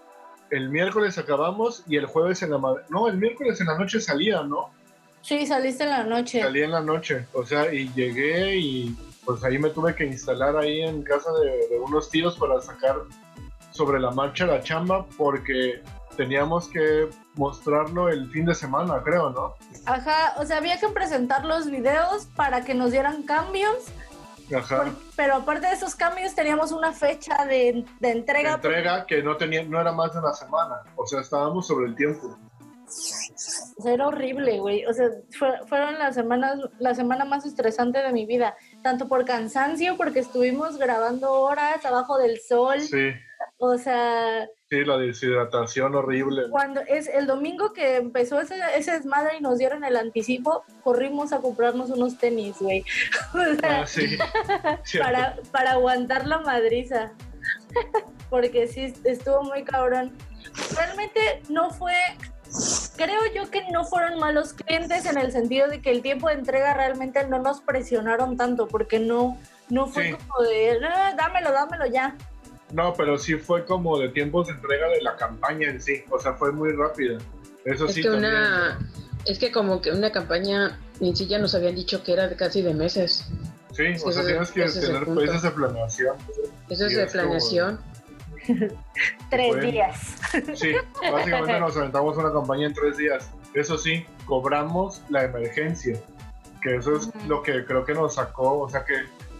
el 0.50 0.68
miércoles 0.68 1.16
acabamos 1.16 1.82
y 1.88 1.96
el 1.96 2.04
jueves 2.04 2.42
en 2.42 2.50
la 2.50 2.60
no, 2.90 3.08
el 3.08 3.16
miércoles 3.16 3.58
en 3.62 3.68
la 3.68 3.78
noche 3.78 3.98
salía, 3.98 4.42
¿no? 4.42 4.70
Sí, 5.22 5.46
saliste 5.46 5.84
en 5.84 5.90
la 5.90 6.04
noche. 6.04 6.42
Salí 6.42 6.62
en 6.62 6.70
la 6.70 6.82
noche, 6.82 7.26
o 7.32 7.46
sea, 7.46 7.72
y 7.72 7.90
llegué 7.94 8.56
y 8.56 8.94
pues 9.24 9.42
ahí 9.42 9.58
me 9.58 9.70
tuve 9.70 9.94
que 9.94 10.04
instalar 10.04 10.58
ahí 10.58 10.82
en 10.82 11.02
casa 11.02 11.32
de, 11.32 11.68
de 11.68 11.78
unos 11.78 12.10
tíos 12.10 12.36
para 12.36 12.60
sacar 12.60 12.96
sobre 13.80 13.98
la 13.98 14.10
marcha 14.10 14.44
la 14.44 14.60
chamba 14.62 15.06
porque 15.16 15.82
teníamos 16.14 16.68
que 16.68 17.08
mostrarlo 17.34 18.10
el 18.10 18.30
fin 18.30 18.44
de 18.44 18.54
semana, 18.54 19.00
creo, 19.02 19.30
¿no? 19.30 19.54
Ajá, 19.86 20.34
o 20.36 20.44
sea, 20.44 20.58
había 20.58 20.78
que 20.78 20.88
presentar 20.88 21.46
los 21.46 21.70
videos 21.70 22.26
para 22.36 22.62
que 22.62 22.74
nos 22.74 22.90
dieran 22.92 23.22
cambios, 23.22 23.74
Ajá. 24.54 24.82
por- 24.82 24.92
pero 25.16 25.36
aparte 25.36 25.66
de 25.68 25.72
esos 25.72 25.94
cambios 25.94 26.34
teníamos 26.34 26.72
una 26.72 26.92
fecha 26.92 27.46
de, 27.46 27.86
de 28.00 28.10
entrega. 28.10 28.52
Entrega 28.56 29.06
que 29.06 29.22
no 29.22 29.38
tenía, 29.38 29.62
no 29.64 29.80
era 29.80 29.92
más 29.92 30.12
de 30.12 30.18
una 30.18 30.34
semana, 30.34 30.82
o 30.94 31.06
sea, 31.06 31.20
estábamos 31.22 31.66
sobre 31.66 31.86
el 31.86 31.94
tiempo. 31.96 32.36
O 33.78 33.82
sea, 33.82 33.94
era 33.94 34.08
horrible, 34.08 34.58
güey. 34.58 34.84
O 34.84 34.92
sea, 34.92 35.06
fue- 35.38 35.60
fueron 35.68 35.98
las 35.98 36.14
semanas, 36.16 36.58
la 36.80 36.94
semana 36.94 37.24
más 37.24 37.46
estresante 37.46 38.02
de 38.02 38.12
mi 38.12 38.26
vida, 38.26 38.56
tanto 38.82 39.08
por 39.08 39.24
cansancio, 39.24 39.96
porque 39.96 40.18
estuvimos 40.18 40.76
grabando 40.76 41.32
horas 41.32 41.82
abajo 41.86 42.18
del 42.18 42.40
sol. 42.40 42.78
Sí, 42.80 43.12
O 43.62 43.76
sea, 43.76 44.48
sí, 44.70 44.84
la 44.86 44.96
deshidratación 44.96 45.94
horrible. 45.94 46.44
cuando 46.50 46.80
es 46.80 47.08
el 47.08 47.26
domingo 47.26 47.74
que 47.74 47.96
empezó 47.96 48.40
ese, 48.40 48.54
ese 48.74 48.92
desmadre 48.92 49.36
y 49.38 49.42
nos 49.42 49.58
dieron 49.58 49.84
el 49.84 49.96
anticipo, 49.96 50.64
corrimos 50.82 51.34
a 51.34 51.40
comprarnos 51.42 51.90
unos 51.90 52.16
tenis, 52.16 52.56
güey. 52.58 52.82
O 53.34 53.60
sea, 53.60 53.82
Ah, 53.82 53.86
sí. 53.86 54.16
Para, 54.98 55.36
para 55.52 55.72
aguantar 55.72 56.26
la 56.26 56.38
madriza. 56.38 57.12
Porque 58.30 58.66
sí, 58.66 58.94
estuvo 59.04 59.42
muy 59.42 59.62
cabrón. 59.64 60.16
Realmente 60.76 61.42
no 61.50 61.70
fue, 61.70 61.92
creo 62.96 63.20
yo 63.34 63.50
que 63.50 63.68
no 63.70 63.84
fueron 63.84 64.18
malos 64.18 64.54
clientes 64.54 65.04
en 65.04 65.18
el 65.18 65.32
sentido 65.32 65.68
de 65.68 65.82
que 65.82 65.90
el 65.90 66.00
tiempo 66.00 66.28
de 66.28 66.34
entrega 66.34 66.72
realmente 66.74 67.26
no 67.26 67.40
nos 67.40 67.60
presionaron 67.60 68.36
tanto, 68.38 68.68
porque 68.68 68.98
no, 69.00 69.36
no 69.68 69.86
fue 69.86 70.04
Sí. 70.04 70.12
como 70.14 70.48
de, 70.48 70.80
"Ah, 70.82 71.14
dámelo, 71.16 71.52
dámelo 71.52 71.86
ya. 71.86 72.16
No, 72.72 72.94
pero 72.94 73.18
sí 73.18 73.34
fue 73.36 73.64
como 73.64 73.98
de 73.98 74.08
tiempos 74.10 74.46
de 74.46 74.52
entrega 74.54 74.88
de 74.88 75.00
la 75.02 75.16
campaña 75.16 75.68
en 75.68 75.80
sí, 75.80 76.02
o 76.10 76.18
sea, 76.18 76.34
fue 76.34 76.52
muy 76.52 76.72
rápida. 76.72 77.18
Eso 77.64 77.86
Es 77.86 77.94
sí 77.94 78.02
que 78.02 78.08
también. 78.08 78.32
una, 78.32 78.78
es 79.26 79.38
que 79.38 79.50
como 79.52 79.80
que 79.82 79.90
una 79.90 80.10
campaña 80.12 80.78
en 81.00 81.16
sí 81.16 81.26
ya 81.26 81.38
nos 81.38 81.54
habían 81.54 81.74
dicho 81.74 82.02
que 82.02 82.12
era 82.12 82.28
de 82.28 82.36
casi 82.36 82.62
de 82.62 82.72
meses. 82.74 83.26
Sí, 83.72 83.84
o 84.04 84.12
sea, 84.12 84.22
es- 84.22 84.52
tienes 84.52 84.74
que 84.74 84.80
tener 84.80 85.04
países 85.06 85.42
de 85.42 85.50
planeación. 85.50 86.16
Eso 86.68 86.86
es 86.86 86.96
de 86.96 87.06
planeación. 87.06 87.80
Tres 89.30 89.48
Bueno. 89.48 89.62
días. 89.70 90.14
Sí, 90.54 90.72
básicamente 91.10 91.60
nos 91.60 91.76
aventamos 91.76 92.16
una 92.16 92.32
campaña 92.32 92.66
en 92.66 92.74
tres 92.74 92.96
días. 92.96 93.30
Eso 93.54 93.76
sí, 93.78 94.04
cobramos 94.26 95.02
la 95.08 95.24
emergencia, 95.24 95.98
que 96.62 96.76
eso 96.76 96.96
es 96.96 97.10
lo 97.26 97.42
que 97.42 97.64
creo 97.64 97.84
que 97.84 97.94
nos 97.94 98.14
sacó, 98.14 98.60
o 98.60 98.68
sea 98.68 98.84
que 98.84 98.94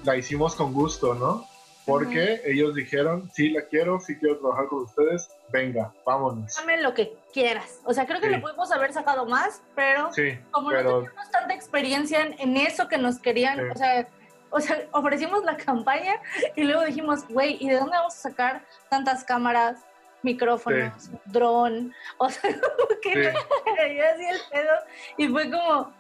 la 0.05 0.17
hicimos 0.17 0.55
con 0.55 0.73
gusto, 0.73 1.15
¿no? 1.15 1.47
Porque 1.91 2.41
ellos 2.45 2.75
dijeron, 2.75 3.31
sí 3.35 3.51
la 3.51 3.63
quiero, 3.63 4.01
sí 4.01 4.17
quiero 4.17 4.39
trabajar 4.39 4.69
con 4.69 4.83
ustedes, 4.85 5.29
venga, 5.51 5.93
vámonos. 6.07 6.55
Dame 6.57 6.81
lo 6.81 6.95
que 6.95 7.15
quieras. 7.33 7.81
O 7.85 7.93
sea, 7.93 8.07
creo 8.07 8.21
que 8.21 8.27
Sí. 8.27 8.33
le 8.33 8.41
pudimos 8.41 8.71
haber 8.73 8.93
sacado 8.93 9.27
más, 9.27 9.63
pero 9.75 10.13
Sí, 10.13 10.39
como 10.51 10.71
no 10.71 10.77
pero 10.77 11.03
teníamos 11.03 11.31
tanta 11.31 11.55
experiencia 11.55 12.23
en, 12.23 12.35
en 12.39 12.57
eso 12.57 12.89
que 12.89 12.99
nos 12.99 13.19
querían, 13.19 13.59
Sí. 13.59 13.65
o 13.75 13.77
sea, 13.79 14.09
o 14.51 14.61
sea, 14.61 14.79
ofrecimos 14.93 15.45
la 15.45 15.57
campaña 15.57 16.15
y 16.57 16.65
luego 16.65 16.83
dijimos, 16.85 17.27
güey, 17.29 17.57
¿y 17.61 17.69
de 17.69 17.77
dónde 17.77 17.97
vamos 17.97 18.15
a 18.17 18.31
sacar 18.31 18.63
tantas 18.89 19.23
cámaras, 19.25 19.79
micrófonos, 20.23 21.11
dron? 21.27 21.93
O 22.19 22.29
sea, 22.31 22.51
como 22.51 23.01
que 23.01 23.13
sí, 23.15 23.21
yo 23.97 24.29
el 24.31 24.41
pedo 24.51 24.75
y 25.17 25.29
fue 25.29 25.51
como, 25.51 25.93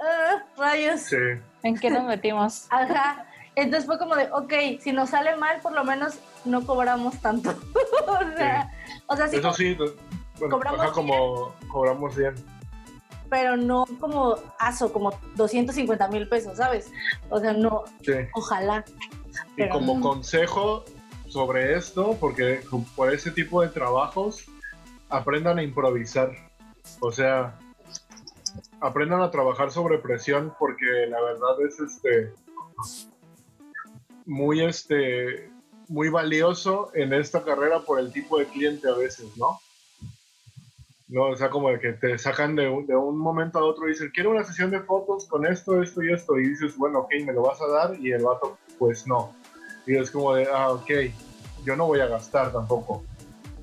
ah, 0.00 0.42
rayos, 0.56 1.00
sí, 1.00 1.16
¿En 1.64 1.78
qué 1.78 1.90
nos 1.90 2.04
metimos? 2.04 2.66
ajá. 2.70 3.26
Entonces 3.54 3.86
fue 3.86 3.98
como 3.98 4.14
de, 4.16 4.28
ok, 4.32 4.80
si 4.80 4.92
nos 4.92 5.10
sale 5.10 5.36
mal, 5.36 5.60
por 5.60 5.72
lo 5.72 5.84
menos 5.84 6.14
no 6.44 6.64
cobramos 6.66 7.18
tanto. 7.20 7.50
o 8.06 8.36
sea, 8.36 8.70
o 9.06 9.16
sea, 9.16 9.28
sí, 9.28 9.36
eso 9.36 9.52
sí, 9.52 9.76
bueno, 10.38 10.56
cobramos 10.56 10.90
como 10.92 11.52
cobramos 11.68 12.16
bien. 12.16 12.34
pero 13.28 13.56
no 13.56 13.84
como 14.00 14.36
aso, 14.58 14.92
como 14.92 15.18
250 15.36 16.08
mil 16.08 16.28
pesos, 16.28 16.56
¿sabes? 16.56 16.90
O 17.30 17.40
sea, 17.40 17.52
no, 17.52 17.84
Sí. 18.02 18.12
ojalá. 18.34 18.84
Y 19.52 19.56
Pero- 19.56 19.74
como 19.74 20.00
consejo 20.00 20.84
sobre 21.28 21.76
esto, 21.76 22.16
porque 22.20 22.60
por 22.96 23.12
ese 23.12 23.30
tipo 23.30 23.62
de 23.62 23.68
trabajos, 23.68 24.44
aprendan 25.08 25.58
a 25.58 25.62
improvisar. 25.62 26.30
O 27.00 27.10
sea, 27.12 27.58
aprendan 28.80 29.20
a 29.22 29.30
trabajar 29.30 29.70
sobre 29.70 29.98
presión, 29.98 30.54
porque 30.58 30.84
la 31.08 31.20
verdad 31.22 31.60
es 31.66 31.78
este 31.80 32.32
muy 34.26 34.62
este 34.62 35.50
muy 35.88 36.08
valioso 36.08 36.90
en 36.94 37.12
esta 37.12 37.44
carrera 37.44 37.80
por 37.80 37.98
el 37.98 38.12
tipo 38.12 38.38
de 38.38 38.46
cliente 38.46 38.88
a 38.88 38.94
veces, 38.94 39.26
¿no? 39.36 39.58
No, 41.08 41.24
o 41.24 41.36
sea, 41.36 41.50
como 41.50 41.68
de 41.68 41.78
que 41.78 41.92
te 41.92 42.16
sacan 42.18 42.56
de 42.56 42.68
un, 42.70 42.86
de 42.86 42.96
un 42.96 43.18
momento 43.18 43.58
a 43.58 43.64
otro 43.64 43.86
y 43.86 43.90
dicen, 43.90 44.10
quiero 44.14 44.30
una 44.30 44.44
sesión 44.44 44.70
de 44.70 44.80
fotos 44.80 45.26
con 45.26 45.44
esto, 45.44 45.82
esto 45.82 46.02
y 46.02 46.10
esto, 46.12 46.38
y 46.38 46.48
dices, 46.48 46.74
bueno, 46.78 47.00
ok, 47.00 47.10
me 47.26 47.34
lo 47.34 47.42
vas 47.42 47.60
a 47.60 47.66
dar, 47.66 47.96
y 48.00 48.12
el 48.12 48.22
vato, 48.22 48.56
pues 48.78 49.06
no. 49.06 49.34
Y 49.86 49.96
es 49.96 50.10
como 50.10 50.34
de, 50.34 50.46
ah, 50.50 50.70
ok, 50.70 50.90
yo 51.66 51.76
no 51.76 51.86
voy 51.86 52.00
a 52.00 52.06
gastar 52.06 52.50
tampoco. 52.52 53.04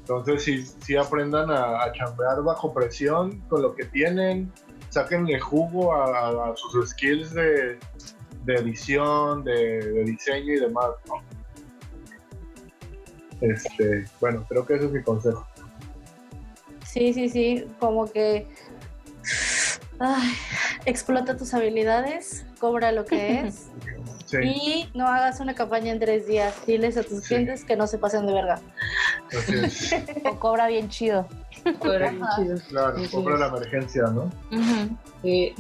Entonces, 0.02 0.44
sí, 0.44 0.64
sí 0.64 0.96
aprendan 0.96 1.50
a, 1.50 1.82
a 1.84 1.92
chambear 1.94 2.44
bajo 2.44 2.72
presión 2.72 3.40
con 3.50 3.64
lo 3.64 3.74
que 3.74 3.86
tienen, 3.86 4.52
sáquenle 4.90 5.40
jugo 5.40 5.96
a, 5.96 6.06
a- 6.28 6.52
a 6.52 6.56
sus 6.56 6.90
skills 6.92 7.34
de, 7.34 7.80
de 8.46 8.56
edición, 8.56 9.44
de, 9.44 9.54
de 9.80 10.04
diseño 10.06 10.54
y 10.54 10.60
demás, 10.60 10.90
¿no? 11.08 11.16
Este, 13.42 14.06
bueno, 14.20 14.46
creo 14.50 14.66
que 14.66 14.76
ese 14.76 14.86
es 14.86 14.92
mi 14.92 15.02
consejo. 15.02 15.46
Sí, 16.86 17.14
sí, 17.14 17.30
sí, 17.30 17.66
como 17.80 18.12
que 18.12 18.48
ay, 20.00 20.32
explota 20.86 21.38
tus 21.38 21.54
habilidades, 21.54 22.46
cobra 22.60 22.92
lo 22.92 23.06
que 23.06 23.42
es 23.42 23.68
Sí, 24.26 24.38
y 24.44 24.90
no 24.94 25.08
hagas 25.08 25.40
una 25.40 25.56
campaña 25.56 25.92
en 25.92 26.00
tres 26.00 26.28
días. 26.28 26.54
Diles 26.68 26.98
a 26.98 27.04
tus 27.04 27.24
Sí. 27.24 27.30
clientes 27.30 27.66
que 27.66 27.76
no 27.76 27.88
se 27.88 27.98
pasen 27.98 28.28
de 28.28 28.34
verga. 28.34 28.62
así 29.36 29.56
es. 29.56 29.92
O 30.26 30.40
cobra 30.40 30.68
bien 30.68 30.88
chido. 30.88 31.28
Cobra 31.80 32.12
bien 32.12 32.24
chido. 32.36 32.58
Claro, 32.70 32.98
es. 32.98 33.12
la 33.12 33.48
emergencia, 33.48 34.04
¿no? 34.04 34.32
Sí. 35.24 35.56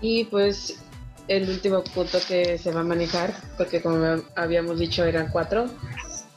Y 0.00 0.24
pues 0.24 0.82
el 1.28 1.48
último 1.48 1.84
punto 1.84 2.18
que 2.26 2.58
se 2.58 2.72
va 2.72 2.80
a 2.80 2.84
manejar, 2.84 3.32
porque 3.56 3.80
como 3.80 4.22
habíamos 4.34 4.78
dicho 4.78 5.04
eran 5.04 5.28
cuatro, 5.30 5.70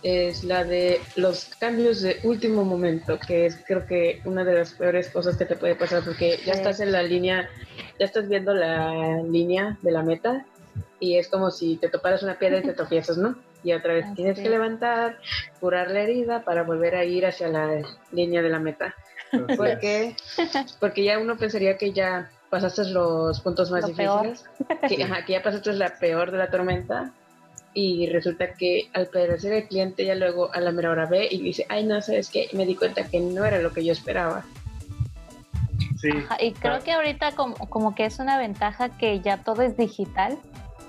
es 0.04 0.44
la 0.44 0.64
de 0.66 1.02
los 1.16 1.46
cambios 1.58 2.02
de 2.02 2.20
último 2.24 2.66
momento, 2.66 3.18
que 3.26 3.46
es 3.46 3.58
creo 3.66 3.86
que 3.88 4.22
una 4.26 4.44
de 4.44 4.54
las 4.54 4.74
peores 4.74 5.10
cosas 5.10 5.38
que 5.38 5.46
te 5.46 5.56
puede 5.56 5.76
pasar, 5.76 6.04
porque 6.04 6.40
ya 6.46 6.54
estás 6.54 6.80
en 6.82 6.92
la 6.92 7.02
línea, 7.02 7.50
ya 8.00 8.06
estás 8.06 8.28
viendo 8.28 8.54
la 8.54 9.22
línea 9.24 9.78
de 9.82 9.92
la 9.92 10.04
meta 10.04 10.46
y 11.00 11.18
es 11.18 11.28
como 11.28 11.52
si 11.52 11.78
te 11.78 11.90
toparas 11.90 12.22
una 12.22 12.38
piedra 12.38 12.60
y 12.60 12.64
te 12.64 12.74
tropiezas, 12.74 13.18
¿no? 13.18 13.36
Y 13.64 13.72
otra 13.72 13.94
vez 13.94 14.06
Así 14.06 14.16
tienes 14.16 14.38
que 14.38 14.50
levantar, 14.50 15.20
curar 15.62 15.90
la 15.90 16.02
herida 16.02 16.44
para 16.44 16.64
volver 16.64 16.96
a 16.96 17.06
ir 17.06 17.26
hacia 17.26 17.48
la 17.48 17.82
línea 18.12 18.42
de 18.42 18.50
la 18.50 18.60
meta. 18.60 18.94
Porque, 19.56 20.16
porque 20.82 21.04
ya 21.04 21.18
uno 21.18 21.38
pensaría 21.38 21.78
que 21.78 21.94
ya 21.94 22.30
pasaste 22.54 22.86
los 22.86 23.42
puntos 23.42 23.72
más 23.72 23.82
Lo 23.82 23.96
peor. 23.96 24.28
difíciles, 24.28 24.88
que, 24.88 25.04
ajá, 25.04 25.26
que 25.26 25.34
ya 25.34 25.42
pasaste 25.42 25.74
la 25.74 25.98
peor 25.98 26.30
de 26.30 26.38
la 26.38 26.52
tormenta 26.52 27.12
y 27.74 28.06
resulta 28.10 28.54
que 28.54 28.92
al 28.94 29.08
parecer 29.08 29.54
el 29.54 29.68
cliente 29.68 30.06
ya 30.06 30.14
luego 30.14 30.54
a 30.54 30.60
la 30.60 30.72
mera 30.72 30.92
hora 30.92 31.08
ve 31.08 31.28
y 31.32 31.42
dice, 31.42 31.66
ay 31.70 31.84
no, 31.84 32.00
sabes 32.00 32.30
qué, 32.30 32.50
me 32.54 32.68
di 32.68 32.76
cuenta 32.76 33.08
que 33.08 33.20
no 33.20 33.44
era 33.44 33.58
lo 33.58 33.74
que 33.74 33.84
yo 33.84 33.92
esperaba. 33.92 34.46
Sí, 36.00 36.12
Ajá, 36.12 36.38
Y 36.40 36.52
creo 36.52 36.80
que 36.84 36.92
ahorita 36.92 37.32
como, 37.32 37.56
como 37.56 37.96
que 37.96 38.06
es 38.06 38.20
una 38.20 38.38
ventaja 38.38 38.90
que 38.90 39.20
ya 39.22 39.38
todo 39.38 39.64
es 39.64 39.76
digital, 39.76 40.38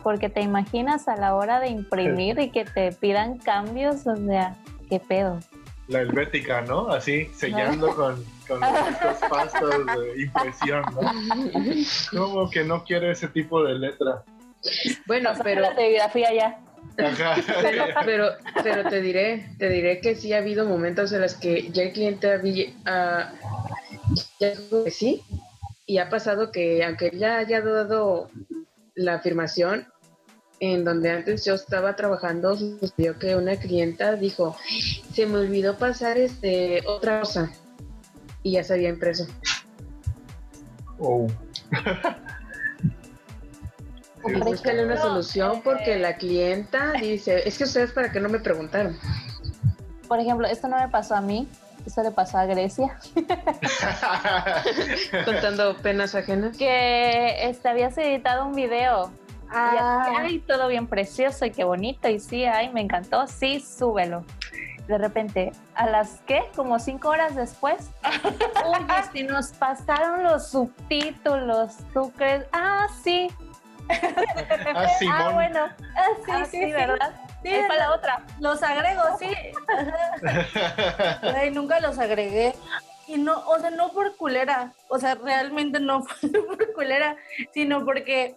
porque 0.03 0.29
te 0.29 0.43
imaginas 0.43 1.09
a 1.09 1.17
la 1.17 1.35
hora 1.35 1.61
de 1.61 1.69
imprimir 1.69 2.39
y 2.39 2.51
que 2.51 2.67
te 2.67 2.93
pidan 2.93 3.39
cambios, 3.39 4.07
o 4.07 4.17
sea, 4.17 4.55
qué 4.91 5.01
pedo. 5.01 5.41
La 5.89 6.01
helvética, 6.01 6.63
¿no? 6.63 6.89
Así, 6.89 7.29
sellando 7.35 7.95
con, 7.95 8.25
con 8.49 8.63
estos 8.63 9.29
pastos 9.29 9.87
de 9.87 10.23
impresión, 10.23 10.85
¿no? 10.93 12.19
Como 12.19 12.51
que 12.51 12.65
no 12.65 12.85
quiere 12.85 13.11
ese 13.11 13.29
tipo 13.29 13.63
de 13.63 13.79
letra. 13.79 14.23
Bueno, 15.07 15.33
pero, 15.43 15.61
la 15.61 15.75
serigrafía 15.75 16.33
ya. 16.33 16.61
Ajá. 16.99 17.37
pero, 17.63 17.85
pero, 18.05 18.29
pero 18.63 18.89
te 18.89 19.01
diré, 19.01 19.51
te 19.59 19.69
diré 19.69 20.01
que 20.01 20.15
sí 20.15 20.33
ha 20.33 20.39
habido 20.39 20.67
momentos 20.67 21.13
en 21.13 21.23
los 21.23 21.35
que 21.35 21.71
ya 21.71 21.83
el 21.83 21.93
cliente 21.93 22.31
había, 22.31 22.67
ah, 22.87 23.33
ya 24.39 24.51
dijo 24.51 24.85
que 24.85 24.91
sí 24.91 25.23
Y 25.87 25.99
ha 25.99 26.09
pasado 26.09 26.53
que, 26.53 26.85
aunque 26.85 27.11
ya 27.15 27.39
haya 27.39 27.61
dado 27.61 28.31
la 28.95 29.15
afirmación, 29.15 29.89
en 30.73 30.85
donde 30.85 31.11
antes 31.11 31.45
yo 31.45 31.55
estaba 31.55 31.97
trabajando, 31.97 32.57
sucedió 32.57 33.19
que 33.19 33.37
una 33.37 33.57
clienta 33.57 34.15
dijo, 34.15 34.57
se 35.13 35.27
me 35.27 35.39
olvidó 35.39 35.77
pasar 35.77 36.19
este 36.19 36.83
otra 36.87 37.21
cosa. 37.21 37.51
Y 38.43 38.53
ya 38.53 38.65
se 38.65 38.75
había 38.75 38.91
impreso. 38.91 39.27
Oh. 40.99 41.27
Búscale 44.23 44.85
una 44.85 44.97
solución 44.97 45.61
porque 45.63 45.99
la 45.99 46.17
clienta 46.17 46.93
dice, 46.93 47.47
es 47.47 47.59
que 47.59 47.65
ustedes 47.65 47.93
para 47.93 48.11
qué 48.11 48.21
no 48.21 48.29
me 48.29 48.39
preguntaron. 48.39 48.97
Por 50.09 50.19
ejemplo, 50.19 50.47
esto 50.47 50.69
no 50.69 50.79
me 50.79 50.89
pasó 50.89 51.15
a 51.15 51.21
mí, 51.21 51.49
esto 51.87 52.03
le 52.03 52.11
pasó 52.11 52.39
a 52.39 52.47
Grecia. 52.47 52.99
Contando 55.25 55.77
penas 55.79 56.15
ajenas. 56.15 56.57
Que 56.57 57.49
este, 57.49 57.69
habías 57.69 57.97
editado 57.99 58.47
un 58.47 58.55
video. 58.55 59.11
Ah. 59.55 60.11
Y 60.13 60.17
ay, 60.17 60.39
todo 60.41 60.69
bien 60.69 60.87
precioso 60.87 61.45
y 61.47 61.51
qué 61.51 61.65
bonito. 61.65 62.09
Y 62.09 62.21
sí, 62.21 62.45
ay, 62.45 62.69
me 62.71 62.81
encantó. 62.81 63.27
Sí, 63.27 63.61
súbelo. 63.61 64.25
De 64.89 64.99
repente, 64.99 65.53
a 65.75 65.87
las 65.87 66.21
que, 66.27 66.43
como 66.55 66.79
cinco 66.79 67.09
horas 67.09 67.35
después, 67.35 67.91
oye, 68.67 68.85
si 69.13 69.23
nos 69.23 69.49
pasaron 69.53 70.23
los 70.25 70.49
subtítulos, 70.49 71.73
¿tú 71.95 72.13
crees? 72.17 72.45
Ah, 72.53 72.87
sí. 73.03 73.29
Ah. 74.77 74.87
Ah, 75.11 75.31
bueno. 75.35 75.61
Ah, 75.95 76.07
sí, 76.25 76.31
Ah, 76.33 76.45
sí, 76.47 76.65
sí. 76.65 76.73
¿verdad? 76.73 77.13
Sí, 77.43 77.49
Ahí 77.49 77.63
para 77.69 77.81
la 77.81 77.93
otra. 77.95 78.23
Los 78.41 78.63
agrego, 78.63 79.03
sí. 79.19 79.29
Güey, 81.33 81.51
nunca 81.51 81.81
los 81.81 81.99
agregué. 81.99 82.55
Y 83.07 83.19
no, 83.19 83.39
o 83.47 83.59
sea, 83.59 83.71
no 83.71 83.93
por 83.93 84.17
culera. 84.17 84.73
O 84.89 84.99
sea, 84.99 85.15
realmente 85.17 85.81
no 85.81 86.03
fue 86.03 86.31
por 86.31 86.73
culera, 86.73 87.17
sino 87.53 87.85
porque, 87.85 88.35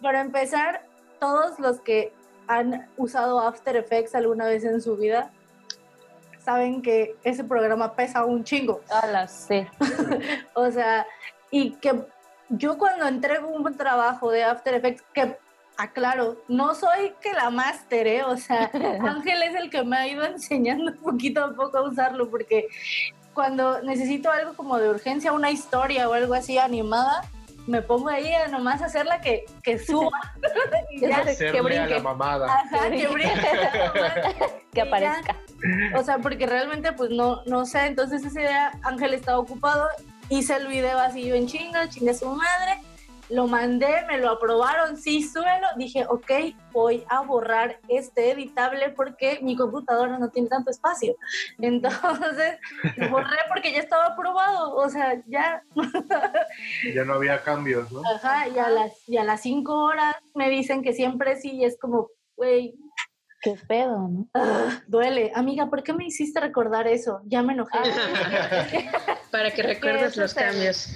para 0.00 0.20
empezar, 0.20 0.82
todos 1.20 1.58
los 1.58 1.80
que 1.80 2.12
han 2.46 2.88
usado 2.96 3.40
After 3.40 3.76
Effects 3.76 4.14
alguna 4.14 4.46
vez 4.46 4.64
en 4.64 4.80
su 4.80 4.96
vida 4.96 5.30
saben 6.44 6.80
que 6.80 7.14
ese 7.24 7.44
programa 7.44 7.94
pesa 7.94 8.24
un 8.24 8.42
chingo. 8.42 8.80
A 8.90 9.06
las 9.06 9.46
sí. 9.48 9.66
O 10.54 10.70
sea, 10.70 11.06
y 11.50 11.72
que 11.72 12.06
yo 12.48 12.78
cuando 12.78 13.06
entrego 13.06 13.48
un 13.48 13.76
trabajo 13.76 14.30
de 14.30 14.44
After 14.44 14.74
Effects, 14.74 15.02
que 15.12 15.36
aclaro, 15.76 16.38
no 16.48 16.74
soy 16.74 17.14
que 17.20 17.32
la 17.32 17.50
máster, 17.50 18.06
¿eh? 18.06 18.24
O 18.24 18.36
sea, 18.36 18.70
Ángel 19.02 19.42
es 19.42 19.54
el 19.54 19.70
que 19.70 19.82
me 19.82 19.96
ha 19.96 20.08
ido 20.08 20.24
enseñando 20.24 20.94
poquito 20.96 21.44
a 21.44 21.54
poco 21.54 21.78
a 21.78 21.82
usarlo, 21.82 22.30
porque 22.30 22.68
cuando 23.34 23.82
necesito 23.82 24.30
algo 24.30 24.54
como 24.54 24.78
de 24.78 24.88
urgencia, 24.88 25.32
una 25.32 25.50
historia 25.50 26.08
o 26.08 26.14
algo 26.14 26.34
así 26.34 26.58
animada, 26.58 27.22
me 27.68 27.82
pongo 27.82 28.08
ahí 28.08 28.32
a 28.32 28.48
nomás 28.48 28.80
hacerla 28.80 29.20
que, 29.20 29.44
que 29.62 29.78
suba. 29.78 30.18
y 30.90 31.00
ya, 31.00 31.18
a 31.18 31.62
brinque. 31.62 31.94
la 31.94 32.00
mamada. 32.00 32.46
ajá, 32.46 32.90
que 32.90 33.06
brinque. 33.06 33.32
Que 34.72 34.80
ya. 34.80 34.84
aparezca. 34.84 35.36
O 35.96 36.02
sea, 36.02 36.18
porque 36.18 36.46
realmente 36.46 36.92
pues 36.92 37.10
no, 37.10 37.42
no 37.44 37.66
sé, 37.66 37.86
entonces 37.86 38.24
ese 38.24 38.40
día 38.40 38.72
Ángel 38.82 39.12
estaba 39.14 39.38
ocupado, 39.38 39.86
hice 40.28 40.56
el 40.56 40.66
video 40.66 40.98
así 40.98 41.26
yo 41.26 41.34
en 41.34 41.46
chinga, 41.46 41.88
chingue 41.88 42.14
su 42.14 42.26
madre, 42.28 42.80
lo 43.30 43.46
mandé, 43.46 44.04
me 44.06 44.18
lo 44.18 44.30
aprobaron, 44.30 44.96
sí, 44.96 45.22
suelo, 45.22 45.66
dije, 45.76 46.06
ok, 46.08 46.30
voy 46.72 47.04
a 47.08 47.20
borrar 47.20 47.78
este 47.88 48.30
editable 48.30 48.90
porque 48.90 49.40
mi 49.42 49.56
computadora 49.56 50.18
no 50.18 50.30
tiene 50.30 50.48
tanto 50.48 50.70
espacio. 50.70 51.16
Entonces, 51.58 52.58
lo 52.96 53.10
borré 53.10 53.36
porque 53.48 53.72
ya 53.72 53.80
estaba 53.80 54.06
aprobado, 54.06 54.74
o 54.74 54.88
sea, 54.88 55.22
ya, 55.26 55.62
Ya 56.94 57.04
no 57.04 57.14
había 57.14 57.42
cambios, 57.42 57.90
¿no? 57.92 58.02
ajá, 58.14 58.48
y 58.48 58.58
a 58.58 58.68
las, 58.68 59.08
y 59.08 59.16
a 59.16 59.24
las 59.24 59.42
cinco 59.42 59.84
horas 59.84 60.16
me 60.34 60.48
dicen 60.50 60.82
que 60.82 60.92
siempre 60.92 61.36
sí, 61.36 61.52
y 61.52 61.64
es 61.64 61.78
como, 61.78 62.08
güey, 62.36 62.74
Qué 63.40 63.54
pedo, 63.68 64.08
¿no? 64.08 64.26
ah, 64.34 64.80
duele. 64.88 65.30
Amiga, 65.34 65.68
¿por 65.70 65.82
qué 65.84 65.92
me 65.92 66.04
hiciste 66.06 66.40
recordar 66.40 66.88
eso? 66.88 67.20
Ya 67.26 67.42
me 67.42 67.52
enojé. 67.52 67.78
Para 69.30 69.50
que 69.52 69.62
recuerdes 69.62 70.16
los 70.16 70.32
es 70.32 70.36
el- 70.36 70.44
cambios. 70.44 70.88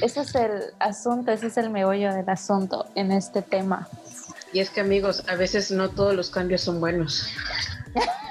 Ese 0.00 0.20
es 0.22 0.34
el 0.34 0.62
asunto, 0.78 1.30
ese 1.30 1.48
es 1.48 1.58
el 1.58 1.68
meollo 1.68 2.14
del 2.14 2.28
asunto 2.30 2.86
en 2.94 3.12
este 3.12 3.42
tema. 3.42 3.86
Y 4.52 4.60
es 4.60 4.70
que 4.70 4.80
amigos, 4.80 5.24
a 5.28 5.34
veces 5.34 5.70
no 5.70 5.90
todos 5.90 6.14
los 6.14 6.30
cambios 6.30 6.62
son 6.62 6.80
buenos. 6.80 7.28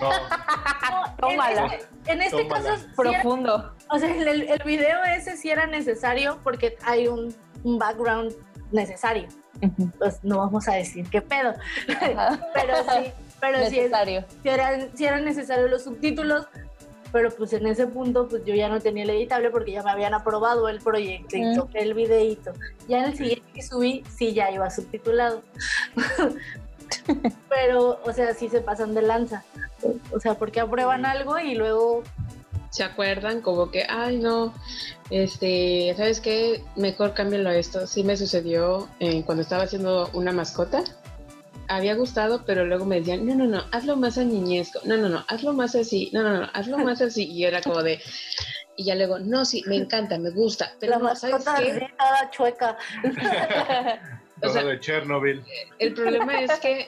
No, 0.01 0.09
No, 0.09 1.15
Tómala. 1.17 1.65
En 1.67 1.71
este, 1.73 2.11
en 2.11 2.21
este 2.23 2.43
Tómala. 2.45 2.69
caso, 2.71 2.83
era- 2.83 2.93
Profundo. 2.95 3.75
o 3.89 3.99
sea, 3.99 4.09
el, 4.15 4.41
el 4.49 4.63
video 4.65 5.03
ese 5.03 5.37
sí 5.37 5.51
era 5.51 5.67
necesario 5.67 6.39
porque 6.43 6.75
hay 6.83 7.07
un, 7.07 7.35
un 7.63 7.77
background 7.77 8.33
necesario. 8.71 9.27
Ujú. 9.61 9.91
Pues 9.99 10.23
no 10.23 10.39
vamos 10.39 10.67
a 10.67 10.73
decir 10.73 11.07
qué 11.09 11.21
pedo, 11.21 11.53
pero 11.87 12.73
sí, 12.93 13.11
pero 13.39 13.57
Necesario. 13.59 14.25
sí 14.43 14.49
eran, 14.49 14.89
sí 14.95 15.05
eran 15.05 15.25
necesarios 15.25 15.69
los 15.69 15.83
subtítulos, 15.83 16.47
pero 17.11 17.31
pues 17.31 17.53
en 17.53 17.65
ese 17.67 17.87
punto 17.87 18.27
pues 18.27 18.43
yo 18.45 18.53
ya 18.53 18.69
no 18.69 18.79
tenía 18.79 19.03
el 19.03 19.09
editable 19.09 19.49
porque 19.49 19.71
ya 19.71 19.81
me 19.83 19.91
habían 19.91 20.13
aprobado 20.13 20.69
el 20.69 20.79
proyecto, 20.79 21.37
Mm. 21.37 21.69
el 21.77 21.93
videito. 21.93 22.51
Ya 22.87 22.99
en 22.99 23.05
el 23.05 23.17
siguiente 23.17 23.45
que 23.53 23.61
subí 23.63 24.03
sí 24.15 24.33
ya 24.33 24.51
iba 24.51 24.69
subtitulado. 24.69 25.41
pero, 27.49 27.99
o 28.03 28.13
sea, 28.13 28.33
sí 28.33 28.49
se 28.49 28.61
pasan 28.61 28.93
de 28.93 29.01
lanza. 29.01 29.43
O 30.11 30.19
sea, 30.19 30.35
porque 30.35 30.59
aprueban 30.59 31.05
algo 31.05 31.39
y 31.39 31.55
luego 31.55 32.03
¿Se 32.71 32.83
acuerdan? 32.83 33.41
Como 33.41 33.71
que, 33.71 33.87
ay 33.89 34.17
no, 34.17 34.53
este, 35.09 35.91
¿sabes 35.97 36.21
qué? 36.21 36.63
Mejor 36.75 37.15
cámbialo 37.15 37.49
a 37.49 37.55
esto. 37.55 37.87
Sí 37.87 38.03
me 38.03 38.15
sucedió 38.15 38.87
eh, 38.99 39.23
cuando 39.25 39.41
estaba 39.41 39.63
haciendo 39.63 40.07
una 40.13 40.31
mascota. 40.31 40.83
Había 41.69 41.93
gustado, 41.95 42.43
pero 42.45 42.65
luego 42.65 42.83
me 42.85 42.99
decían, 42.99 43.25
no, 43.25 43.35
no, 43.35 43.45
no, 43.45 43.63
hazlo 43.71 43.95
más 43.95 44.17
añeñesco. 44.17 44.79
No, 44.85 44.97
no, 44.97 45.07
no, 45.07 45.23
hazlo 45.27 45.53
más 45.53 45.75
así. 45.75 46.09
No, 46.13 46.23
no, 46.23 46.41
no, 46.41 46.49
hazlo 46.53 46.77
más 46.85 46.99
así. 47.01 47.23
Y 47.31 47.41
yo 47.43 47.47
era 47.47 47.61
como 47.61 47.81
de, 47.83 48.01
y 48.75 48.85
ya 48.85 48.95
luego, 48.95 49.19
no, 49.19 49.45
sí, 49.45 49.63
me 49.67 49.75
encanta, 49.75 50.17
me 50.17 50.31
gusta. 50.31 50.73
Pero 50.79 50.93
la 50.93 50.97
no, 50.99 51.15
¿sabes 51.15 51.45
qué? 51.59 51.87
toda 51.97 52.29
chueca. 52.31 52.77
O 54.41 54.41
todo 54.43 54.53
sea- 54.53 54.63
de 54.63 54.79
Chernobyl. 54.79 55.43
El 55.79 55.93
problema 55.93 56.41
es 56.41 56.59
que 56.61 56.87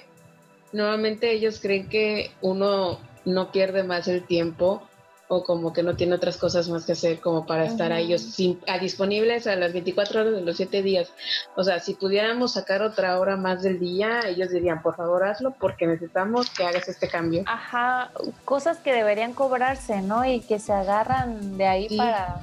nuevamente 0.72 1.32
ellos 1.32 1.60
creen 1.62 1.90
que 1.90 2.32
uno 2.40 2.98
no 3.26 3.52
pierde 3.52 3.84
más 3.84 4.08
el 4.08 4.26
tiempo 4.26 4.88
o 5.34 5.46
como 5.46 5.72
que 5.72 5.82
no 5.82 5.96
tiene 5.96 6.16
otras 6.16 6.36
cosas 6.36 6.68
más 6.68 6.84
que 6.86 6.92
hacer 6.92 7.22
como 7.22 7.46
para 7.46 7.64
estar 7.64 7.94
a 7.94 8.00
ellos 8.00 8.22
sin- 8.22 8.60
a 8.68 8.78
disponibles 8.80 9.48
a 9.48 9.56
las 9.56 9.72
24 9.72 10.20
horas 10.22 10.34
de 10.34 10.42
los 10.42 10.58
7 10.58 10.82
días. 10.84 11.14
O 11.56 11.64
sea, 11.64 11.80
si 11.80 11.94
pudiéramos 11.94 12.52
sacar 12.54 12.82
otra 12.82 13.18
hora 13.18 13.38
más 13.38 13.64
del 13.64 13.80
día, 13.80 14.20
ellos 14.28 14.50
dirían, 14.50 14.82
por 14.82 14.98
favor 14.98 15.24
hazlo 15.24 15.52
porque 15.58 15.88
necesitamos 15.88 16.50
que 16.50 16.66
hagas 16.66 16.90
este 16.90 17.08
cambio. 17.08 17.44
Ajá, 17.48 18.12
cosas 18.44 18.80
que 18.80 18.92
deberían 18.92 19.32
cobrarse, 19.32 20.02
¿no? 20.02 20.26
Y 20.26 20.42
que 20.42 20.60
se 20.60 20.74
agarran 20.74 21.58
de 21.58 21.66
ahí 21.66 21.88
Sí. 21.88 21.96
para, 21.96 22.42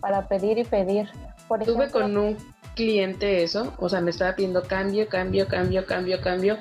para 0.00 0.26
pedir 0.26 0.58
y 0.58 0.64
pedir. 0.64 1.08
Por 1.46 1.60
Tuve 1.64 1.84
ejemplo, 1.84 2.00
con 2.02 2.16
un 2.16 2.36
cliente 2.78 3.42
eso, 3.42 3.74
o 3.78 3.88
sea, 3.88 4.00
me 4.00 4.12
estaba 4.12 4.36
pidiendo 4.36 4.62
cambio, 4.62 5.08
cambio, 5.08 5.48
cambio, 5.48 5.84
cambio, 5.84 6.20
cambio, 6.20 6.56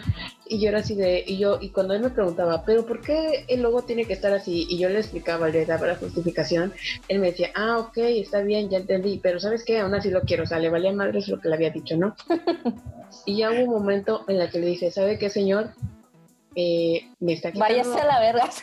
y 0.47 0.59
yo 0.59 0.69
era 0.69 0.79
así 0.79 0.95
de, 0.95 1.23
y 1.27 1.37
yo, 1.37 1.59
y 1.61 1.69
cuando 1.69 1.93
él 1.93 2.01
me 2.01 2.09
preguntaba, 2.09 2.65
pero 2.65 2.87
¿por 2.87 3.01
qué 3.01 3.45
el 3.47 3.61
logo 3.61 3.83
tiene 3.83 4.05
que 4.05 4.13
estar 4.13 4.33
así? 4.33 4.65
Y 4.67 4.79
yo 4.79 4.89
le 4.89 4.97
explicaba, 4.97 5.47
le 5.49 5.67
daba 5.67 5.85
la 5.85 5.95
justificación, 5.95 6.73
él 7.07 7.19
me 7.19 7.27
decía, 7.27 7.51
ah, 7.53 7.77
ok, 7.77 7.97
está 7.97 8.41
bien, 8.41 8.67
ya 8.67 8.79
entendí, 8.79 9.19
pero 9.21 9.39
¿sabes 9.39 9.63
qué? 9.63 9.79
Aún 9.79 9.93
así 9.93 10.09
lo 10.09 10.21
quiero, 10.21 10.41
o 10.43 10.47
sea, 10.47 10.57
le 10.57 10.69
valía 10.69 10.91
madres 10.91 11.27
lo 11.27 11.39
que 11.39 11.49
le 11.49 11.55
había 11.55 11.69
dicho, 11.69 11.95
¿no? 11.97 12.15
y 13.25 13.37
ya 13.37 13.51
hubo 13.51 13.65
un 13.65 13.69
momento 13.69 14.25
en 14.27 14.41
el 14.41 14.49
que 14.49 14.57
le 14.57 14.65
dije, 14.65 14.89
¿sabe 14.89 15.19
qué, 15.19 15.29
señor? 15.29 15.69
Eh, 16.55 17.11
me 17.19 17.33
está 17.33 17.51
quitando... 17.51 17.75
váyase 17.75 18.01
a 18.01 18.05
la 18.05 18.19
verga. 18.19 18.49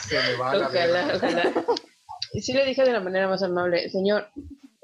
Se 0.00 0.14
me 0.14 0.36
va 0.36 0.52
a 0.52 0.54
la 0.54 0.66
Ojalá, 0.68 1.06
verga. 1.06 1.16
ojalá. 1.16 1.52
Sí 2.32 2.52
le 2.52 2.64
dije 2.64 2.82
de 2.84 2.92
la 2.92 3.00
manera 3.00 3.28
más 3.28 3.42
amable, 3.42 3.88
señor, 3.90 4.28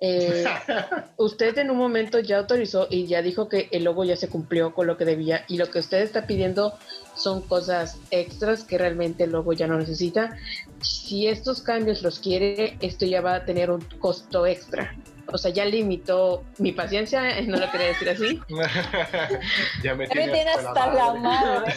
eh, 0.05 0.45
usted 1.16 1.57
en 1.59 1.70
un 1.70 1.76
momento 1.76 2.18
ya 2.18 2.38
autorizó 2.38 2.88
y 2.90 3.07
ya 3.07 3.22
dijo 3.22 3.49
que 3.49 3.68
el 3.70 3.84
logo 3.84 4.03
ya 4.03 4.16
se 4.16 4.28
cumplió 4.28 4.74
con 4.74 4.88
lo 4.88 4.97
que 4.97 5.05
debía 5.05 5.45
y 5.47 5.59
lo 5.59 5.70
que 5.70 5.78
usted 5.78 6.03
está 6.03 6.26
pidiendo 6.26 6.74
son 7.14 7.40
cosas 7.43 7.99
extras 8.11 8.64
que 8.64 8.78
realmente 8.78 9.24
el 9.24 9.30
logo 9.30 9.53
ya 9.53 9.68
no 9.68 9.78
necesita. 9.78 10.36
Si 10.80 11.28
estos 11.28 11.62
cambios 11.62 12.03
los 12.03 12.18
quiere, 12.18 12.76
esto 12.80 13.07
ya 13.07 13.20
va 13.20 13.36
a 13.36 13.45
tener 13.45 13.70
un 13.70 13.80
costo 14.01 14.45
extra. 14.45 14.93
O 15.26 15.38
sea, 15.38 15.53
ya 15.53 15.64
limitó 15.64 16.43
mi 16.59 16.72
paciencia, 16.72 17.40
no 17.47 17.59
lo 17.59 17.70
quería 17.70 17.88
decir 17.88 18.11
así. 18.11 18.40
ya 19.84 19.95
me 19.95 20.09
Ya 20.09 20.14
me 20.14 20.28
tiene 20.28 20.51
hasta 20.51 20.68
hasta 20.68 20.95
la 20.95 21.14
madre. 21.14 21.74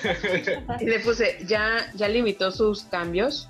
Y 0.80 0.86
le 0.86 1.00
puse, 1.00 1.38
ya, 1.46 1.78
ya 1.94 2.08
limitó 2.08 2.52
sus 2.52 2.84
cambios. 2.84 3.50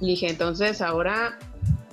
Dije, 0.00 0.28
entonces 0.28 0.80
ahora 0.80 1.38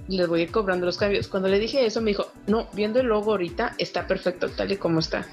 les 0.08 0.28
voy 0.28 0.42
a 0.42 0.44
ir 0.44 0.52
cobrando 0.52 0.86
los 0.86 0.98
cambios. 0.98 1.28
Cuando 1.28 1.50
le 1.50 1.60
dije 1.60 1.86
eso, 1.86 2.02
me 2.02 2.12
dijo, 2.12 2.32
no, 2.48 2.68
viendo 2.74 3.00
el 3.00 3.08
logo 3.08 3.32
ahorita 3.32 3.76
está 3.78 4.08
perfecto, 4.08 4.50
tal 4.50 4.72
y 4.72 4.78
como 4.78 5.00
está. 5.00 5.26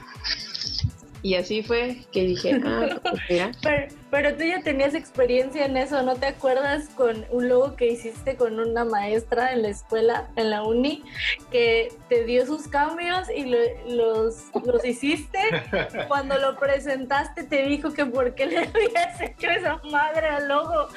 Y 1.22 1.34
así 1.34 1.62
fue 1.62 1.96
que 2.12 2.22
dije, 2.22 2.60
ah, 2.64 3.00
pues 3.02 3.20
Pero, 3.62 3.86
pero, 4.10 4.36
tú 4.36 4.44
ya 4.44 4.62
tenías 4.62 4.94
experiencia 4.94 5.64
en 5.64 5.76
eso, 5.76 6.00
¿no 6.02 6.14
te 6.14 6.26
acuerdas 6.26 6.88
con 6.90 7.24
un 7.30 7.48
logo 7.48 7.74
que 7.74 7.88
hiciste 7.88 8.36
con 8.36 8.60
una 8.60 8.84
maestra 8.84 9.52
en 9.52 9.62
la 9.62 9.68
escuela, 9.68 10.28
en 10.36 10.50
la 10.50 10.62
uni, 10.62 11.02
que 11.50 11.92
te 12.08 12.24
dio 12.24 12.46
sus 12.46 12.68
cambios 12.68 13.28
y 13.34 13.46
los, 13.86 14.44
los 14.64 14.84
hiciste? 14.84 15.40
Cuando 16.08 16.38
lo 16.38 16.56
presentaste 16.56 17.42
te 17.42 17.64
dijo 17.64 17.92
que 17.92 18.06
por 18.06 18.36
qué 18.36 18.46
le 18.46 18.58
habías 18.58 19.20
hecho 19.20 19.50
esa 19.50 19.80
madre 19.90 20.28
al 20.28 20.46
logo. 20.46 20.88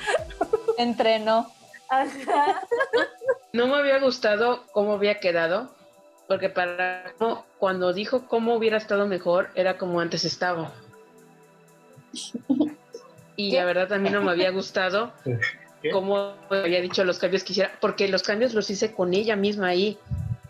Entrenó. 0.79 1.51
No 3.51 3.67
me 3.67 3.75
había 3.75 3.99
gustado 3.99 4.63
cómo 4.71 4.93
había 4.93 5.19
quedado, 5.19 5.75
porque 6.29 6.47
para 6.49 7.13
cuando 7.57 7.91
dijo 7.91 8.27
cómo 8.27 8.55
hubiera 8.55 8.77
estado 8.77 9.05
mejor, 9.05 9.49
era 9.55 9.77
como 9.77 9.99
antes 9.99 10.23
estaba. 10.23 10.71
Y 13.35 13.51
la 13.51 13.65
verdad 13.65 13.91
a 13.91 13.97
mí 13.97 14.09
no 14.09 14.21
me 14.21 14.31
había 14.31 14.51
gustado 14.51 15.11
cómo 15.91 16.35
había 16.49 16.79
dicho 16.79 17.03
los 17.03 17.19
cambios 17.19 17.43
que 17.43 17.51
hiciera, 17.51 17.71
porque 17.81 18.07
los 18.07 18.23
cambios 18.23 18.53
los 18.53 18.69
hice 18.69 18.93
con 18.93 19.13
ella 19.13 19.35
misma 19.35 19.67
ahí. 19.67 19.97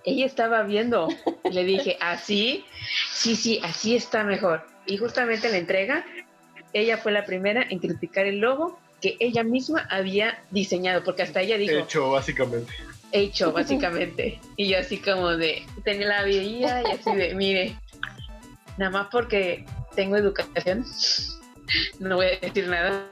Ella 0.04 0.28
estaba 0.28 0.62
viendo. 0.62 1.08
Le 1.52 1.64
dije, 1.64 1.98
¿así? 2.02 2.66
Sí, 3.12 3.36
sí, 3.36 3.60
así 3.64 3.96
está 3.96 4.24
mejor. 4.24 4.64
Y 4.86 4.98
justamente 4.98 5.48
en 5.48 5.54
la 5.54 5.60
entrega, 5.60 6.06
ella 6.72 6.98
fue 6.98 7.12
la 7.12 7.26
primera 7.26 7.66
en 7.68 7.80
criticar 7.80 8.28
el 8.28 8.38
logo 8.38 8.78
que 9.02 9.18
ella 9.20 9.44
misma 9.44 9.88
había 9.90 10.42
diseñado, 10.52 11.04
porque 11.04 11.24
hasta 11.24 11.42
ella 11.42 11.58
dijo... 11.58 11.76
Hecho, 11.76 12.12
básicamente. 12.12 12.74
Hecho, 13.12 13.52
básicamente. 13.52 14.40
y 14.56 14.70
yo 14.70 14.80
así 14.80 14.98
como 15.00 15.30
de, 15.30 15.64
tenía 15.84 16.08
la 16.08 16.24
veía 16.24 16.84
y 16.84 16.92
así 16.92 17.16
de, 17.16 17.34
mire, 17.34 17.76
nada 18.78 18.92
más 18.92 19.08
porque 19.12 19.66
tengo 19.96 20.16
educación, 20.16 20.86
no 22.00 22.18
voy 22.18 22.28
a 22.28 22.40
decir 22.40 22.68
nada, 22.68 23.06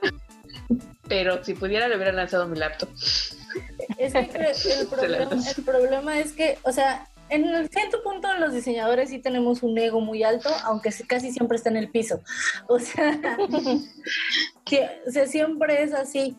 pero 1.08 1.44
si 1.44 1.54
pudiera 1.54 1.88
le 1.88 1.96
hubiera 1.96 2.12
lanzado 2.12 2.48
mi 2.48 2.58
laptop. 2.58 2.90
Es 3.98 4.14
que 4.14 4.72
el 4.80 4.88
problema, 4.90 5.32
el 5.58 5.64
problema 5.64 6.20
es 6.20 6.34
que, 6.34 6.60
o 6.64 6.72
sea, 6.72 7.08
en 7.30 7.70
cierto 7.70 8.02
punto 8.04 8.34
los 8.36 8.54
diseñadores 8.54 9.10
sí 9.10 9.20
tenemos 9.20 9.64
un 9.64 9.78
ego 9.78 10.00
muy 10.00 10.24
alto, 10.24 10.50
aunque 10.64 10.92
casi 11.08 11.32
siempre 11.32 11.58
está 11.58 11.70
en 11.70 11.78
el 11.78 11.90
piso. 11.90 12.22
O 12.68 12.80
sea, 12.80 13.20
siempre 15.28 15.84
es 15.84 15.94
así. 15.94 16.38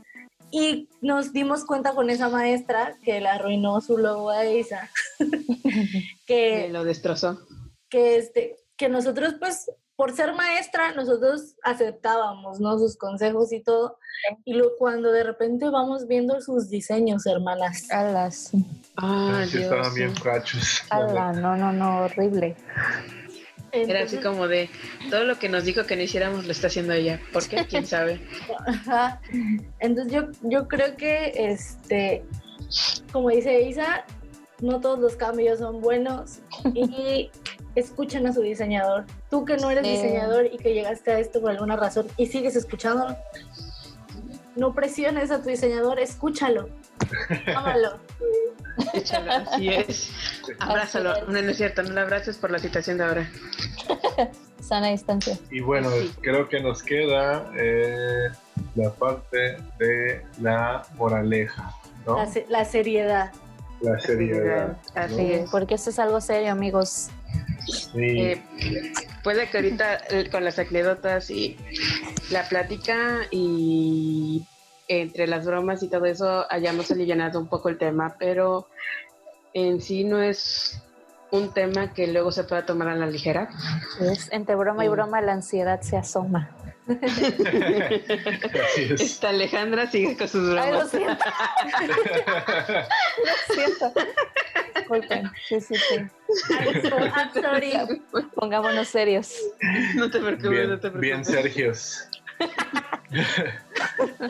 Y 0.51 0.89
nos 1.01 1.33
dimos 1.33 1.65
cuenta 1.65 1.95
con 1.95 2.11
esa 2.11 2.29
maestra 2.29 2.97
que 3.03 3.21
le 3.21 3.29
arruinó 3.29 3.81
su 3.81 3.99
logo 3.99 4.31
a 4.31 4.47
Isa. 4.47 4.91
que 6.27 6.69
lo 6.71 6.85
destrozó. 6.85 7.41
Que, 7.89 8.17
este, 8.17 8.57
que 8.77 8.89
nosotros, 8.89 9.35
pues, 9.39 9.71
por 9.99 10.15
ser 10.15 10.33
maestra, 10.33 10.93
nosotros 10.93 11.57
aceptábamos, 11.65 12.61
¿no? 12.61 12.79
Sus 12.79 12.97
consejos 12.97 13.53
y 13.53 13.61
todo. 13.65 13.99
Y 14.45 14.55
luego 14.55 14.71
cuando 14.79 15.11
de 15.11 15.25
repente 15.25 15.69
vamos 15.71 16.07
viendo 16.07 16.41
sus 16.41 16.71
diseños, 16.71 17.27
hermanas. 17.27 17.91
Alas. 17.91 18.53
Ah, 18.97 19.45
sí, 19.49 19.61
estaban 19.61 19.93
bien 19.95 20.15
cachos. 20.15 20.85
no, 20.93 21.33
no, 21.57 21.73
no, 21.73 22.03
horrible. 22.05 22.55
Era 23.73 24.05
así 24.05 24.19
como 24.19 24.47
de 24.47 24.71
todo 25.11 25.25
lo 25.25 25.37
que 25.41 25.49
nos 25.49 25.65
dijo 25.65 25.85
que 25.85 25.97
no 25.97 26.03
hiciéramos 26.03 26.47
lo 26.47 26.53
está 26.53 26.69
haciendo 26.69 26.93
ella. 26.93 27.21
¿Por 27.33 27.49
qué? 27.49 27.67
¿Quién 27.67 27.85
sabe? 27.85 28.21
Entonces 29.81 30.13
yo, 30.13 30.29
yo 30.43 30.69
creo 30.69 30.97
que 30.97 31.33
este, 31.35 32.25
como 33.13 33.31
dice 33.31 33.63
Isa, 33.63 34.05
no 34.61 34.81
todos 34.81 35.01
los 35.01 35.17
cambios 35.17 35.59
son 35.59 35.81
buenos 35.81 36.39
y 36.73 37.33
escuchen 37.75 38.29
a 38.29 38.33
su 38.33 38.43
diseñador. 38.43 39.05
Tú 39.31 39.45
que 39.45 39.57
no 39.57 39.71
eres 39.71 39.85
diseñador 39.85 40.47
y 40.47 40.57
que 40.57 40.73
llegaste 40.73 41.11
a 41.11 41.19
esto 41.19 41.41
por 41.41 41.51
alguna 41.51 41.77
razón 41.77 42.07
y 42.17 42.27
sigues 42.27 42.57
escuchando, 42.57 43.17
no 44.57 44.75
presiones 44.75 45.31
a 45.31 45.43
tu 45.43 45.49
diseñador, 45.49 46.01
escúchalo, 46.01 46.69
ámalo. 47.55 47.99
Escúchalo, 48.79 49.33
así 49.33 49.69
es. 49.69 50.11
Abrázalo. 50.61 51.27
No, 51.27 51.43
no 51.43 51.51
es 51.51 51.57
cierto, 51.57 51.83
no 51.83 51.91
lo 51.91 52.01
abraces 52.01 52.37
por 52.37 52.51
la 52.51 52.59
situación 52.59 52.99
de 52.99 53.05
ahora. 53.05 53.31
Sana 54.61 54.89
distancia. 54.89 55.39
Y 55.51 55.61
bueno, 55.61 55.91
creo 56.21 56.49
que 56.49 56.61
nos 56.61 56.83
queda 56.83 57.51
eh, 57.57 58.29
la 58.75 58.91
parte 58.91 59.57
de 59.79 60.23
la 60.41 60.87
moraleja, 60.97 61.75
¿no? 62.07 62.17
La, 62.49 62.65
seriedad. 62.65 63.33
La 63.81 63.99
seriedad. 63.99 64.77
Así 64.95 65.33
es, 65.33 65.51
porque 65.51 65.75
esto 65.75 65.91
es 65.91 65.99
algo 65.99 66.21
serio, 66.21 66.53
amigos. 66.53 67.09
Eh, 67.95 68.43
puede 69.23 69.49
que 69.51 69.59
ahorita 69.59 69.99
eh, 70.11 70.29
con 70.31 70.45
las 70.45 70.59
anécdotas 70.59 71.31
y 71.31 71.57
la 72.31 72.49
plática 72.49 73.21
y 73.31 74.47
entre 74.89 75.27
las 75.27 75.45
bromas 75.45 75.83
y 75.83 75.89
todo 75.89 76.07
eso 76.07 76.47
hayamos 76.51 76.91
aliviado 76.91 77.39
un 77.39 77.49
poco 77.49 77.69
el 77.69 77.79
tema, 77.79 78.17
pero 78.19 78.69
en 79.53 79.81
sí 79.81 80.05
no 80.05 80.23
es 80.23 80.81
un 81.31 81.53
tema 81.53 81.93
que 81.93 82.07
luego 82.07 82.33
se 82.33 82.45
pueda 82.45 82.65
tomar 82.65 82.89
a 82.89 82.97
la 82.97 83.07
ligera. 83.07 83.51
entre 84.31 84.55
broma 84.55 84.85
y 84.85 84.89
broma 84.89 85.21
la 85.21 85.33
ansiedad 85.33 85.81
se 85.83 85.97
asoma. 85.97 86.51
Esta 88.99 89.29
Alejandra 89.31 89.91
sigue 89.91 90.17
con 90.17 90.29
sus 90.29 90.51
bromas. 90.51 90.95
Ay, 90.95 91.05
lo 91.05 91.15
siento. 91.15 91.25
lo 93.25 93.55
siento. 93.55 93.93
Disculpen. 94.75 95.31
Sí, 95.49 95.61
sí, 95.61 95.75
sí. 95.75 95.97
sorry. 97.35 97.73
Pongámonos 98.35 98.89
serios. 98.89 99.35
No 99.95 100.11
te 100.11 100.19
preocupes, 100.19 100.51
bien, 100.51 100.71
no 100.71 100.77
te 100.77 100.91
preocupes. 100.91 101.01
Bien, 101.01 101.25
Sergios. 101.25 102.09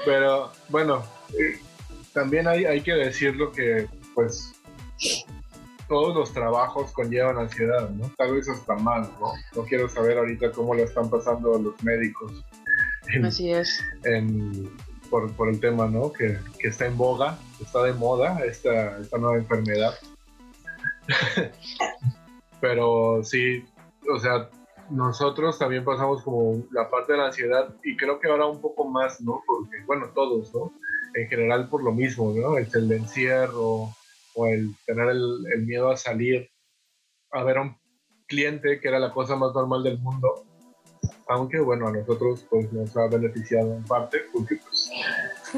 Pero 0.05 0.53
bueno, 0.69 1.05
también 2.13 2.49
hay, 2.49 2.65
hay 2.65 2.81
que 2.81 2.93
decirlo 2.95 3.53
que 3.53 3.87
pues 4.15 4.53
todos 5.89 6.14
los 6.14 6.32
trabajos 6.32 6.93
conllevan 6.93 7.39
ansiedad, 7.39 7.89
¿no? 7.91 8.11
Tal 8.16 8.34
vez 8.34 8.49
hasta 8.49 8.74
más, 8.76 9.09
¿no? 9.18 9.32
No 9.57 9.62
quiero 9.64 9.89
saber 9.89 10.18
ahorita 10.18 10.53
cómo 10.53 10.74
lo 10.74 10.84
están 10.84 11.09
pasando 11.09 11.59
los 11.59 11.82
médicos. 11.82 12.45
Así 13.24 13.51
es. 13.51 13.82
por, 15.09 15.32
por, 15.32 15.49
el 15.49 15.61
tema, 15.61 15.86
¿no? 15.86 16.12
Que, 16.12 16.39
que, 16.59 16.68
está 16.68 16.86
en 16.86 16.97
boga, 16.99 17.39
está 17.61 17.82
de 17.82 17.95
moda 17.95 18.45
esta, 18.45 18.99
esta 18.99 19.16
nueva 19.18 19.39
enfermedad. 19.39 19.95
Pero 22.61 23.24
sí, 23.24 23.64
o 24.12 24.18
sea, 24.18 24.51
nosotros 24.91 25.59
también 25.59 25.84
pasamos 25.84 26.22
como 26.22 26.64
la 26.70 26.91
parte 26.91 27.12
de 27.12 27.18
la 27.18 27.26
ansiedad 27.26 27.74
y 27.82 27.97
creo 27.97 28.20
que 28.20 28.28
ahora 28.28 28.47
un 28.47 28.61
poco 28.61 28.84
más, 28.84 29.20
¿no? 29.20 29.43
Porque, 29.47 29.78
bueno, 29.86 30.11
todos, 30.14 30.53
¿no? 30.55 30.72
En 31.14 31.28
general 31.28 31.68
por 31.68 31.82
lo 31.82 31.93
mismo, 31.93 32.32
¿no? 32.34 32.59
El 32.59 32.93
encierro, 32.93 33.91
o 34.39 34.47
el 34.47 34.74
tener 34.86 35.09
el, 35.09 35.66
miedo 35.66 35.91
a 35.91 35.97
salir 35.97 36.49
a 37.32 37.43
ver 37.43 37.59
a 37.59 37.62
un 37.62 37.76
cliente, 38.28 38.80
que 38.80 38.89
era 38.89 39.01
la 39.01 39.12
cosa 39.12 39.34
más 39.34 39.53
normal 39.53 39.82
del 39.82 39.99
mundo. 39.99 40.45
Aunque 41.28 41.59
bueno, 41.59 41.89
a 41.89 41.93
nosotros 41.93 42.47
pues 42.49 42.72
nos 42.72 42.97
ha 42.97 43.09
beneficiado 43.09 43.74
en 43.74 43.84
parte, 43.84 44.20
porque 44.32 44.57
pues 44.57 44.91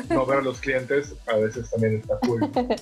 no 0.09 0.25
ver 0.25 0.39
a 0.39 0.43
los 0.43 0.61
clientes 0.61 1.15
a 1.27 1.37
veces 1.37 1.71
también 1.71 1.97
está 1.97 2.19
cool. 2.21 2.41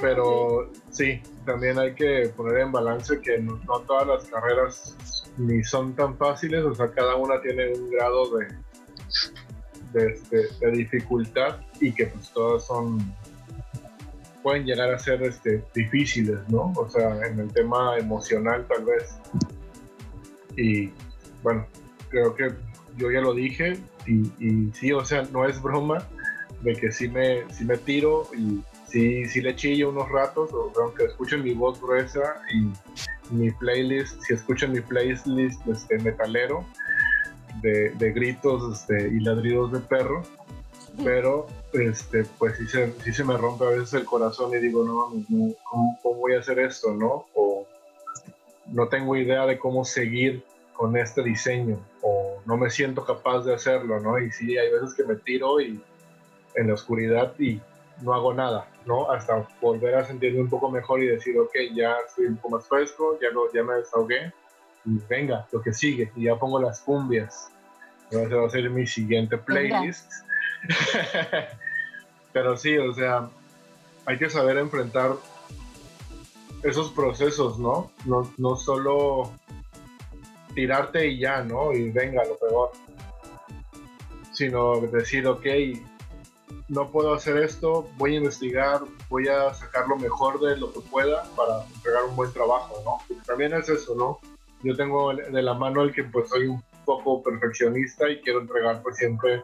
Pero 0.00 0.72
sí, 0.90 1.22
también 1.46 1.78
hay 1.78 1.94
que 1.94 2.30
poner 2.36 2.58
en 2.58 2.72
balance 2.72 3.20
que 3.20 3.38
no, 3.38 3.58
todas 3.86 4.06
las 4.06 4.24
carreras 4.24 4.96
ni 5.38 5.62
son 5.62 5.94
tan 5.94 6.18
fáciles, 6.18 6.64
o 6.64 6.74
sea, 6.74 6.90
cada 6.90 7.14
una 7.14 7.40
tiene 7.40 7.72
un 7.72 7.90
grado 7.90 8.36
de, 8.36 8.46
de, 9.92 10.12
este, 10.12 10.48
de 10.60 10.70
dificultad 10.72 11.60
y 11.80 11.92
que 11.92 12.06
pues 12.06 12.30
todas 12.30 12.66
son 12.66 12.98
pueden 14.46 14.64
llegar 14.64 14.94
a 14.94 14.98
ser 15.00 15.24
este, 15.24 15.60
difíciles, 15.74 16.38
¿no? 16.46 16.72
O 16.76 16.88
sea, 16.88 17.18
en 17.26 17.40
el 17.40 17.52
tema 17.52 17.98
emocional 17.98 18.64
tal 18.68 18.84
vez. 18.84 19.18
Y 20.56 20.92
bueno, 21.42 21.66
creo 22.10 22.32
que 22.36 22.50
yo 22.96 23.10
ya 23.10 23.20
lo 23.22 23.34
dije 23.34 23.76
y, 24.06 24.70
sí, 24.72 24.92
o 24.92 25.04
sea, 25.04 25.24
no 25.32 25.46
es 25.46 25.60
broma 25.60 26.06
de 26.60 26.76
que 26.76 26.92
sí 26.92 27.08
me, 27.08 27.42
sí 27.52 27.64
me 27.64 27.76
tiro 27.76 28.28
y 28.38 28.62
sí, 28.86 29.24
sí 29.24 29.40
le 29.40 29.56
chillo 29.56 29.90
unos 29.90 30.08
ratos, 30.10 30.48
aunque 30.80 31.06
escuchen 31.06 31.42
mi 31.42 31.52
voz 31.52 31.80
gruesa 31.80 32.36
y 32.54 33.34
mi 33.34 33.50
playlist, 33.50 34.22
si 34.22 34.34
escuchan 34.34 34.70
mi 34.70 34.80
playlist 34.80 35.26
este, 35.66 35.98
metalero 35.98 36.64
de, 37.62 37.90
de 37.98 38.12
gritos 38.12 38.78
este, 38.78 39.08
y 39.08 39.18
ladridos 39.18 39.72
de 39.72 39.80
perro, 39.80 40.22
pero 41.02 41.48
este, 41.80 42.24
pues 42.38 42.56
sí 42.56 42.66
se, 42.66 42.92
sí 43.02 43.12
se 43.12 43.24
me 43.24 43.36
rompe 43.36 43.64
a 43.64 43.70
veces 43.70 43.94
el 43.94 44.04
corazón 44.04 44.52
y 44.54 44.58
digo, 44.58 44.84
no, 44.84 45.56
¿cómo, 45.64 46.14
voy 46.16 46.34
a 46.34 46.40
hacer 46.40 46.58
esto, 46.58 46.92
no? 46.92 47.26
O 47.34 47.66
no 48.66 48.88
tengo 48.88 49.16
idea 49.16 49.46
de 49.46 49.58
cómo 49.58 49.84
seguir 49.84 50.42
con 50.72 50.96
este 50.96 51.22
diseño, 51.22 51.78
o 52.02 52.40
no 52.44 52.56
me 52.56 52.68
siento 52.70 53.04
capaz 53.04 53.44
de 53.44 53.54
hacerlo, 53.54 54.00
¿no? 54.00 54.18
Y 54.18 54.30
sí, 54.30 54.58
hay 54.58 54.70
veces 54.70 54.94
que 54.94 55.04
me 55.04 55.16
tiro 55.16 55.60
y 55.60 55.80
en 56.54 56.68
la 56.68 56.74
oscuridad 56.74 57.32
y 57.38 57.60
no 58.02 58.12
hago 58.12 58.34
nada, 58.34 58.68
¿no? 58.84 59.10
Hasta 59.10 59.46
volver 59.60 59.94
a 59.94 60.04
sentirme 60.04 60.40
un 60.40 60.50
poco 60.50 60.70
mejor 60.70 61.02
y 61.02 61.06
decir, 61.06 61.38
ok, 61.38 61.54
ya 61.74 61.96
estoy 62.06 62.26
un 62.26 62.36
poco 62.36 62.56
más 62.56 62.68
fresco, 62.68 63.18
ya, 63.20 63.30
no, 63.30 63.50
ya 63.52 63.62
me 63.62 63.74
desahogué 63.74 64.32
y 64.84 64.98
venga, 65.08 65.46
lo 65.50 65.60
que 65.60 65.72
sigue, 65.72 66.12
y 66.14 66.24
ya 66.24 66.36
pongo 66.36 66.60
las 66.60 66.80
cumbias. 66.80 67.50
Ese 68.10 68.34
va 68.34 68.46
a 68.46 68.50
ser 68.50 68.70
mi 68.70 68.86
siguiente 68.86 69.36
playlist. 69.36 70.12
Pero 72.36 72.54
sí, 72.54 72.76
o 72.76 72.92
sea, 72.92 73.30
hay 74.04 74.18
que 74.18 74.28
saber 74.28 74.58
enfrentar 74.58 75.12
esos 76.62 76.90
procesos, 76.90 77.58
¿no? 77.58 77.90
No, 78.04 78.30
no 78.36 78.56
solo 78.56 79.32
tirarte 80.54 81.06
y 81.06 81.18
ya, 81.18 81.42
¿no? 81.42 81.72
Y 81.72 81.90
venga, 81.90 82.22
lo 82.26 82.36
peor. 82.36 82.72
Sino 84.32 84.82
decir, 84.82 85.26
ok, 85.26 85.46
no 86.68 86.90
puedo 86.92 87.14
hacer 87.14 87.38
esto, 87.38 87.88
voy 87.96 88.16
a 88.16 88.18
investigar, 88.18 88.82
voy 89.08 89.28
a 89.28 89.54
sacar 89.54 89.88
lo 89.88 89.96
mejor 89.96 90.38
de 90.38 90.58
lo 90.58 90.70
que 90.74 90.80
pueda 90.80 91.22
para 91.36 91.64
entregar 91.74 92.04
un 92.04 92.16
buen 92.16 92.34
trabajo, 92.34 92.82
¿no? 92.84 93.16
también 93.24 93.54
es 93.54 93.66
eso, 93.70 93.94
¿no? 93.94 94.20
Yo 94.62 94.76
tengo 94.76 95.14
de 95.14 95.42
la 95.42 95.54
mano 95.54 95.80
el 95.80 95.94
que 95.94 96.04
pues 96.04 96.28
soy 96.28 96.48
un 96.48 96.62
poco 96.84 97.22
perfeccionista 97.22 98.10
y 98.10 98.20
quiero 98.20 98.42
entregar 98.42 98.82
pues 98.82 98.98
siempre 98.98 99.42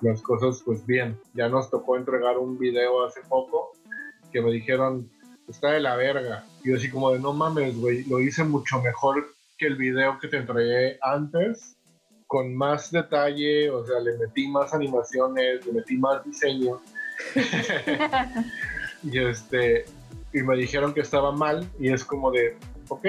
las 0.00 0.22
cosas 0.22 0.62
pues 0.64 0.84
bien. 0.86 1.18
Ya 1.34 1.48
nos 1.48 1.70
tocó 1.70 1.96
entregar 1.96 2.38
un 2.38 2.58
video 2.58 3.04
hace 3.04 3.20
poco 3.28 3.72
que 4.32 4.40
me 4.40 4.50
dijeron, 4.52 5.10
está 5.48 5.72
de 5.72 5.80
la 5.80 5.96
verga. 5.96 6.44
Y 6.64 6.70
yo 6.70 6.76
así 6.76 6.90
como 6.90 7.12
de, 7.12 7.18
no 7.18 7.32
mames, 7.32 7.78
güey, 7.78 8.04
lo 8.04 8.20
hice 8.20 8.44
mucho 8.44 8.80
mejor 8.82 9.26
que 9.58 9.66
el 9.66 9.76
video 9.76 10.18
que 10.18 10.28
te 10.28 10.36
entregué 10.38 10.98
antes, 11.02 11.76
con 12.26 12.54
más 12.54 12.90
detalle, 12.90 13.70
o 13.70 13.86
sea, 13.86 14.00
le 14.00 14.18
metí 14.18 14.48
más 14.48 14.74
animaciones, 14.74 15.64
le 15.64 15.72
metí 15.72 15.96
más 15.96 16.24
diseño. 16.24 16.80
y 19.02 19.18
este, 19.18 19.84
y 20.32 20.42
me 20.42 20.56
dijeron 20.56 20.92
que 20.92 21.00
estaba 21.00 21.32
mal 21.32 21.68
y 21.78 21.92
es 21.92 22.04
como 22.04 22.30
de, 22.30 22.56
ok, 22.88 23.06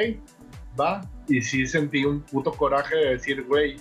va. 0.80 1.02
Y 1.28 1.42
sí 1.42 1.66
sentí 1.66 2.06
un 2.06 2.22
puto 2.22 2.54
coraje 2.54 2.96
de 2.96 3.10
decir, 3.12 3.44
güey, 3.44 3.78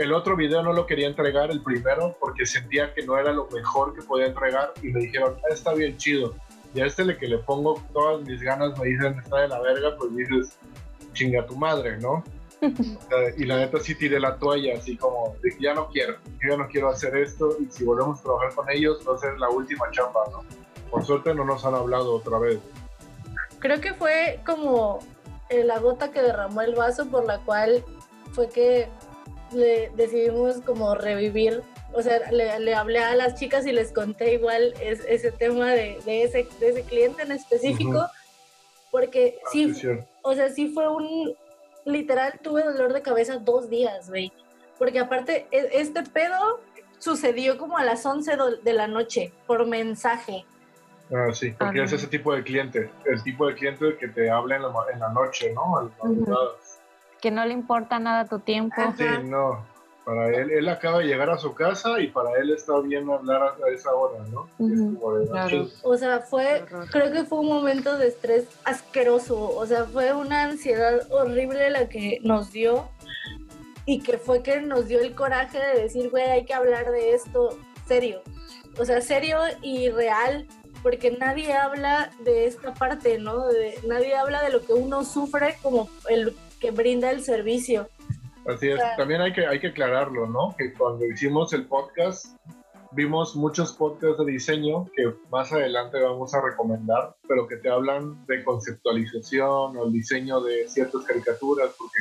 el 0.00 0.14
otro 0.14 0.34
video 0.34 0.62
no 0.62 0.72
lo 0.72 0.86
quería 0.86 1.06
entregar, 1.08 1.50
el 1.50 1.62
primero, 1.62 2.16
porque 2.18 2.46
sentía 2.46 2.94
que 2.94 3.04
no 3.04 3.18
era 3.18 3.32
lo 3.32 3.46
mejor 3.48 3.94
que 3.94 4.00
podía 4.00 4.26
entregar 4.26 4.72
y 4.82 4.88
me 4.88 5.00
dijeron, 5.00 5.36
ah, 5.44 5.52
está 5.52 5.74
bien 5.74 5.96
chido. 5.98 6.34
Y 6.72 6.80
a 6.80 6.86
este 6.86 7.04
le 7.04 7.18
que 7.18 7.28
le 7.28 7.36
pongo 7.38 7.82
todas 7.92 8.22
mis 8.22 8.40
ganas 8.40 8.78
me 8.78 8.86
dicen, 8.86 9.18
está 9.18 9.40
de 9.40 9.48
la 9.48 9.60
verga, 9.60 9.94
pues 9.98 10.16
dices, 10.16 10.58
chinga 11.12 11.44
tu 11.44 11.54
madre, 11.54 11.98
¿no? 11.98 12.24
y 13.36 13.44
la 13.44 13.56
neta 13.56 13.78
sí 13.80 13.94
tiré 13.94 14.18
la 14.18 14.36
toalla, 14.36 14.78
así 14.78 14.96
como, 14.96 15.36
de 15.42 15.50
que 15.50 15.62
ya 15.62 15.74
no 15.74 15.88
quiero, 15.88 16.14
yo 16.42 16.50
ya 16.50 16.56
no 16.56 16.68
quiero 16.68 16.88
hacer 16.88 17.14
esto 17.16 17.56
y 17.60 17.66
si 17.70 17.84
volvemos 17.84 18.20
a 18.20 18.22
trabajar 18.22 18.54
con 18.54 18.70
ellos 18.70 19.04
va 19.06 19.16
a 19.16 19.18
ser 19.18 19.38
la 19.38 19.50
última 19.50 19.90
chamba, 19.90 20.20
¿no? 20.30 20.44
Por 20.90 21.04
suerte 21.04 21.34
no 21.34 21.44
nos 21.44 21.64
han 21.66 21.74
hablado 21.74 22.14
otra 22.14 22.38
vez. 22.38 22.58
Creo 23.58 23.80
que 23.82 23.92
fue 23.92 24.40
como 24.46 25.00
eh, 25.50 25.62
la 25.62 25.78
gota 25.78 26.10
que 26.10 26.22
derramó 26.22 26.62
el 26.62 26.74
vaso 26.74 27.06
por 27.10 27.26
la 27.26 27.38
cual 27.40 27.84
fue 28.32 28.48
que 28.48 28.88
le 29.52 29.90
decidimos 29.96 30.60
como 30.60 30.94
revivir, 30.94 31.62
o 31.92 32.02
sea, 32.02 32.30
le, 32.30 32.74
hablé 32.74 32.98
a 33.00 33.14
las 33.14 33.34
chicas 33.34 33.66
y 33.66 33.72
les 33.72 33.92
conté 33.92 34.34
igual 34.34 34.74
ese 34.80 35.32
tema 35.32 35.70
de, 35.70 35.98
ese, 36.06 36.46
de 36.58 36.68
ese 36.68 36.82
cliente 36.82 37.22
en 37.22 37.32
específico, 37.32 38.06
porque 38.90 39.38
ah, 39.44 39.48
sí, 39.52 39.72
o 40.22 40.34
sea, 40.34 40.50
sí 40.50 40.68
fue 40.68 40.88
un, 40.88 41.34
literal, 41.84 42.38
tuve 42.42 42.62
dolor 42.62 42.92
de 42.92 43.02
cabeza 43.02 43.38
dos 43.38 43.68
días, 43.68 44.08
güey, 44.08 44.32
porque 44.78 44.98
aparte, 44.98 45.46
e, 45.50 45.70
este 45.80 46.02
pedo 46.02 46.60
sucedió 46.98 47.58
como 47.58 47.78
a 47.78 47.84
las 47.84 48.04
11 48.04 48.36
de 48.62 48.72
la 48.72 48.86
noche, 48.86 49.32
por 49.46 49.66
mensaje. 49.66 50.44
Ah, 51.12 51.32
sí, 51.32 51.50
porque 51.58 51.82
es 51.82 51.92
ese 51.92 52.06
tipo 52.06 52.32
de 52.32 52.44
cliente, 52.44 52.90
el 53.04 53.22
tipo 53.22 53.46
de 53.48 53.54
cliente 53.54 53.96
que 53.98 54.08
te 54.08 54.30
habla 54.30 54.56
en 54.56 54.62
la, 54.62 54.72
en 54.92 55.00
la 55.00 55.08
noche, 55.08 55.52
¿no? 55.52 55.90
Que 57.20 57.30
no 57.30 57.44
le 57.44 57.52
importa 57.52 57.98
nada 57.98 58.26
tu 58.26 58.38
tiempo. 58.38 58.80
Sí, 58.96 59.04
no. 59.24 59.64
Para 60.04 60.28
él, 60.28 60.50
él 60.50 60.68
acaba 60.68 60.98
de 60.98 61.04
llegar 61.04 61.30
a 61.30 61.38
su 61.38 61.54
casa 61.54 62.00
y 62.00 62.08
para 62.08 62.30
él 62.40 62.50
está 62.50 62.80
bien 62.80 63.08
hablar 63.10 63.42
a 63.42 63.68
esa 63.68 63.92
hora, 63.94 64.24
¿no? 64.30 64.48
O 65.82 65.96
sea, 65.96 66.20
fue, 66.20 66.64
creo 66.90 67.12
que 67.12 67.24
fue 67.24 67.40
un 67.40 67.48
momento 67.48 67.96
de 67.98 68.08
estrés 68.08 68.46
asqueroso, 68.64 69.38
o 69.38 69.66
sea, 69.66 69.84
fue 69.84 70.12
una 70.14 70.44
ansiedad 70.44 71.06
horrible 71.12 71.70
la 71.70 71.88
que 71.88 72.18
nos 72.22 72.50
dio 72.50 72.88
y 73.84 74.00
que 74.00 74.18
fue 74.18 74.42
que 74.42 74.60
nos 74.62 74.88
dio 74.88 75.00
el 75.00 75.14
coraje 75.14 75.58
de 75.58 75.82
decir, 75.82 76.10
güey, 76.10 76.24
hay 76.24 76.44
que 76.44 76.54
hablar 76.54 76.90
de 76.90 77.14
esto 77.14 77.58
serio, 77.86 78.22
o 78.78 78.84
sea, 78.84 79.02
serio 79.02 79.38
y 79.62 79.90
real, 79.90 80.46
porque 80.82 81.10
nadie 81.10 81.52
habla 81.52 82.10
de 82.24 82.46
esta 82.46 82.72
parte, 82.72 83.18
¿no? 83.18 83.46
De, 83.48 83.78
nadie 83.86 84.16
habla 84.16 84.42
de 84.42 84.50
lo 84.50 84.64
que 84.64 84.72
uno 84.72 85.04
sufre 85.04 85.56
como 85.62 85.90
el 86.08 86.34
que 86.60 86.70
brinda 86.70 87.10
el 87.10 87.22
servicio. 87.22 87.88
Así 88.46 88.68
es, 88.68 88.80
también 88.96 89.20
hay 89.20 89.32
que, 89.32 89.46
hay 89.46 89.60
que 89.60 89.68
aclararlo, 89.68 90.26
¿no? 90.26 90.54
Que 90.56 90.72
cuando 90.72 91.04
hicimos 91.06 91.52
el 91.52 91.66
podcast, 91.66 92.26
vimos 92.92 93.36
muchos 93.36 93.72
podcasts 93.72 94.18
de 94.18 94.32
diseño 94.32 94.86
que 94.94 95.12
más 95.30 95.52
adelante 95.52 96.00
vamos 96.00 96.34
a 96.34 96.40
recomendar, 96.40 97.16
pero 97.28 97.46
que 97.46 97.56
te 97.56 97.68
hablan 97.68 98.24
de 98.26 98.42
conceptualización 98.42 99.76
o 99.76 99.84
el 99.86 99.92
diseño 99.92 100.40
de 100.40 100.68
ciertas 100.68 101.04
caricaturas, 101.04 101.70
porque 101.78 101.98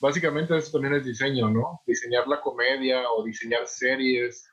básicamente 0.00 0.56
eso 0.56 0.72
también 0.72 0.94
es 0.94 1.04
diseño, 1.04 1.48
¿no? 1.50 1.80
Diseñar 1.86 2.26
la 2.28 2.40
comedia 2.40 3.10
o 3.10 3.24
diseñar 3.24 3.66
series, 3.66 4.46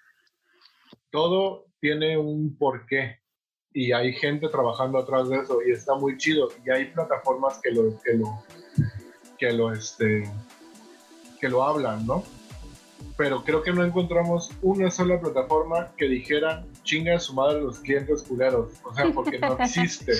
todo 1.09 1.65
tiene 1.79 2.17
un 2.17 2.57
porqué 2.57 3.19
y 3.73 3.91
hay 3.91 4.13
gente 4.13 4.47
trabajando 4.47 4.99
atrás 4.99 5.27
de 5.27 5.37
eso 5.37 5.59
y 5.61 5.71
está 5.71 5.95
muy 5.95 6.17
chido 6.17 6.49
y 6.65 6.69
hay 6.71 6.85
plataformas 6.85 7.59
que 7.61 7.71
lo, 7.71 7.99
que 8.01 8.13
lo 8.13 8.43
que 9.37 9.51
lo, 9.51 9.71
este, 9.71 10.29
que 11.39 11.49
lo 11.49 11.63
hablan, 11.63 12.05
¿no? 12.05 12.23
Pero 13.17 13.43
creo 13.43 13.63
que 13.63 13.71
no 13.71 13.83
encontramos 13.83 14.51
una 14.61 14.91
sola 14.91 15.19
plataforma 15.19 15.91
que 15.97 16.07
dijera 16.07 16.65
chinga 16.83 17.15
a 17.15 17.19
su 17.19 17.33
madre 17.33 17.61
los 17.61 17.79
clientes 17.79 18.23
culeros. 18.23 18.73
O 18.83 18.93
sea, 18.93 19.11
porque 19.13 19.39
no 19.39 19.57
existe. 19.59 20.13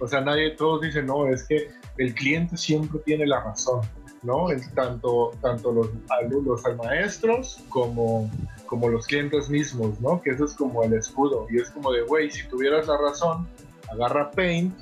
O 0.00 0.06
sea, 0.06 0.20
nadie, 0.20 0.50
todos 0.50 0.82
dicen, 0.82 1.06
no, 1.06 1.26
es 1.26 1.44
que 1.44 1.68
el 1.98 2.14
cliente 2.14 2.56
siempre 2.56 3.00
tiene 3.04 3.26
la 3.26 3.42
razón, 3.42 3.80
¿no? 4.22 4.46
tanto, 4.74 5.32
tanto 5.42 5.72
los 5.72 5.88
alumnos, 6.08 6.62
los 6.64 6.76
maestros, 6.76 7.60
como, 7.68 8.30
como 8.66 8.88
los 8.88 9.06
clientes 9.06 9.50
mismos, 9.50 10.00
¿no? 10.00 10.22
Que 10.22 10.30
eso 10.30 10.44
es 10.44 10.54
como 10.54 10.84
el 10.84 10.94
escudo. 10.94 11.46
Y 11.50 11.58
es 11.58 11.70
como 11.70 11.92
de, 11.92 12.02
güey, 12.02 12.30
si 12.30 12.46
tuvieras 12.48 12.86
la 12.86 12.96
razón, 12.96 13.48
agarra 13.90 14.30
Paint 14.30 14.74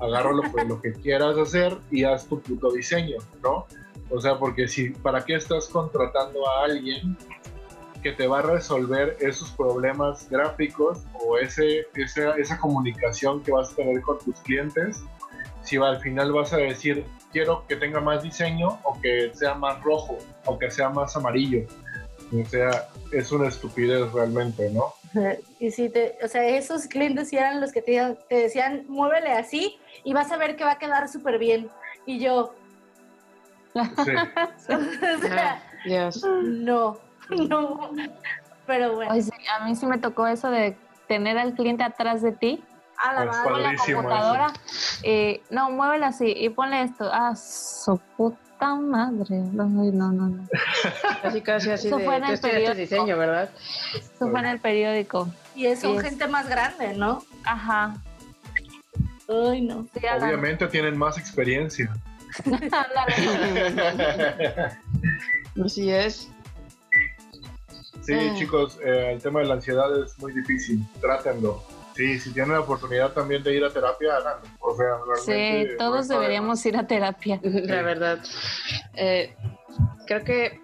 agárralo 0.00 0.42
por 0.50 0.66
lo 0.66 0.80
que 0.80 0.92
quieras 0.92 1.36
hacer 1.36 1.76
y 1.90 2.04
haz 2.04 2.26
tu 2.26 2.40
puto 2.40 2.72
diseño, 2.72 3.18
¿no? 3.42 3.66
O 4.10 4.20
sea, 4.20 4.38
porque 4.38 4.66
si, 4.66 4.90
¿para 4.90 5.24
qué 5.24 5.34
estás 5.34 5.68
contratando 5.68 6.48
a 6.48 6.64
alguien 6.64 7.16
que 8.02 8.12
te 8.12 8.26
va 8.26 8.38
a 8.40 8.42
resolver 8.42 9.16
esos 9.20 9.50
problemas 9.50 10.28
gráficos 10.28 10.98
o 11.14 11.38
ese, 11.38 11.86
esa, 11.94 12.36
esa 12.36 12.58
comunicación 12.58 13.42
que 13.42 13.52
vas 13.52 13.72
a 13.72 13.76
tener 13.76 14.00
con 14.02 14.18
tus 14.18 14.40
clientes? 14.40 15.02
Si 15.62 15.76
al 15.76 16.00
final 16.00 16.32
vas 16.32 16.52
a 16.52 16.56
decir, 16.56 17.04
quiero 17.32 17.64
que 17.68 17.76
tenga 17.76 18.00
más 18.00 18.22
diseño 18.22 18.80
o 18.82 19.00
que 19.00 19.30
sea 19.34 19.54
más 19.54 19.82
rojo 19.82 20.18
o 20.46 20.58
que 20.58 20.70
sea 20.70 20.88
más 20.88 21.14
amarillo. 21.16 21.66
O 22.32 22.44
sea, 22.46 22.88
es 23.12 23.30
una 23.32 23.48
estupidez 23.48 24.10
realmente, 24.12 24.70
¿no? 24.70 24.94
Y 25.60 25.70
si 25.70 25.88
te, 25.88 26.16
o 26.22 26.28
sea, 26.28 26.44
esos 26.46 26.86
clientes 26.86 27.32
eran 27.32 27.60
los 27.60 27.72
que 27.72 27.82
te, 27.82 28.16
te 28.28 28.34
decían, 28.36 28.84
muévele 28.88 29.32
así 29.32 29.78
y 30.04 30.12
vas 30.12 30.30
a 30.32 30.36
ver 30.36 30.56
que 30.56 30.64
va 30.64 30.72
a 30.72 30.78
quedar 30.78 31.08
súper 31.08 31.38
bien. 31.38 31.68
Y 32.06 32.18
yo, 32.18 32.54
sí. 33.74 34.12
no, 36.44 36.98
no, 37.28 37.90
pero 38.66 38.94
bueno. 38.94 39.12
a 39.12 39.64
mí 39.64 39.76
sí 39.76 39.86
me 39.86 39.98
tocó 39.98 40.26
eso 40.26 40.50
de 40.50 40.76
tener 41.08 41.38
al 41.38 41.54
cliente 41.54 41.82
atrás 41.82 42.22
de 42.22 42.32
ti. 42.32 42.62
A 42.96 43.14
la, 43.14 43.24
la 43.24 43.74
computadora. 43.76 44.52
Eh, 45.02 45.42
no, 45.48 45.70
muévela 45.70 46.08
así 46.08 46.34
y 46.36 46.50
ponle 46.50 46.82
esto. 46.82 47.08
Ah, 47.10 47.34
su 47.34 47.98
puta 48.16 48.49
madre. 48.76 49.38
No, 49.52 49.64
no, 49.68 50.12
no. 50.12 50.48
Casi, 51.22 51.40
casi 51.40 51.70
así 51.70 51.88
Eso 51.88 51.98
de, 51.98 52.04
fue 52.04 52.16
en 52.16 52.24
el 52.24 52.38
periódico. 52.38 52.74
diseño, 52.74 53.18
¿verdad? 53.18 53.50
Eso 53.94 54.30
fue 54.30 54.40
en 54.40 54.46
el 54.46 54.60
periódico. 54.60 55.28
Y 55.54 55.66
es 55.66 55.80
son 55.80 55.98
gente 55.98 56.26
más 56.28 56.48
grande, 56.48 56.94
¿no? 56.94 57.24
Ajá. 57.44 57.96
Ay, 59.28 59.62
no. 59.62 59.86
Obviamente 60.20 60.66
tienen 60.66 60.96
más 60.96 61.18
experiencia. 61.18 61.92
Así 65.64 65.90
es. 65.90 66.30
Sí, 68.02 68.14
ah. 68.14 68.34
chicos, 68.36 68.78
eh, 68.84 69.12
el 69.12 69.20
tema 69.20 69.40
de 69.40 69.46
la 69.46 69.54
ansiedad 69.54 70.02
es 70.02 70.18
muy 70.18 70.32
difícil. 70.32 70.84
Trátenlo. 71.00 71.62
Sí, 72.00 72.18
si 72.18 72.32
tienen 72.32 72.52
la 72.52 72.60
oportunidad 72.60 73.12
también 73.12 73.42
de 73.42 73.54
ir 73.54 73.64
a 73.64 73.70
terapia, 73.70 74.16
háganlo. 74.16 74.48
O 74.60 74.76
sea, 74.76 74.96
sí, 75.24 75.68
todos 75.76 76.08
deberíamos 76.08 76.64
ir 76.64 76.76
a 76.76 76.86
terapia. 76.86 77.40
La 77.42 77.82
verdad. 77.82 78.20
Eh, 78.94 79.34
creo 80.06 80.24
que 80.24 80.60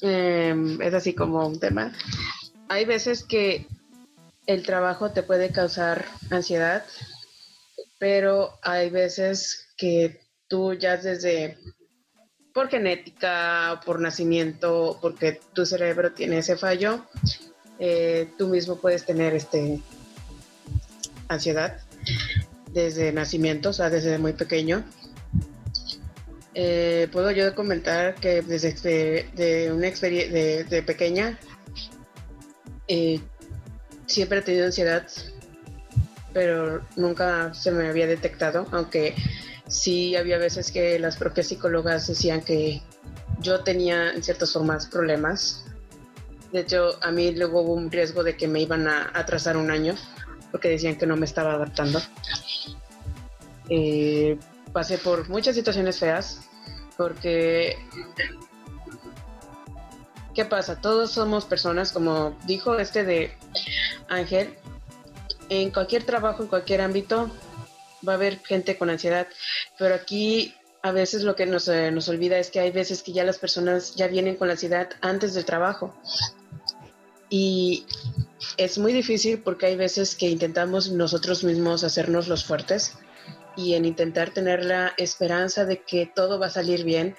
em, 0.00 0.80
es 0.80 0.94
así 0.94 1.14
como 1.14 1.46
un 1.46 1.60
tema. 1.60 1.92
Hay 2.68 2.86
veces 2.86 3.22
que 3.22 3.66
el 4.46 4.64
trabajo 4.64 5.10
te 5.10 5.22
puede 5.22 5.52
causar 5.52 6.06
ansiedad 6.30 6.84
pero 8.04 8.58
hay 8.60 8.90
veces 8.90 9.68
que 9.78 10.20
tú 10.46 10.74
ya 10.74 10.98
desde 10.98 11.56
por 12.52 12.68
genética, 12.68 13.80
por 13.86 13.98
nacimiento, 13.98 14.98
porque 15.00 15.40
tu 15.54 15.64
cerebro 15.64 16.12
tiene 16.12 16.38
ese 16.38 16.58
fallo, 16.58 17.04
eh, 17.78 18.28
tú 18.36 18.48
mismo 18.48 18.76
puedes 18.76 19.06
tener 19.06 19.34
este 19.34 19.80
ansiedad 21.28 21.78
desde 22.72 23.12
nacimiento, 23.12 23.70
o 23.70 23.72
sea, 23.72 23.88
desde 23.88 24.18
muy 24.18 24.32
pequeño. 24.32 24.84
Eh, 26.54 27.08
puedo 27.10 27.30
yo 27.30 27.54
comentar 27.54 28.14
que 28.16 28.42
desde 28.42 29.26
de 29.34 29.72
una 29.72 29.88
experiencia 29.88 30.64
de, 30.64 30.82
pequeña 30.82 31.38
eh, 32.86 33.20
siempre 34.06 34.38
he 34.38 34.42
tenido 34.42 34.66
ansiedad, 34.66 35.06
pero 36.32 36.82
nunca 36.96 37.52
se 37.54 37.70
me 37.70 37.88
había 37.88 38.06
detectado, 38.06 38.66
aunque 38.70 39.14
sí 39.66 40.14
había 40.14 40.38
veces 40.38 40.70
que 40.70 40.98
las 40.98 41.16
propias 41.16 41.48
psicólogas 41.48 42.06
decían 42.06 42.40
que 42.40 42.82
yo 43.40 43.60
tenía 43.60 44.12
en 44.12 44.22
ciertas 44.22 44.52
formas 44.52 44.86
problemas. 44.86 45.64
De 46.52 46.60
hecho, 46.60 46.98
a 47.02 47.10
mí 47.10 47.32
luego 47.34 47.62
hubo 47.62 47.74
un 47.74 47.90
riesgo 47.90 48.22
de 48.22 48.36
que 48.36 48.46
me 48.46 48.60
iban 48.60 48.86
a 48.86 49.10
atrasar 49.12 49.56
un 49.56 49.72
año 49.72 49.96
porque 50.54 50.68
decían 50.68 50.94
que 50.94 51.04
no 51.04 51.16
me 51.16 51.26
estaba 51.26 51.54
adaptando. 51.54 52.00
Eh, 53.68 54.38
pasé 54.72 54.98
por 54.98 55.28
muchas 55.28 55.56
situaciones 55.56 55.98
feas 55.98 56.42
porque 56.96 57.76
¿qué 60.32 60.44
pasa? 60.44 60.80
Todos 60.80 61.10
somos 61.10 61.44
personas, 61.44 61.90
como 61.90 62.38
dijo 62.46 62.78
este 62.78 63.02
de 63.02 63.36
Ángel, 64.08 64.54
en 65.48 65.72
cualquier 65.72 66.04
trabajo, 66.04 66.44
en 66.44 66.48
cualquier 66.48 66.82
ámbito, 66.82 67.32
va 68.06 68.12
a 68.12 68.14
haber 68.14 68.38
gente 68.38 68.78
con 68.78 68.90
ansiedad, 68.90 69.26
pero 69.76 69.96
aquí 69.96 70.54
a 70.82 70.92
veces 70.92 71.24
lo 71.24 71.34
que 71.34 71.46
nos, 71.46 71.66
eh, 71.66 71.90
nos 71.90 72.08
olvida 72.08 72.38
es 72.38 72.52
que 72.52 72.60
hay 72.60 72.70
veces 72.70 73.02
que 73.02 73.12
ya 73.12 73.24
las 73.24 73.38
personas 73.38 73.96
ya 73.96 74.06
vienen 74.06 74.36
con 74.36 74.46
la 74.46 74.52
ansiedad 74.52 74.90
antes 75.00 75.34
del 75.34 75.44
trabajo. 75.44 75.92
Y 77.28 77.86
es 78.56 78.78
muy 78.78 78.92
difícil 78.92 79.40
porque 79.40 79.66
hay 79.66 79.76
veces 79.76 80.14
que 80.14 80.28
intentamos 80.28 80.90
nosotros 80.90 81.44
mismos 81.44 81.84
hacernos 81.84 82.28
los 82.28 82.44
fuertes 82.44 82.96
y 83.56 83.74
en 83.74 83.84
intentar 83.84 84.30
tener 84.30 84.64
la 84.64 84.92
esperanza 84.96 85.64
de 85.64 85.82
que 85.82 86.10
todo 86.12 86.38
va 86.38 86.46
a 86.46 86.50
salir 86.50 86.84
bien, 86.84 87.16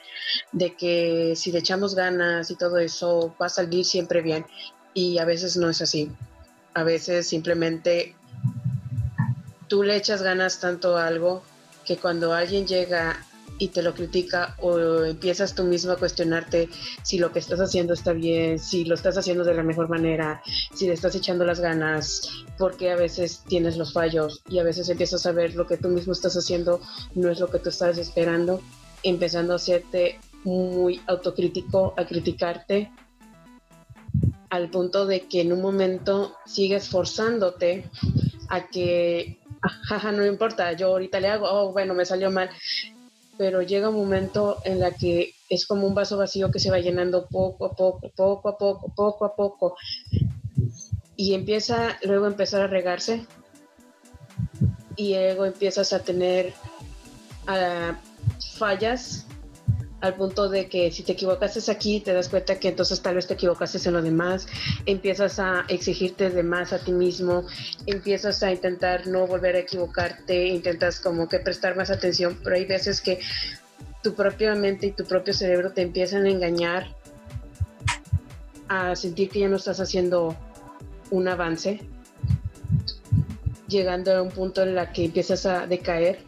de 0.52 0.76
que 0.76 1.34
si 1.36 1.52
le 1.52 1.60
echamos 1.60 1.96
ganas 1.96 2.52
y 2.52 2.56
todo 2.56 2.78
eso 2.78 3.36
va 3.42 3.46
a 3.48 3.50
salir 3.50 3.86
siempre 3.86 4.22
bien. 4.22 4.46
Y 4.94 5.18
a 5.18 5.26
veces 5.26 5.58
no 5.58 5.70
es 5.70 5.82
así. 5.82 6.12
A 6.74 6.84
veces 6.84 7.28
simplemente 7.28 8.16
tú 9.68 9.84
le 9.84 9.96
echas 9.96 10.22
ganas 10.22 10.60
tanto 10.60 10.98
a 10.98 11.08
algo 11.08 11.44
que 11.86 11.98
cuando 11.98 12.34
alguien 12.34 12.68
llega 12.68 13.26
y 13.58 13.70
te 13.70 13.82
lo 13.82 13.94
critica 13.94 14.56
o 14.60 15.04
empiezas 15.04 15.56
tú 15.56 15.64
mismo 15.64 15.92
a 15.92 15.98
cuestionarte 15.98 16.70
si 17.04 17.18
lo 17.18 17.32
que 17.32 17.40
estás 17.40 17.60
haciendo 17.60 17.94
está 17.94 18.14
bien, 18.14 18.60
si 18.60 18.86
lo 18.86 18.96
estás 18.96 19.18
haciendo 19.18 19.44
de 19.44 19.54
la 19.54 19.64
mejor 19.64 19.90
manera, 19.90 20.42
si 20.74 20.88
le 20.88 20.94
estás 20.94 21.16
echando 21.16 21.46
las 21.46 21.60
ganas, 21.60 22.30
porque 22.58 22.92
a 22.92 22.96
veces 22.96 23.44
tienes 23.48 23.78
los 23.78 23.94
fallos 23.94 24.42
y 24.50 24.60
a 24.60 24.64
veces 24.64 24.90
empiezas 24.90 25.26
a 25.26 25.32
ver 25.32 25.56
lo 25.56 25.68
que 25.68 25.78
tú 25.78 25.88
mismo 25.90 26.14
estás 26.14 26.36
haciendo 26.36 26.82
no 27.14 27.30
es 27.30 27.40
lo 27.40 27.50
que 27.50 27.60
tú 27.60 27.70
estás 27.70 27.98
esperando, 27.98 28.62
empezando 29.04 29.54
a 29.54 29.58
hacerte 29.58 30.20
muy 30.44 31.02
autocrítico, 31.08 31.94
a 31.98 32.06
criticarte 32.06 32.92
al 34.50 34.70
punto 34.70 35.06
de 35.06 35.22
que 35.22 35.42
en 35.42 35.52
un 35.52 35.62
momento 35.62 36.36
sigues 36.46 36.88
forzándote 36.88 37.90
a 38.50 38.68
que 38.68 39.40
jaja, 39.88 40.12
no 40.12 40.26
importa, 40.26 40.74
yo 40.74 40.88
ahorita 40.88 41.20
le 41.20 41.28
hago, 41.30 41.50
oh, 41.50 41.72
bueno, 41.72 41.94
me 41.94 42.06
salió 42.06 42.30
mal. 42.32 42.50
Pero 43.38 43.62
llega 43.62 43.90
un 43.90 43.96
momento 43.96 44.58
en 44.64 44.80
la 44.80 44.92
que 44.92 45.34
es 45.50 45.66
como 45.66 45.88
un 45.88 45.94
vaso 45.94 46.18
vacío 46.18 46.52
que 46.52 46.60
se 46.60 46.72
va 46.72 46.80
llenando 46.80 47.28
poco 47.28 47.66
a 47.66 47.76
poco, 47.76 48.10
poco 48.16 48.50
a 48.50 48.58
poco, 48.58 48.94
poco 48.96 49.26
a 49.26 49.36
poco. 49.36 49.76
Y 51.16 51.34
empieza 51.34 51.98
luego 52.04 52.26
a 52.26 52.30
empezar 52.30 52.62
a 52.62 52.68
regarse. 52.68 53.26
Y 54.96 55.14
luego 55.14 55.46
empiezas 55.46 55.92
a 55.92 56.00
tener 56.00 56.54
uh, 57.48 57.94
fallas 58.58 59.26
al 60.06 60.16
punto 60.16 60.50
de 60.50 60.68
que 60.68 60.92
si 60.92 61.04
te 61.04 61.14
equivocaste 61.14 61.72
aquí, 61.72 62.00
te 62.00 62.14
das 62.14 62.30
cuenta 62.30 62.60
que 62.60 62.70
entonces 62.70 63.02
tal 63.02 63.16
vez 63.16 63.28
te 63.28 63.34
equivocaste 63.34 63.80
en 63.86 63.94
lo 63.94 64.02
demás, 64.02 64.48
empiezas 64.86 65.40
a 65.40 65.66
exigirte 65.68 66.30
de 66.30 66.44
más 66.44 66.74
a 66.74 66.80
ti 66.80 66.92
mismo, 66.92 67.46
empiezas 67.86 68.42
a 68.44 68.52
intentar 68.52 69.08
no 69.08 69.28
volver 69.28 69.56
a 69.56 69.60
equivocarte, 69.60 70.48
intentas 70.48 71.00
como 71.00 71.28
que 71.28 71.40
prestar 71.40 71.76
más 71.76 71.90
atención, 71.90 72.40
pero 72.44 72.56
hay 72.56 72.66
veces 72.66 73.02
que 73.02 73.20
tu 74.02 74.14
propia 74.14 74.54
mente 74.56 74.88
y 74.88 74.92
tu 74.92 75.04
propio 75.04 75.34
cerebro 75.34 75.72
te 75.72 75.82
empiezan 75.82 76.26
a 76.26 76.30
engañar 76.30 76.96
a 78.68 78.96
sentir 78.96 79.30
que 79.30 79.40
ya 79.40 79.48
no 79.48 79.58
estás 79.58 79.80
haciendo 79.80 80.36
un 81.12 81.28
avance, 81.28 81.82
llegando 83.68 84.16
a 84.16 84.22
un 84.22 84.30
punto 84.30 84.62
en 84.62 84.76
la 84.76 84.92
que 84.92 85.06
empiezas 85.06 85.46
a 85.46 85.68
decaer, 85.68 86.20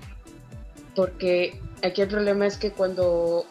porque 0.95 1.59
aquí 1.84 2.01
el 2.01 2.07
problema 2.07 2.47
es 2.47 2.57
que 2.57 2.71
cuando 2.71 3.45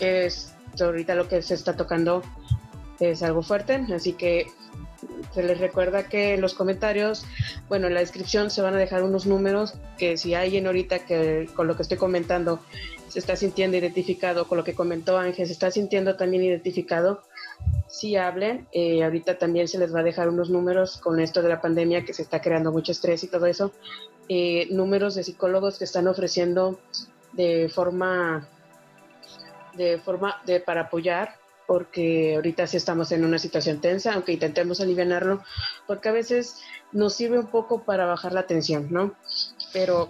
es 0.00 0.54
ahorita 0.80 1.14
lo 1.14 1.28
que 1.28 1.42
se 1.42 1.54
está 1.54 1.76
tocando 1.76 2.22
es 3.00 3.22
algo 3.22 3.42
fuerte, 3.42 3.84
así 3.94 4.12
que 4.12 4.46
se 5.32 5.42
les 5.42 5.58
recuerda 5.58 6.08
que 6.08 6.34
en 6.34 6.40
los 6.40 6.54
comentarios, 6.54 7.24
bueno, 7.68 7.86
en 7.86 7.94
la 7.94 8.00
descripción 8.00 8.50
se 8.50 8.62
van 8.62 8.74
a 8.74 8.78
dejar 8.78 9.02
unos 9.02 9.26
números 9.26 9.74
que 9.96 10.16
si 10.16 10.34
alguien 10.34 10.66
ahorita 10.66 11.00
que 11.00 11.48
con 11.54 11.66
lo 11.66 11.76
que 11.76 11.82
estoy 11.82 11.98
comentando 11.98 12.60
se 13.08 13.18
está 13.18 13.36
sintiendo 13.36 13.76
identificado, 13.76 14.46
con 14.46 14.58
lo 14.58 14.64
que 14.64 14.74
comentó 14.74 15.18
Ángel, 15.18 15.46
se 15.46 15.52
está 15.52 15.70
sintiendo 15.70 16.16
también 16.16 16.44
identificado, 16.44 17.22
si 17.88 18.16
hablen. 18.16 18.66
Eh, 18.72 19.02
ahorita 19.02 19.38
también 19.38 19.66
se 19.66 19.78
les 19.78 19.94
va 19.94 20.00
a 20.00 20.02
dejar 20.02 20.28
unos 20.28 20.50
números 20.50 20.98
con 20.98 21.20
esto 21.20 21.42
de 21.42 21.48
la 21.48 21.60
pandemia 21.60 22.04
que 22.04 22.12
se 22.12 22.22
está 22.22 22.40
creando 22.40 22.70
mucho 22.70 22.92
estrés 22.92 23.24
y 23.24 23.28
todo 23.28 23.46
eso. 23.46 23.72
Eh, 24.28 24.68
números 24.70 25.14
de 25.14 25.24
psicólogos 25.24 25.78
que 25.78 25.84
están 25.84 26.06
ofreciendo 26.06 26.78
de 27.32 27.70
forma 27.74 28.46
de 29.78 29.98
forma 29.98 30.42
de 30.44 30.60
para 30.60 30.82
apoyar 30.82 31.36
porque 31.68 32.36
ahorita 32.36 32.66
sí 32.66 32.78
estamos 32.78 33.12
en 33.12 33.26
una 33.26 33.38
situación 33.38 33.78
tensa, 33.78 34.14
aunque 34.14 34.32
intentemos 34.32 34.80
aliviarlo, 34.80 35.44
porque 35.86 36.08
a 36.08 36.12
veces 36.12 36.62
nos 36.92 37.12
sirve 37.12 37.38
un 37.38 37.48
poco 37.48 37.82
para 37.82 38.06
bajar 38.06 38.32
la 38.32 38.46
tensión, 38.46 38.88
¿no? 38.90 39.12
Pero 39.74 40.08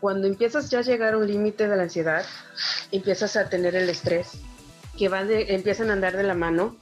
cuando 0.00 0.26
empiezas 0.26 0.68
ya 0.68 0.80
a 0.80 0.82
llegar 0.82 1.14
a 1.14 1.16
un 1.16 1.26
límite 1.26 1.66
de 1.66 1.74
la 1.74 1.84
ansiedad, 1.84 2.26
empiezas 2.92 3.36
a 3.36 3.48
tener 3.48 3.74
el 3.74 3.88
estrés, 3.88 4.32
que 4.98 5.08
van 5.08 5.28
de, 5.28 5.54
empiezan 5.54 5.88
a 5.88 5.94
andar 5.94 6.14
de 6.14 6.24
la 6.24 6.34
mano 6.34 6.76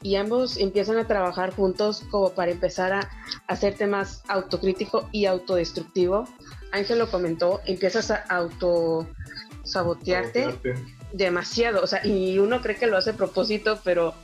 y 0.00 0.16
ambos 0.16 0.56
empiezan 0.56 0.96
a 0.96 1.06
trabajar 1.06 1.54
juntos 1.54 2.02
como 2.10 2.30
para 2.30 2.50
empezar 2.50 2.94
a 2.94 3.10
hacerte 3.46 3.86
más 3.86 4.22
autocrítico 4.26 5.06
y 5.12 5.26
autodestructivo. 5.26 6.26
Ángel 6.72 6.98
lo 6.98 7.10
comentó, 7.10 7.60
empiezas 7.66 8.10
a 8.10 8.24
auto 8.28 9.06
sabotearte 9.64 10.58
demasiado, 11.12 11.82
o 11.82 11.86
sea, 11.86 12.06
y 12.06 12.38
uno 12.38 12.60
cree 12.60 12.76
que 12.76 12.86
lo 12.86 12.96
hace 12.96 13.10
a 13.10 13.16
propósito, 13.16 13.78
pero 13.84 14.14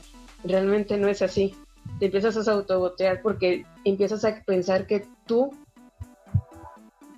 realmente 0.43 0.97
no 0.97 1.07
es 1.07 1.21
así. 1.21 1.55
Te 1.99 2.05
empiezas 2.05 2.47
a 2.47 2.51
autobotear 2.51 3.21
porque 3.21 3.65
empiezas 3.85 4.25
a 4.25 4.43
pensar 4.43 4.87
que 4.87 5.07
tú 5.25 5.51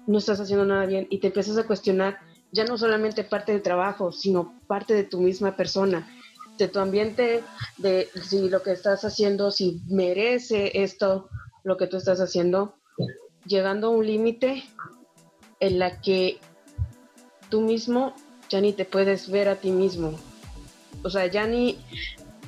no 0.08 0.18
estás 0.18 0.40
haciendo 0.40 0.66
nada 0.66 0.86
bien 0.86 1.08
y 1.10 1.20
te 1.20 1.28
empiezas 1.28 1.58
a 1.58 1.66
cuestionar 1.66 2.20
ya 2.52 2.64
no 2.64 2.78
solamente 2.78 3.24
parte 3.24 3.52
del 3.52 3.62
trabajo, 3.62 4.12
sino 4.12 4.60
parte 4.68 4.94
de 4.94 5.04
tu 5.04 5.20
misma 5.20 5.56
persona, 5.56 6.08
de 6.58 6.68
tu 6.68 6.80
ambiente, 6.80 7.44
de 7.78 8.08
si 8.24 8.50
lo 8.50 8.64
que 8.64 8.72
estás 8.72 9.04
haciendo, 9.04 9.52
si 9.52 9.82
merece 9.88 10.84
esto, 10.84 11.30
lo 11.64 11.76
que 11.76 11.88
tú 11.88 11.98
estás 11.98 12.22
haciendo, 12.22 12.76
llegando 13.46 13.88
a 13.88 13.90
un 13.90 14.06
límite 14.06 14.64
en 15.60 15.80
la 15.80 16.00
que 16.00 16.40
tú 17.50 17.62
mismo 17.62 18.16
ya 18.50 18.62
ni 18.62 18.74
te 18.74 18.86
puedes 18.86 19.30
ver 19.30 19.50
a 19.50 19.56
ti 19.56 19.72
mismo. 19.72 20.14
O 21.04 21.10
sea, 21.10 21.28
ya 21.28 21.46
ni, 21.48 21.80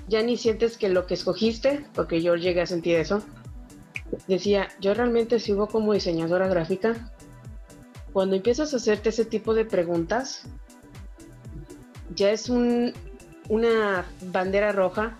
ya 0.08 0.22
ni 0.24 0.38
sientes 0.38 0.78
que 0.78 0.89
lo 0.89 1.06
que 1.06 1.14
escogiste, 1.14 1.86
porque 1.93 2.22
yo 2.22 2.36
llegué 2.36 2.62
a 2.62 2.66
sentir 2.66 2.95
eso, 2.95 3.22
decía, 4.28 4.70
yo 4.80 4.93
realmente 4.93 5.39
sigo 5.39 5.68
como 5.68 5.93
diseñadora 5.93 6.48
gráfica. 6.48 7.12
Cuando 8.14 8.36
empiezas 8.36 8.74
a 8.74 8.78
hacerte 8.78 9.10
ese 9.10 9.26
tipo 9.26 9.54
de 9.54 9.66
preguntas, 9.66 10.43
ya 12.16 12.32
es 12.32 12.50
un, 12.50 12.93
una 13.50 14.06
bandera 14.22 14.72
roja 14.72 15.18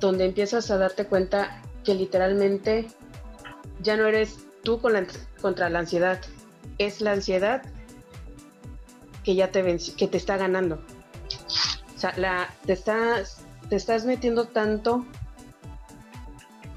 donde 0.00 0.26
empiezas 0.26 0.70
a 0.70 0.78
darte 0.78 1.06
cuenta 1.06 1.62
que 1.84 1.94
literalmente 1.94 2.86
ya 3.82 3.96
no 3.96 4.06
eres 4.06 4.36
tú 4.62 4.80
contra 5.40 5.70
la 5.70 5.78
ansiedad, 5.78 6.20
es 6.78 7.00
la 7.00 7.12
ansiedad 7.12 7.62
que 9.26 9.34
ya 9.34 9.50
te 9.50 9.76
que 9.98 10.06
te 10.06 10.16
está 10.16 10.36
ganando. 10.36 10.80
O 11.96 11.98
sea, 11.98 12.48
te, 12.64 12.72
estás, 12.72 13.44
te 13.68 13.74
estás 13.74 14.04
metiendo 14.04 14.46
tanto 14.46 15.04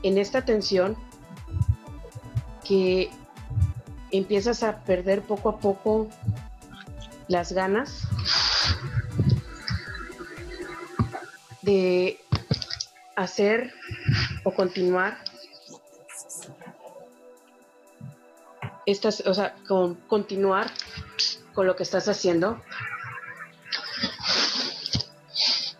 en 0.01 0.17
esta 0.17 0.43
tensión 0.43 0.97
que 2.67 3.11
empiezas 4.09 4.63
a 4.63 4.83
perder 4.83 5.21
poco 5.21 5.49
a 5.49 5.59
poco 5.59 6.09
las 7.27 7.51
ganas 7.51 8.07
de 11.61 12.19
hacer 13.15 13.71
o 14.43 14.51
continuar 14.55 15.19
estas, 18.87 19.19
o 19.27 19.35
sea, 19.35 19.53
con, 19.67 19.93
continuar 20.07 20.71
con 21.59 21.67
lo 21.67 21.75
que 21.75 21.83
estás 21.83 22.07
haciendo. 22.07 22.57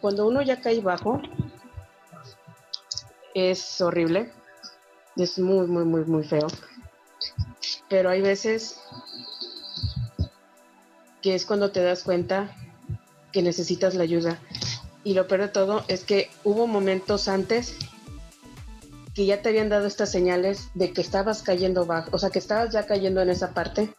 Cuando 0.02 0.28
uno 0.28 0.42
ya 0.42 0.60
cae 0.60 0.82
bajo, 0.82 1.22
es 3.34 3.80
horrible, 3.80 4.30
es 5.16 5.40
muy, 5.40 5.68
muy, 5.68 5.86
muy, 5.86 6.04
muy 6.04 6.26
feo. 6.26 6.48
Pero 7.88 8.10
hay 8.10 8.20
veces 8.20 8.82
que 11.22 11.34
es 11.34 11.46
cuando 11.46 11.72
te 11.72 11.82
das 11.82 12.04
cuenta 12.04 12.54
que 13.32 13.42
necesitas 13.42 13.96
la 13.96 14.04
ayuda. 14.04 14.38
Y 15.06 15.14
lo 15.14 15.30
peor 15.30 15.44
de 15.44 15.48
todo 15.48 15.86
es 15.88 16.04
que 16.04 16.30
hubo 16.44 16.68
momentos 16.68 17.30
antes 17.30 17.78
que 19.16 19.26
ya 19.26 19.42
te 19.42 19.48
habían 19.48 19.70
dado 19.70 19.88
estas 19.88 20.12
señales 20.12 20.72
de 20.74 20.92
que 20.92 21.00
estabas 21.00 21.42
cayendo 21.42 21.86
bajo, 21.86 22.10
o 22.12 22.20
sea, 22.20 22.32
que 22.32 22.40
estabas 22.40 22.74
ya 22.74 22.86
cayendo 22.86 23.22
en 23.22 23.30
esa 23.30 23.54
parte, 23.54 23.96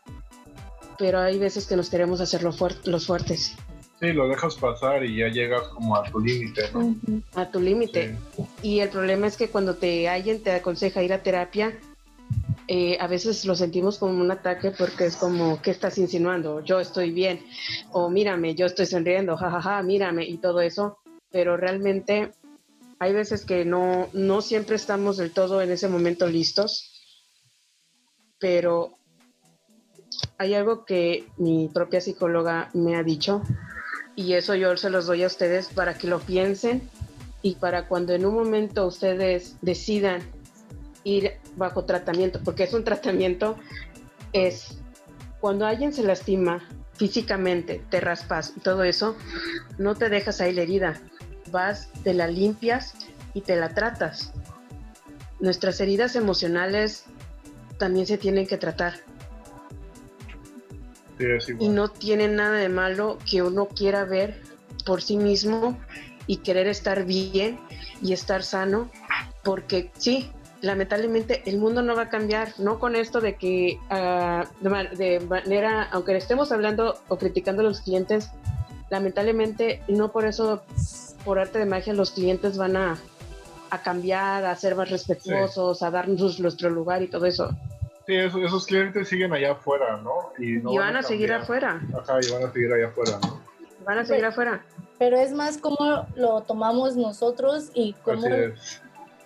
pero 1.01 1.18
hay 1.18 1.38
veces 1.38 1.66
que 1.66 1.76
nos 1.76 1.88
queremos 1.88 2.20
hacer 2.20 2.42
los, 2.42 2.59
fuertes. 2.59 3.57
Sí, 4.01 4.12
lo 4.12 4.28
dejas 4.28 4.55
pasar 4.57 5.03
y 5.03 5.16
ya 5.16 5.28
llegas 5.28 5.66
como 5.68 5.96
a 5.96 6.03
tu 6.05 6.20
límite, 6.20 6.70
¿no? 6.74 6.94
A 7.34 7.51
tu 7.51 7.59
límite. 7.59 8.18
Y 8.62 8.80
el 8.80 8.90
problema 8.90 9.26
es 9.26 9.38
que 9.38 9.48
cuando 9.48 9.76
te 9.76 10.11
alguien 10.11 10.42
te 10.42 10.53
aconseja 10.53 11.03
ir 11.03 11.14
a 11.14 11.22
terapia, 11.22 11.72
eh, 12.68 12.98
a 13.01 13.07
veces 13.07 13.46
lo 13.46 13.55
sentimos 13.55 13.96
como 13.96 14.20
un 14.20 14.30
ataque 14.30 14.72
porque 14.72 15.07
es 15.07 15.16
como, 15.16 15.62
¿qué 15.62 15.70
estás 15.70 15.96
insinuando? 15.96 16.62
Yo 16.62 16.80
estoy 16.80 17.12
bien, 17.12 17.46
o 17.92 18.11
mírame, 18.11 18.55
yo 18.55 18.66
estoy 18.66 18.84
sonriendo, 18.84 19.38
jajaja, 19.38 19.62
ja, 19.62 19.76
ja, 19.76 19.82
mírame, 19.82 20.26
y 20.26 20.36
todo 20.36 20.61
eso, 20.61 20.98
pero 21.30 21.57
realmente 21.57 22.32
hay 22.98 23.14
veces 23.14 23.46
que 23.46 23.64
no, 23.64 24.11
no 24.12 24.42
siempre 24.42 24.76
estamos 24.76 25.16
del 25.16 25.32
todo 25.32 25.62
en 25.62 25.70
ese 25.70 25.88
momento 25.88 26.26
listos, 26.26 26.92
pero 28.38 28.99
hay 30.38 30.54
algo 30.54 30.84
que 30.84 31.26
mi 31.36 31.68
propia 31.68 32.00
psicóloga 32.00 32.70
me 32.74 32.96
ha 32.96 33.02
dicho, 33.02 33.42
y 34.16 34.34
eso 34.34 34.54
yo 34.54 34.76
se 34.76 34.90
los 34.90 35.06
doy 35.06 35.22
a 35.22 35.26
ustedes 35.26 35.68
para 35.68 35.94
que 35.94 36.06
lo 36.06 36.20
piensen 36.20 36.88
y 37.42 37.54
para 37.54 37.88
cuando 37.88 38.12
en 38.12 38.26
un 38.26 38.34
momento 38.34 38.86
ustedes 38.86 39.56
decidan 39.62 40.20
ir 41.04 41.32
bajo 41.56 41.84
tratamiento, 41.84 42.40
porque 42.44 42.64
es 42.64 42.74
un 42.74 42.84
tratamiento, 42.84 43.56
es 44.32 44.78
cuando 45.40 45.66
alguien 45.66 45.92
se 45.92 46.02
lastima 46.02 46.68
físicamente, 46.94 47.82
te 47.88 48.00
raspas 48.00 48.52
y 48.56 48.60
todo 48.60 48.84
eso, 48.84 49.16
no 49.78 49.94
te 49.94 50.10
dejas 50.10 50.40
ahí 50.42 50.52
la 50.52 50.62
herida, 50.62 51.00
vas, 51.50 51.88
te 52.04 52.12
la 52.12 52.26
limpias 52.26 52.94
y 53.32 53.40
te 53.40 53.56
la 53.56 53.70
tratas. 53.70 54.32
Nuestras 55.40 55.80
heridas 55.80 56.14
emocionales 56.16 57.04
también 57.78 58.06
se 58.06 58.18
tienen 58.18 58.46
que 58.46 58.58
tratar. 58.58 58.94
Y 61.58 61.68
no 61.68 61.88
tiene 61.88 62.28
nada 62.28 62.56
de 62.56 62.68
malo 62.68 63.18
que 63.30 63.42
uno 63.42 63.68
quiera 63.68 64.04
ver 64.04 64.40
por 64.84 65.02
sí 65.02 65.16
mismo 65.16 65.78
y 66.26 66.38
querer 66.38 66.66
estar 66.66 67.04
bien 67.04 67.58
y 68.02 68.12
estar 68.12 68.42
sano, 68.42 68.90
porque 69.42 69.90
sí, 69.98 70.30
lamentablemente 70.60 71.42
el 71.46 71.58
mundo 71.58 71.82
no 71.82 71.96
va 71.96 72.02
a 72.02 72.08
cambiar, 72.08 72.54
no 72.58 72.78
con 72.78 72.96
esto 72.96 73.20
de 73.20 73.36
que 73.36 73.78
uh, 73.90 74.46
de, 74.96 75.20
manera, 75.20 75.88
aunque 75.90 76.16
estemos 76.16 76.52
hablando 76.52 76.98
o 77.08 77.16
criticando 77.16 77.62
a 77.62 77.64
los 77.64 77.80
clientes, 77.80 78.30
lamentablemente 78.90 79.82
no 79.88 80.12
por 80.12 80.24
eso, 80.24 80.62
por 81.24 81.38
arte 81.38 81.58
de 81.58 81.66
magia, 81.66 81.92
los 81.94 82.10
clientes 82.10 82.56
van 82.56 82.76
a, 82.76 82.98
a 83.70 83.82
cambiar, 83.82 84.44
a 84.44 84.56
ser 84.56 84.74
más 84.76 84.90
respetuosos, 84.90 85.82
a 85.82 85.90
darnos 85.90 86.40
nuestro 86.40 86.70
lugar 86.70 87.02
y 87.02 87.08
todo 87.08 87.26
eso. 87.26 87.50
Sí, 88.07 88.16
esos, 88.16 88.66
clientes 88.66 89.09
siguen 89.09 89.32
allá 89.32 89.53
afuera, 89.53 89.96
¿no? 89.98 90.32
Y, 90.38 90.57
no 90.57 90.74
van, 90.74 90.96
a, 90.96 91.03
seguir 91.03 91.32
afuera. 91.32 91.80
Ajá, 91.98 92.18
y 92.22 92.32
van 92.32 92.44
a 92.44 92.53
seguir 92.53 92.72
allá 92.72 92.88
afuera, 92.88 93.18
¿no? 93.22 93.40
Van 93.84 93.98
a 93.98 94.05
seguir 94.05 94.24
afuera. 94.24 94.64
Pero 94.98 95.16
es 95.16 95.32
más 95.32 95.59
cómo 95.59 96.07
lo 96.14 96.42
tomamos 96.42 96.96
nosotros 96.96 97.70
y 97.74 97.94
cómo, 98.03 98.26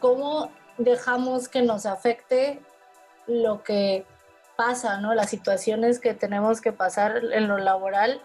cómo 0.00 0.52
dejamos 0.78 1.48
que 1.48 1.62
nos 1.62 1.86
afecte 1.86 2.60
lo 3.26 3.62
que 3.62 4.04
pasa, 4.56 5.00
¿no? 5.00 5.14
Las 5.14 5.30
situaciones 5.30 5.98
que 5.98 6.14
tenemos 6.14 6.60
que 6.60 6.72
pasar 6.72 7.22
en 7.32 7.48
lo 7.48 7.58
laboral 7.58 8.20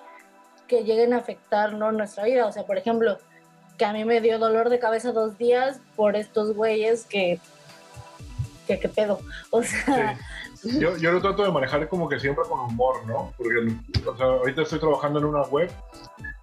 que 0.67 0.83
lleguen 0.83 1.13
a 1.13 1.17
afectar 1.17 1.73
nuestra 1.73 2.23
vida. 2.25 2.45
O 2.45 2.51
sea, 2.51 2.65
por 2.65 2.77
ejemplo, 2.77 3.17
que 3.77 3.85
a 3.85 3.93
mí 3.93 4.05
me 4.05 4.21
dio 4.21 4.39
dolor 4.39 4.69
de 4.69 4.79
cabeza 4.79 5.11
dos 5.11 5.37
días 5.37 5.79
por 5.95 6.15
estos 6.15 6.53
güeyes 6.53 7.05
que, 7.05 7.39
que, 8.75 8.79
qué 8.79 8.89
pedo. 8.89 9.19
O 9.49 9.63
sea... 9.63 10.17
Yo, 10.63 10.97
yo, 10.97 11.13
lo 11.13 11.21
trato 11.21 11.43
de 11.43 11.51
manejar 11.51 11.87
como 11.87 12.09
que 12.09 12.19
siempre 12.19 12.43
con 12.49 12.59
humor, 12.59 13.05
¿no? 13.07 13.33
Porque, 13.37 13.73
o 14.05 14.17
sea, 14.17 14.25
ahorita 14.25 14.63
estoy 14.63 14.79
trabajando 14.79 15.19
en 15.19 15.25
una 15.25 15.43
web 15.43 15.71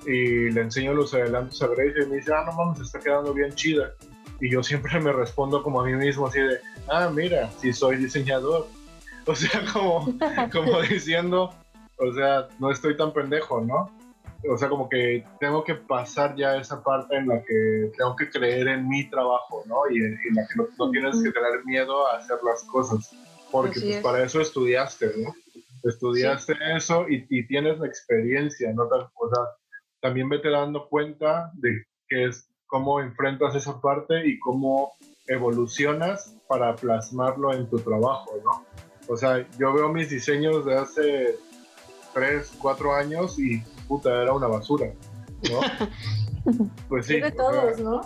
y 0.06 0.50
le 0.50 0.62
enseño 0.62 0.94
los 0.94 1.12
adelantos 1.12 1.62
a 1.62 1.66
Grace 1.66 2.02
y 2.02 2.06
me 2.06 2.16
dice, 2.16 2.32
ah, 2.32 2.44
no 2.46 2.52
mames, 2.52 2.80
está 2.80 2.98
quedando 2.98 3.34
bien 3.34 3.54
chida 3.54 3.92
y 4.40 4.50
yo 4.50 4.62
siempre 4.62 4.98
me 5.00 5.12
respondo 5.12 5.62
como 5.62 5.80
a 5.80 5.84
mí 5.84 5.94
mismo 5.94 6.26
así 6.26 6.40
de, 6.40 6.58
ah, 6.88 7.10
mira, 7.12 7.50
si 7.60 7.72
soy 7.72 7.96
diseñador. 7.96 8.66
O 9.26 9.34
sea, 9.34 9.64
como, 9.72 10.14
como 10.52 10.80
diciendo, 10.88 11.52
o 11.98 12.12
sea, 12.14 12.48
no 12.58 12.70
estoy 12.70 12.96
tan 12.96 13.12
pendejo, 13.12 13.60
¿no? 13.60 13.90
O 14.48 14.56
sea, 14.56 14.68
como 14.68 14.88
que 14.88 15.24
tengo 15.40 15.64
que 15.64 15.74
pasar 15.74 16.36
ya 16.36 16.56
esa 16.56 16.82
parte 16.82 17.16
en 17.16 17.28
la 17.28 17.42
que 17.42 17.90
tengo 17.96 18.14
que 18.16 18.30
creer 18.30 18.68
en 18.68 18.88
mi 18.88 19.08
trabajo, 19.08 19.62
¿no? 19.66 19.88
Y 19.90 19.96
en, 19.96 20.18
la 20.34 20.46
que 20.46 20.54
no, 20.78 20.90
tienes 20.90 21.22
que 21.22 21.30
tener 21.30 21.64
miedo 21.64 22.06
a 22.06 22.18
hacer 22.18 22.38
las 22.44 22.64
cosas, 22.64 23.10
porque 23.50 23.80
pues, 23.80 23.96
para 24.02 24.24
eso 24.24 24.40
estudiaste, 24.40 25.12
¿no? 25.18 25.34
Estudiaste 25.84 26.54
eso 26.76 27.06
y, 27.08 27.26
y, 27.28 27.46
tienes 27.46 27.78
la 27.78 27.86
experiencia, 27.86 28.72
¿no? 28.72 28.84
O 28.84 29.28
sea, 29.28 29.44
también 30.00 30.28
vete 30.28 30.50
dando 30.50 30.88
cuenta 30.88 31.50
de 31.54 31.84
que 32.08 32.26
es 32.26 32.48
cómo 32.66 33.00
enfrentas 33.00 33.54
esa 33.54 33.80
parte 33.80 34.26
y 34.26 34.38
cómo 34.38 34.92
evolucionas 35.26 36.36
para 36.48 36.74
plasmarlo 36.76 37.52
en 37.52 37.68
tu 37.68 37.78
trabajo, 37.78 38.32
¿no? 38.44 38.64
O 39.08 39.16
sea, 39.16 39.46
yo 39.58 39.72
veo 39.72 39.92
mis 39.92 40.10
diseños 40.10 40.64
de 40.64 40.76
hace 40.76 41.36
3, 42.14 42.54
4 42.60 42.94
años 42.94 43.38
y 43.38 43.62
puta, 43.86 44.22
era 44.22 44.32
una 44.32 44.46
basura, 44.46 44.86
¿no? 45.50 45.60
Pues 46.88 47.06
sí. 47.06 47.18
De 47.18 47.32
todos, 47.32 47.80
¿no? 47.80 48.02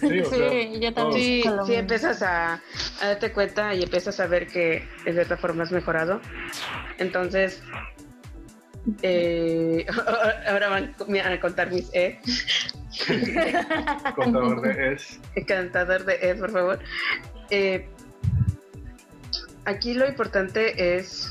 Sí, 0.00 0.20
o 0.20 0.24
sí 0.24 0.80
yo 0.80 0.94
también. 0.94 1.52
Sí, 1.66 1.74
empiezas 1.74 2.22
a, 2.22 2.54
a, 2.54 3.06
darte 3.06 3.32
cuenta 3.34 3.74
y 3.74 3.82
empiezas 3.82 4.18
a 4.18 4.26
ver 4.26 4.46
que 4.46 4.88
de 5.04 5.12
cierta 5.12 5.36
forma 5.36 5.64
has 5.64 5.72
mejorado. 5.72 6.18
Entonces, 6.96 7.62
eh, 9.02 9.86
ahora 10.48 10.68
van 10.68 10.94
a 11.26 11.40
contar 11.40 11.70
mis 11.70 11.90
E. 11.94 12.18
Contador 14.16 14.60
de 14.60 14.92
es. 14.94 15.20
Cantador 15.46 16.04
de 16.04 16.18
es, 16.20 16.38
por 16.38 16.50
favor. 16.50 16.78
Eh, 17.50 17.88
aquí 19.64 19.94
lo 19.94 20.06
importante 20.06 20.96
es 20.96 21.30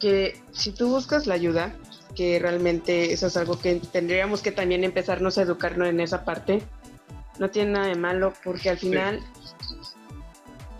que 0.00 0.40
si 0.52 0.72
tú 0.72 0.88
buscas 0.88 1.26
la 1.26 1.34
ayuda, 1.34 1.72
que 2.18 2.40
realmente 2.40 3.12
eso 3.12 3.28
es 3.28 3.36
algo 3.36 3.60
que 3.60 3.76
tendríamos 3.76 4.42
que 4.42 4.50
también 4.50 4.82
empezarnos 4.82 5.38
a 5.38 5.42
educarnos 5.42 5.86
en 5.86 6.00
esa 6.00 6.24
parte, 6.24 6.60
no 7.38 7.48
tiene 7.50 7.70
nada 7.70 7.86
de 7.86 7.94
malo 7.94 8.32
porque 8.42 8.70
al 8.70 8.76
final, 8.76 9.20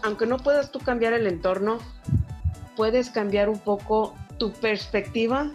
aunque 0.03 0.27
no 0.27 0.39
puedas 0.39 0.73
tú 0.73 0.81
cambiar 0.81 1.13
el 1.13 1.29
entorno, 1.29 1.79
puedes 2.75 3.11
cambiar 3.11 3.49
un 3.49 3.61
poco 3.61 4.17
tu 4.37 4.51
perspectiva 4.51 5.53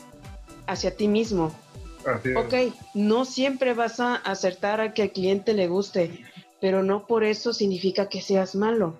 hacia 0.68 0.96
ti 0.96 1.10
mismo. 1.10 1.54
Ok, 2.34 2.74
no 2.94 3.26
siempre 3.26 3.74
vas 3.74 4.00
a 4.00 4.16
acertar 4.16 4.80
a 4.80 4.94
que 4.94 5.02
al 5.02 5.12
cliente 5.12 5.54
le 5.54 5.68
guste, 5.68 6.24
pero 6.62 6.82
no 6.82 7.08
por 7.08 7.26
eso 7.26 7.52
significa 7.52 8.08
que 8.08 8.22
seas 8.22 8.56
malo. 8.56 8.96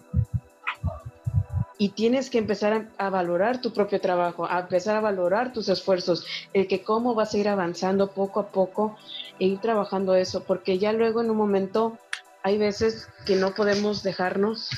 Y 1.84 1.90
tienes 1.90 2.30
que 2.30 2.38
empezar 2.38 2.88
a, 2.98 3.10
valorar 3.10 3.60
tu 3.60 3.74
propio 3.74 4.00
trabajo, 4.00 4.48
a 4.50 4.62
empezar 4.62 4.96
a 4.96 5.02
valorar 5.02 5.52
tus 5.52 5.68
esfuerzos, 5.68 6.26
el 6.54 6.66
que 6.66 6.82
cómo 6.82 7.14
vas 7.14 7.34
a 7.34 7.38
ir 7.38 7.50
avanzando 7.50 8.12
poco 8.12 8.40
a 8.40 8.48
poco 8.54 8.96
e 9.38 9.48
ir 9.48 9.60
trabajando 9.60 10.16
eso, 10.16 10.46
porque 10.46 10.80
ya 10.80 10.94
luego 10.94 11.20
en 11.20 11.30
un 11.30 11.36
momento 11.36 11.98
hay 12.42 12.58
veces 12.58 13.10
que 13.26 13.36
no 13.36 13.54
podemos 13.54 14.02
dejarnos 14.02 14.70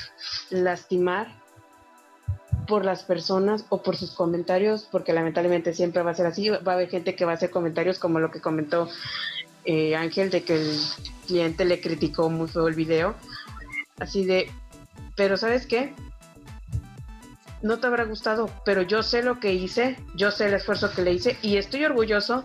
lastimar 0.50 1.28
por 2.66 2.84
las 2.84 3.04
personas 3.04 3.64
o 3.68 3.84
por 3.84 3.96
sus 3.96 4.10
comentarios, 4.10 4.88
porque 4.90 5.12
lamentablemente 5.12 5.74
siempre 5.74 6.02
va 6.02 6.10
a 6.10 6.14
ser 6.14 6.26
así. 6.26 6.48
Va 6.48 6.72
a 6.72 6.74
haber 6.74 6.88
gente 6.88 7.14
que 7.14 7.24
va 7.24 7.30
a 7.30 7.34
hacer 7.36 7.50
comentarios 7.50 8.00
como 8.00 8.18
lo 8.18 8.32
que 8.32 8.40
comentó 8.40 8.88
eh, 9.64 9.94
Ángel, 9.94 10.30
de 10.30 10.42
que 10.42 10.56
el 10.56 10.76
cliente 11.28 11.66
le 11.66 11.80
criticó 11.80 12.30
muy 12.30 12.48
el 12.52 12.74
video. 12.74 13.14
Así 14.00 14.24
de, 14.24 14.50
pero 15.14 15.36
¿sabes 15.36 15.68
qué? 15.68 15.94
No 17.62 17.78
te 17.78 17.86
habrá 17.86 18.04
gustado, 18.04 18.50
pero 18.64 18.82
yo 18.82 19.02
sé 19.02 19.22
lo 19.22 19.40
que 19.40 19.52
hice, 19.52 19.96
yo 20.14 20.30
sé 20.30 20.46
el 20.46 20.54
esfuerzo 20.54 20.90
que 20.92 21.02
le 21.02 21.12
hice 21.12 21.36
y 21.42 21.56
estoy 21.56 21.84
orgulloso 21.84 22.44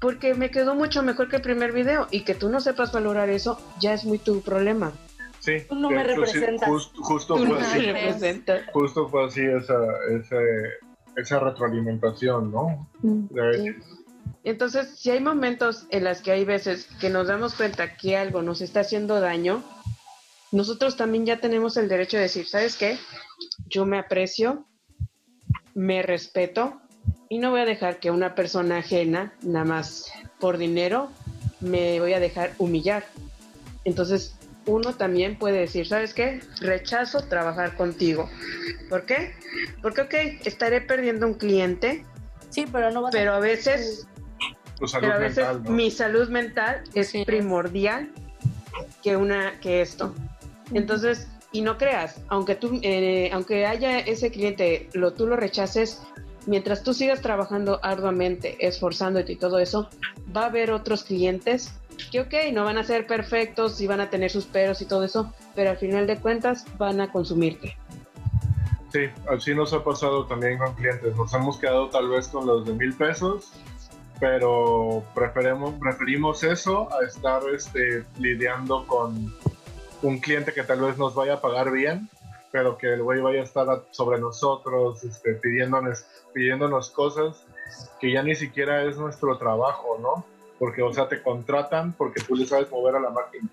porque 0.00 0.34
me 0.34 0.50
quedó 0.50 0.74
mucho 0.74 1.02
mejor 1.02 1.28
que 1.28 1.36
el 1.36 1.42
primer 1.42 1.72
video 1.72 2.08
y 2.10 2.22
que 2.22 2.34
tú 2.34 2.48
no 2.48 2.60
sepas 2.60 2.92
valorar 2.92 3.30
eso 3.30 3.58
ya 3.80 3.94
es 3.94 4.04
muy 4.04 4.18
tu 4.18 4.40
problema. 4.40 4.92
Sí, 5.38 5.56
no 5.72 5.90
me 5.90 6.04
representas. 6.04 6.68
justo, 6.94 7.36
fue 7.36 7.60
así, 7.60 8.44
justo 8.72 9.08
fue 9.08 9.26
así 9.26 9.40
esa, 9.40 9.74
esa, 10.10 10.36
esa 11.16 11.40
retroalimentación, 11.40 12.52
¿no? 12.52 12.88
Mm, 13.00 13.26
Entonces, 14.44 14.96
si 14.96 15.10
hay 15.10 15.20
momentos 15.20 15.86
en 15.90 16.04
los 16.04 16.20
que 16.20 16.30
hay 16.30 16.44
veces 16.44 16.88
que 17.00 17.10
nos 17.10 17.26
damos 17.26 17.54
cuenta 17.54 17.96
que 17.96 18.16
algo 18.16 18.42
nos 18.42 18.60
está 18.60 18.80
haciendo 18.80 19.20
daño, 19.20 19.64
nosotros 20.52 20.96
también 20.96 21.26
ya 21.26 21.40
tenemos 21.40 21.76
el 21.76 21.88
derecho 21.88 22.18
de 22.18 22.24
decir, 22.24 22.46
¿sabes 22.46 22.76
qué? 22.76 22.98
Yo 23.72 23.86
me 23.86 23.98
aprecio, 23.98 24.66
me 25.74 26.02
respeto 26.02 26.82
y 27.30 27.38
no 27.38 27.50
voy 27.50 27.62
a 27.62 27.64
dejar 27.64 28.00
que 28.00 28.10
una 28.10 28.34
persona 28.34 28.76
ajena, 28.78 29.32
nada 29.40 29.64
más 29.64 30.12
por 30.38 30.58
dinero, 30.58 31.10
me 31.60 31.98
voy 31.98 32.12
a 32.12 32.20
dejar 32.20 32.52
humillar. 32.58 33.04
Entonces, 33.86 34.36
uno 34.66 34.94
también 34.94 35.38
puede 35.38 35.60
decir, 35.60 35.86
¿sabes 35.86 36.12
qué? 36.12 36.40
Rechazo 36.60 37.26
trabajar 37.28 37.74
contigo. 37.74 38.28
¿Por 38.90 39.06
qué? 39.06 39.32
Porque, 39.80 40.02
ok, 40.02 40.14
estaré 40.44 40.82
perdiendo 40.82 41.26
un 41.26 41.34
cliente. 41.34 42.04
Sí, 42.50 42.66
pero 42.70 42.90
no 42.90 43.00
va 43.00 43.08
a 43.08 43.12
Pero 43.12 43.32
a 43.32 43.38
veces, 43.38 44.06
pero 45.00 45.14
a 45.14 45.18
veces 45.18 45.46
mi 45.62 45.90
salud 45.90 46.28
mental 46.28 46.84
es 46.92 47.12
primordial 47.24 48.12
que 49.02 49.16
una 49.16 49.58
que 49.60 49.80
esto. 49.80 50.14
Entonces, 50.74 51.26
y 51.52 51.60
no 51.60 51.78
creas, 51.78 52.20
aunque 52.28 52.54
tú, 52.54 52.80
eh, 52.82 53.30
aunque 53.32 53.66
haya 53.66 53.98
ese 53.98 54.30
cliente, 54.30 54.88
lo, 54.94 55.12
tú 55.12 55.26
lo 55.26 55.36
rechaces, 55.36 56.02
mientras 56.46 56.82
tú 56.82 56.94
sigas 56.94 57.20
trabajando 57.20 57.78
arduamente, 57.82 58.56
esforzándote 58.66 59.32
y 59.32 59.36
todo 59.36 59.58
eso, 59.58 59.88
va 60.34 60.42
a 60.42 60.46
haber 60.46 60.72
otros 60.72 61.04
clientes 61.04 61.74
que, 62.10 62.20
ok, 62.20 62.34
no 62.52 62.64
van 62.64 62.78
a 62.78 62.84
ser 62.84 63.06
perfectos 63.06 63.80
y 63.80 63.86
van 63.86 64.00
a 64.00 64.10
tener 64.10 64.30
sus 64.30 64.46
peros 64.46 64.80
y 64.80 64.86
todo 64.86 65.04
eso, 65.04 65.32
pero 65.54 65.70
al 65.70 65.76
final 65.76 66.06
de 66.06 66.18
cuentas 66.18 66.64
van 66.78 67.00
a 67.00 67.12
consumirte. 67.12 67.76
Sí, 68.92 69.06
así 69.28 69.54
nos 69.54 69.72
ha 69.72 69.82
pasado 69.82 70.26
también 70.26 70.58
con 70.58 70.74
clientes. 70.74 71.16
Nos 71.16 71.32
hemos 71.32 71.58
quedado 71.58 71.88
tal 71.88 72.08
vez 72.08 72.28
con 72.28 72.46
los 72.46 72.66
de 72.66 72.74
mil 72.74 72.92
pesos, 72.94 73.52
pero 74.20 75.02
preferimos, 75.14 75.74
preferimos 75.80 76.44
eso 76.44 76.88
a 76.92 77.04
estar 77.06 77.42
este, 77.54 78.04
lidiando 78.18 78.86
con 78.86 79.34
un 80.02 80.18
cliente 80.18 80.52
que 80.52 80.62
tal 80.64 80.80
vez 80.80 80.98
nos 80.98 81.14
vaya 81.14 81.34
a 81.34 81.40
pagar 81.40 81.70
bien, 81.70 82.08
pero 82.50 82.76
que 82.76 82.92
el 82.92 83.02
güey 83.02 83.20
vaya 83.20 83.40
a 83.40 83.44
estar 83.44 83.66
sobre 83.90 84.20
nosotros 84.20 85.02
este, 85.04 85.34
pidiéndonos, 85.34 86.04
pidiéndonos 86.34 86.90
cosas 86.90 87.44
que 88.00 88.12
ya 88.12 88.22
ni 88.22 88.34
siquiera 88.34 88.84
es 88.84 88.98
nuestro 88.98 89.38
trabajo, 89.38 89.98
¿no? 90.00 90.26
Porque, 90.58 90.82
o 90.82 90.92
sea, 90.92 91.08
te 91.08 91.22
contratan 91.22 91.92
porque 91.94 92.20
tú 92.20 92.36
le 92.36 92.46
sabes 92.46 92.70
mover 92.70 92.96
a 92.96 93.00
la 93.00 93.10
máquina, 93.10 93.48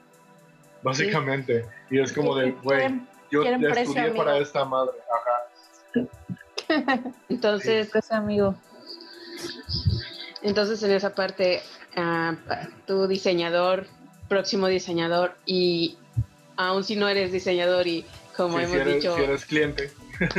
básicamente. 0.84 1.66
Y 1.90 2.00
es 2.00 2.12
como 2.12 2.36
de, 2.36 2.52
güey, 2.52 3.02
yo 3.32 3.44
ya 3.44 3.56
estudié 3.56 4.12
para 4.12 4.38
esta 4.38 4.66
madre, 4.66 4.98
ajá. 5.16 6.10
Entonces, 7.30 7.90
pues, 7.92 8.12
amigo. 8.12 8.56
Entonces, 10.42 10.84
en 10.84 10.92
esa 10.92 11.16
parte, 11.16 11.62
uh, 11.98 12.36
tu 12.86 13.08
diseñador, 13.08 13.88
próximo 14.28 14.68
diseñador 14.68 15.36
y 15.46 15.98
aún 16.60 16.84
si 16.84 16.96
no 16.96 17.08
eres 17.08 17.32
diseñador 17.32 17.88
y 17.88 18.06
como 18.36 18.60
hemos 18.60 18.86
dicho... 18.86 19.16
Si 19.16 19.24
eres 19.24 19.46
cliente. 19.46 19.92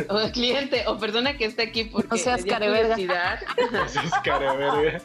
O 0.09 0.31
cliente, 0.33 0.85
o 0.87 0.99
persona 0.99 1.37
que 1.37 1.47
esté 1.47 1.63
aquí 1.63 1.85
porque 1.85 2.09
no 2.11 2.17
seas 2.19 2.45
careverga. 2.45 3.41
No 3.73 3.89
seas 3.89 4.13
careverga. 4.23 5.01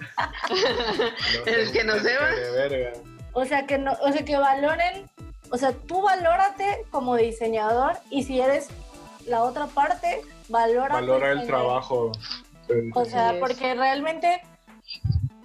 el 1.46 1.72
que 1.72 1.84
no 1.86 2.00
sepa. 2.00 2.30
O 3.32 3.46
sea 3.46 3.66
que 3.66 3.78
no, 3.78 3.94
o 4.02 4.12
sea 4.12 4.26
que 4.26 4.36
valoren, 4.36 5.10
o 5.52 5.58
sea, 5.58 5.72
tú 5.72 6.02
valórate 6.02 6.86
como 6.92 7.16
diseñador 7.16 7.94
y 8.10 8.24
si 8.24 8.42
eres 8.42 8.68
la 9.26 9.44
otra 9.44 9.68
parte, 9.68 10.22
valora 10.50 10.96
valora 10.96 11.32
el 11.32 11.48
trabajo. 11.48 12.12
O 12.94 13.06
sea, 13.06 13.36
porque 13.40 13.74
realmente 13.74 14.42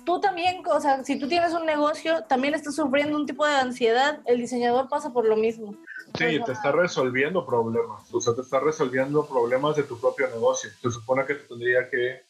tú 0.04 0.20
también, 0.20 0.62
o 0.66 0.80
sea, 0.80 1.04
si 1.04 1.18
tú 1.18 1.28
tienes 1.28 1.52
un 1.52 1.66
negocio, 1.66 2.24
también 2.24 2.54
estás 2.54 2.74
sufriendo 2.74 3.16
un 3.16 3.26
tipo 3.26 3.46
de 3.46 3.54
ansiedad, 3.54 4.20
el 4.26 4.38
diseñador 4.38 4.88
pasa 4.88 5.12
por 5.12 5.26
lo 5.26 5.36
mismo. 5.36 5.76
Sí, 6.18 6.40
te 6.44 6.52
está 6.52 6.72
resolviendo 6.72 7.46
problemas, 7.46 8.12
o 8.12 8.20
sea, 8.20 8.34
te 8.34 8.40
está 8.40 8.60
resolviendo 8.60 9.26
problemas 9.26 9.76
de 9.76 9.84
tu 9.84 10.00
propio 10.00 10.28
negocio. 10.28 10.70
Se 10.82 10.90
supone 10.90 11.24
que 11.24 11.34
te 11.34 11.46
tendría 11.46 11.88
que 11.88 12.22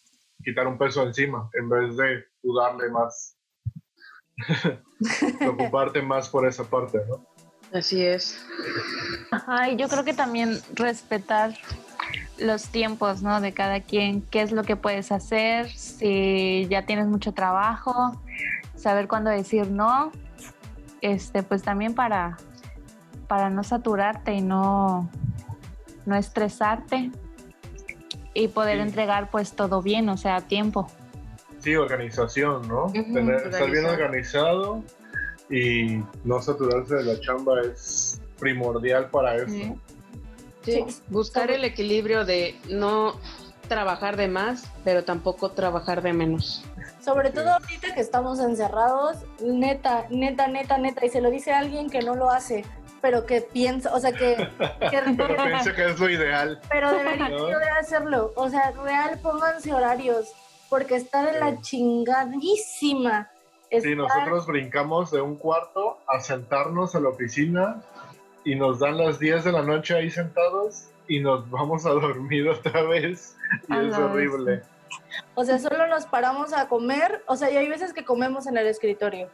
quitar 0.45 0.67
un 0.67 0.79
peso 0.79 1.03
encima 1.03 1.49
en 1.55 1.69
vez 1.69 1.97
de 1.97 2.25
dudarle 2.43 2.91
más, 2.91 3.37
preocuparte 5.39 6.03
más 6.03 6.29
por 6.29 6.47
esa 6.47 6.65
parte, 6.65 7.01
¿no? 7.09 7.27
Así 7.73 8.05
es. 8.05 8.45
Ajá, 9.31 9.71
y 9.71 9.77
yo 9.77 9.89
creo 9.89 10.05
que 10.05 10.13
también 10.13 10.61
respetar 10.75 11.57
los 12.41 12.69
tiempos, 12.69 13.23
¿no? 13.23 13.41
De 13.41 13.53
cada 13.53 13.81
quien, 13.81 14.23
qué 14.23 14.43
es 14.43 14.53
lo 14.53 14.63
que 14.63 14.77
puedes 14.77 15.13
hacer, 15.13 15.69
si 15.69 16.67
ya 16.69 16.87
tienes 16.87 17.07
mucho 17.07 17.33
trabajo, 17.33 18.21
saber 18.77 19.09
cuándo 19.09 19.31
decir 19.31 19.71
no, 19.71 20.11
este, 21.01 21.43
pues 21.43 21.63
también 21.63 21.95
para, 21.95 22.39
para 23.29 23.51
no 23.51 23.63
saturarte 23.63 24.35
y 24.35 24.41
no, 24.41 25.09
no 26.07 26.17
estresarte 26.17 27.11
y 28.35 28.49
poder 28.49 28.79
entregar 28.79 29.31
pues 29.31 29.53
todo 29.53 29.83
bien, 29.83 30.09
o 30.09 30.17
sea, 30.17 30.37
a 30.37 30.41
tiempo. 30.41 30.91
Sí, 31.59 31.77
organización, 31.77 32.67
¿no? 32.69 32.91
Tener, 32.93 33.49
estar 33.49 33.71
bien 33.71 33.85
organizado 33.85 34.83
y 35.51 36.03
no 36.25 36.41
saturarse 36.41 36.95
de 36.95 37.05
la 37.05 37.21
chamba 37.21 37.61
es 37.61 38.21
primordial 38.39 39.11
para 39.11 39.37
eso. 39.37 39.77
Sí, 40.63 40.85
buscar 41.09 41.51
el 41.51 41.65
equilibrio 41.65 42.25
de 42.25 42.59
no 42.69 43.19
trabajar 43.71 44.17
de 44.17 44.29
más, 44.29 44.71
pero 44.85 45.05
tampoco 45.05 45.53
trabajar 45.53 46.03
de 46.03 46.13
menos. 46.13 46.65
Sobre 47.01 47.31
todo 47.31 47.53
ahorita 47.53 47.95
que 47.95 48.01
estamos 48.01 48.41
encerrados, 48.41 49.19
neta, 49.41 50.07
neta, 50.11 50.49
neta, 50.49 50.77
neta, 50.77 51.07
y 51.07 51.09
se 51.09 51.21
lo 51.21 51.31
dice 51.31 51.53
alguien 51.53 51.89
que 51.89 52.03
no 52.03 52.17
lo 52.17 52.31
hace, 52.31 52.65
pero 53.01 53.25
que 53.27 53.41
piensa, 53.41 53.95
o 53.95 54.01
sea, 54.01 54.13
que... 54.13 54.37
que 54.91 55.03
pero 55.17 55.45
piensa 55.45 55.75
que 55.75 55.87
es 55.87 55.99
lo 55.99 56.11
ideal. 56.11 56.61
Pero 56.69 56.93
debería 56.93 57.29
de 57.59 57.71
hacerlo, 57.81 58.33
o 58.35 58.51
sea, 58.51 58.73
real, 58.73 59.19
pónganse 59.23 59.73
horarios, 59.73 60.33
porque 60.69 60.97
estar 60.97 61.33
en 61.33 61.41
la 61.41 61.61
chingadísima. 61.61 63.31
Sí, 63.71 63.95
nosotros 63.95 64.47
brincamos 64.47 65.13
de 65.13 65.21
un 65.21 65.37
cuarto 65.37 65.99
a 66.09 66.19
sentarnos 66.19 66.97
a 66.97 67.01
la 67.01 67.11
oficina 67.11 67.83
y 68.45 68.55
nos 68.55 68.79
dan 68.79 68.99
las 68.99 69.19
10 69.19 69.45
de 69.45 69.53
la 69.53 69.63
noche 69.63 69.95
ahí 69.95 70.11
sentados 70.11 70.89
y 71.09 71.21
nos 71.21 71.49
vamos 71.51 71.87
a 71.87 71.91
dormir 71.91 72.49
otra 72.49 72.83
vez 72.83 73.37
y 73.69 73.89
es 73.89 73.99
horrible. 73.99 74.63
O 75.35 75.45
sea, 75.45 75.59
solo 75.59 75.87
nos 75.87 76.07
paramos 76.07 76.53
a 76.53 76.69
comer, 76.69 77.23
o 77.27 77.37
sea, 77.37 77.51
y 77.51 77.57
hay 77.57 77.69
veces 77.69 77.93
que 77.93 78.05
comemos 78.05 78.47
en 78.47 78.57
el 78.57 78.67
escritorio. 78.67 79.29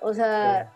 O 0.00 0.14
sea, 0.14 0.72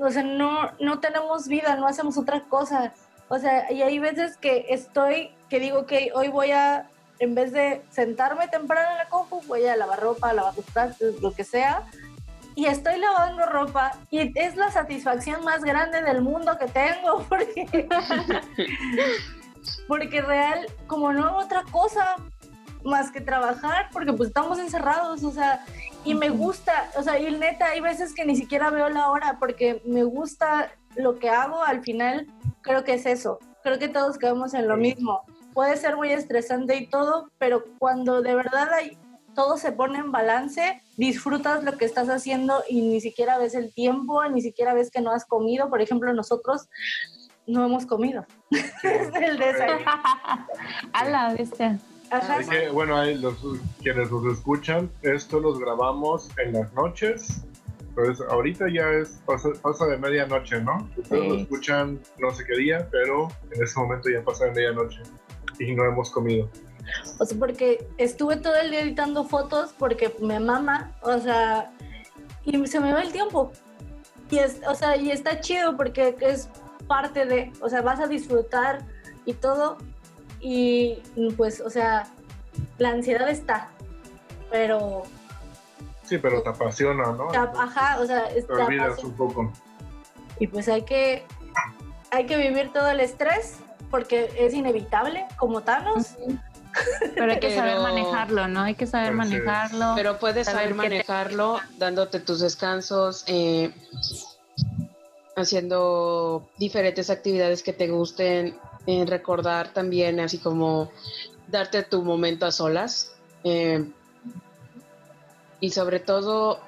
o, 0.00 0.10
sea 0.10 0.22
no, 0.22 0.70
no 0.80 1.00
tenemos 1.00 1.48
vida, 1.48 1.76
no 1.76 1.86
hacemos 1.86 2.16
otra 2.18 2.40
cosa. 2.40 2.92
O 3.28 3.38
sea, 3.38 3.70
y 3.72 3.82
hay 3.82 3.98
veces 3.98 4.36
que 4.36 4.66
estoy, 4.68 5.30
que 5.48 5.60
digo 5.60 5.86
que 5.86 6.10
hoy 6.14 6.28
voy 6.28 6.50
a, 6.52 6.88
en 7.18 7.34
vez 7.34 7.52
de 7.52 7.82
sentarme 7.90 8.48
temprano 8.48 8.90
en 8.92 8.98
la 8.98 9.08
compu, 9.08 9.42
voy 9.46 9.64
a 9.66 9.76
lavar 9.76 10.00
ropa, 10.00 10.32
lavar 10.32 10.54
los 10.56 11.20
lo 11.20 11.32
que 11.32 11.44
sea, 11.44 11.84
y 12.54 12.66
estoy 12.66 12.98
lavando 12.98 13.46
ropa 13.46 13.92
y 14.10 14.32
es 14.38 14.56
la 14.56 14.70
satisfacción 14.70 15.44
más 15.44 15.64
grande 15.64 16.02
del 16.02 16.22
mundo 16.22 16.56
que 16.58 16.66
tengo 16.66 17.24
porque, 17.28 17.88
porque 19.88 20.22
real, 20.22 20.66
como 20.86 21.12
no 21.12 21.24
hago 21.24 21.38
otra 21.38 21.64
cosa 21.70 22.16
más 22.84 23.10
que 23.10 23.20
trabajar, 23.20 23.88
porque 23.92 24.12
pues 24.12 24.28
estamos 24.28 24.58
encerrados, 24.58 25.24
o 25.24 25.30
sea, 25.30 25.64
y 26.04 26.14
me 26.14 26.28
gusta, 26.28 26.90
o 26.96 27.02
sea, 27.02 27.18
y 27.18 27.30
neta, 27.34 27.66
hay 27.68 27.80
veces 27.80 28.14
que 28.14 28.26
ni 28.26 28.36
siquiera 28.36 28.70
veo 28.70 28.88
la 28.90 29.10
hora 29.10 29.38
porque 29.40 29.82
me 29.86 30.04
gusta 30.04 30.70
lo 30.96 31.18
que 31.18 31.30
hago, 31.30 31.62
al 31.64 31.82
final 31.82 32.26
creo 32.60 32.84
que 32.84 32.94
es 32.94 33.06
eso, 33.06 33.38
creo 33.62 33.78
que 33.78 33.88
todos 33.88 34.18
quedamos 34.18 34.54
en 34.54 34.68
lo 34.68 34.76
mismo. 34.76 35.22
Puede 35.54 35.76
ser 35.76 35.96
muy 35.96 36.10
estresante 36.10 36.76
y 36.76 36.88
todo, 36.88 37.30
pero 37.38 37.64
cuando 37.78 38.22
de 38.22 38.34
verdad 38.34 38.72
hay, 38.72 38.98
todo 39.34 39.56
se 39.56 39.72
pone 39.72 39.98
en 39.98 40.12
balance, 40.12 40.82
disfrutas 40.96 41.64
lo 41.64 41.76
que 41.76 41.84
estás 41.84 42.08
haciendo 42.08 42.62
y 42.68 42.82
ni 42.82 43.00
siquiera 43.00 43.38
ves 43.38 43.54
el 43.54 43.72
tiempo, 43.72 44.24
ni 44.28 44.40
siquiera 44.40 44.74
ves 44.74 44.90
que 44.90 45.00
no 45.00 45.10
has 45.10 45.24
comido. 45.24 45.68
Por 45.68 45.80
ejemplo, 45.80 46.12
nosotros 46.12 46.68
no 47.46 47.64
hemos 47.64 47.86
comido 47.86 48.24
desde 48.50 49.26
el 49.26 49.38
desayuno. 49.38 49.90
A 50.92 51.08
la 51.08 51.34
bestia. 51.34 51.78
Que, 52.48 52.68
bueno, 52.68 52.96
hay 52.96 53.16
los, 53.16 53.34
quienes 53.82 54.10
nos 54.10 54.32
escuchan, 54.32 54.90
esto 55.02 55.40
los 55.40 55.58
grabamos 55.58 56.30
en 56.38 56.52
las 56.52 56.72
noches. 56.74 57.44
Pues 57.94 58.20
ahorita 58.20 58.66
ya 58.72 58.90
es 58.90 59.20
pasa, 59.24 59.86
de 59.86 59.98
medianoche, 59.98 60.60
¿no? 60.60 60.88
Ustedes 60.96 61.28
lo 61.28 61.34
escuchan 61.36 62.00
no 62.18 62.30
sé 62.32 62.44
qué 62.44 62.56
día, 62.56 62.88
pero 62.90 63.28
en 63.52 63.62
este 63.62 63.80
momento 63.80 64.10
ya 64.10 64.22
pasa 64.22 64.46
de 64.46 64.52
medianoche. 64.52 65.00
y 65.58 65.74
no 65.74 65.84
hemos 65.84 66.10
comido. 66.10 66.48
O 67.18 67.24
sea, 67.24 67.38
porque 67.38 67.86
estuve 67.98 68.36
todo 68.36 68.54
el 68.56 68.70
día 68.70 68.80
editando 68.80 69.24
fotos 69.24 69.74
porque 69.78 70.14
me 70.20 70.40
mama, 70.40 70.92
o 71.02 71.18
sea, 71.18 71.72
y 72.44 72.66
se 72.66 72.80
me 72.80 72.92
va 72.92 73.02
el 73.02 73.12
tiempo. 73.12 73.52
Y 74.30 74.38
es, 74.38 74.60
o 74.66 74.74
sea, 74.74 74.96
y 74.96 75.10
está 75.10 75.40
chido 75.40 75.76
porque 75.76 76.16
es 76.20 76.48
parte 76.86 77.26
de, 77.26 77.52
o 77.60 77.68
sea, 77.68 77.82
vas 77.82 78.00
a 78.00 78.06
disfrutar 78.06 78.84
y 79.24 79.34
todo. 79.34 79.78
Y 80.40 81.02
pues, 81.36 81.60
o 81.60 81.70
sea, 81.70 82.06
la 82.78 82.90
ansiedad 82.90 83.28
está, 83.28 83.68
pero... 84.50 85.04
Sí, 86.02 86.18
pero 86.18 86.42
te 86.42 86.50
apasiona, 86.50 87.12
¿no? 87.12 87.30
Ajá, 87.30 87.98
o 88.00 88.06
sea, 88.06 88.28
te 88.28 88.52
olvidas 88.52 89.02
un 89.02 89.12
poco. 89.12 89.50
Y 90.38 90.46
pues 90.48 90.68
hay 90.68 90.82
que, 90.82 91.24
hay 92.10 92.26
que 92.26 92.36
vivir 92.36 92.72
todo 92.72 92.90
el 92.90 93.00
estrés 93.00 93.58
porque 93.90 94.30
es 94.36 94.52
inevitable, 94.52 95.24
como 95.38 95.62
Thanos. 95.62 96.16
Pero 97.14 97.32
hay 97.32 97.40
que 97.40 97.54
saber 97.54 97.80
manejarlo, 97.80 98.48
¿no? 98.48 98.60
Hay 98.60 98.74
que 98.74 98.86
saber 98.86 99.12
manejarlo. 99.12 99.92
Pero 99.96 100.18
puedes 100.18 100.46
saber, 100.46 100.74
manejarlo 100.74 101.60
dándote 101.78 102.20
tus 102.20 102.40
descansos, 102.40 103.24
eh, 103.26 103.72
haciendo 105.36 106.48
diferentes 106.58 107.10
actividades 107.10 107.62
que 107.62 107.72
te 107.72 107.88
gusten, 107.88 108.58
eh, 108.86 109.04
recordar 109.06 109.68
también, 109.72 110.20
así 110.20 110.38
como 110.38 110.90
darte 111.48 111.82
tu 111.82 112.02
momento 112.02 112.46
a 112.46 112.52
solas. 112.52 113.12
Eh, 113.44 113.84
y 115.60 115.70
sobre 115.70 116.00
todo, 116.00 116.60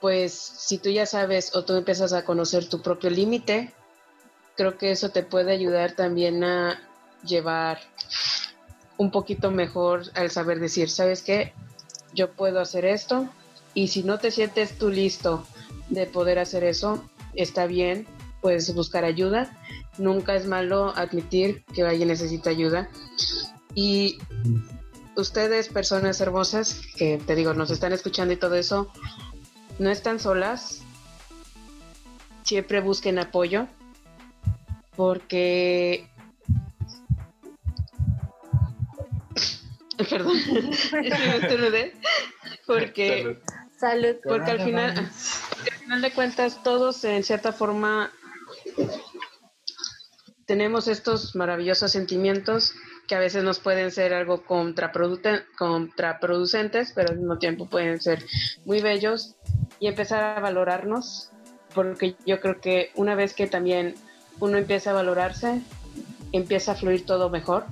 pues 0.00 0.32
si 0.32 0.78
tú 0.78 0.90
ya 0.90 1.06
sabes 1.06 1.54
o 1.54 1.64
tú 1.64 1.74
empiezas 1.74 2.12
a 2.12 2.24
conocer 2.24 2.68
tu 2.68 2.82
propio 2.82 3.10
límite, 3.10 3.72
creo 4.56 4.76
que 4.76 4.90
eso 4.90 5.10
te 5.10 5.22
puede 5.22 5.52
ayudar 5.52 5.92
también 5.92 6.44
a 6.44 6.80
llevar 7.24 7.78
un 8.96 9.10
poquito 9.10 9.50
mejor 9.50 10.04
al 10.14 10.30
saber 10.30 10.60
decir, 10.60 10.90
¿sabes 10.90 11.22
qué? 11.22 11.52
Yo 12.14 12.32
puedo 12.32 12.60
hacer 12.60 12.84
esto 12.84 13.28
y 13.74 13.88
si 13.88 14.02
no 14.02 14.18
te 14.18 14.30
sientes 14.30 14.78
tú 14.78 14.88
listo 14.88 15.46
de 15.88 16.06
poder 16.06 16.38
hacer 16.38 16.64
eso, 16.64 17.04
está 17.34 17.66
bien, 17.66 18.06
puedes 18.40 18.72
buscar 18.74 19.04
ayuda. 19.04 19.56
Nunca 19.98 20.34
es 20.34 20.46
malo 20.46 20.92
admitir 20.96 21.64
que 21.74 21.82
alguien 21.82 22.08
necesita 22.08 22.50
ayuda. 22.50 22.88
Y 23.74 24.18
ustedes, 25.16 25.68
personas 25.68 26.20
hermosas, 26.20 26.80
que 26.96 27.18
te 27.18 27.34
digo, 27.34 27.54
nos 27.54 27.70
están 27.70 27.92
escuchando 27.92 28.34
y 28.34 28.36
todo 28.36 28.54
eso, 28.54 28.92
no 29.78 29.90
están 29.90 30.20
solas. 30.20 30.82
Siempre 32.44 32.80
busquen 32.80 33.18
apoyo 33.18 33.66
porque 34.96 36.08
Perdón, 40.10 40.36
porque, 42.66 43.38
Salud. 43.78 44.16
porque 44.24 44.50
al 44.50 44.60
final, 44.60 44.98
al 44.98 45.78
final 45.78 46.02
de 46.02 46.12
cuentas 46.12 46.62
todos 46.62 47.04
en 47.04 47.22
cierta 47.22 47.52
forma 47.52 48.10
tenemos 50.46 50.88
estos 50.88 51.36
maravillosos 51.36 51.92
sentimientos 51.92 52.74
que 53.06 53.14
a 53.14 53.18
veces 53.18 53.44
nos 53.44 53.60
pueden 53.60 53.90
ser 53.90 54.14
algo 54.14 54.44
contraproducentes, 54.44 56.92
pero 56.94 57.10
al 57.10 57.18
mismo 57.18 57.38
tiempo 57.38 57.66
pueden 57.66 58.00
ser 58.00 58.24
muy 58.64 58.80
bellos 58.80 59.34
y 59.78 59.88
empezar 59.88 60.24
a 60.24 60.40
valorarnos, 60.40 61.28
porque 61.74 62.16
yo 62.26 62.40
creo 62.40 62.58
que 62.60 62.90
una 62.94 63.14
vez 63.14 63.34
que 63.34 63.46
también 63.46 63.94
uno 64.40 64.56
empieza 64.56 64.90
a 64.90 64.94
valorarse, 64.94 65.60
empieza 66.32 66.72
a 66.72 66.76
fluir 66.76 67.06
todo 67.06 67.30
mejor 67.30 67.66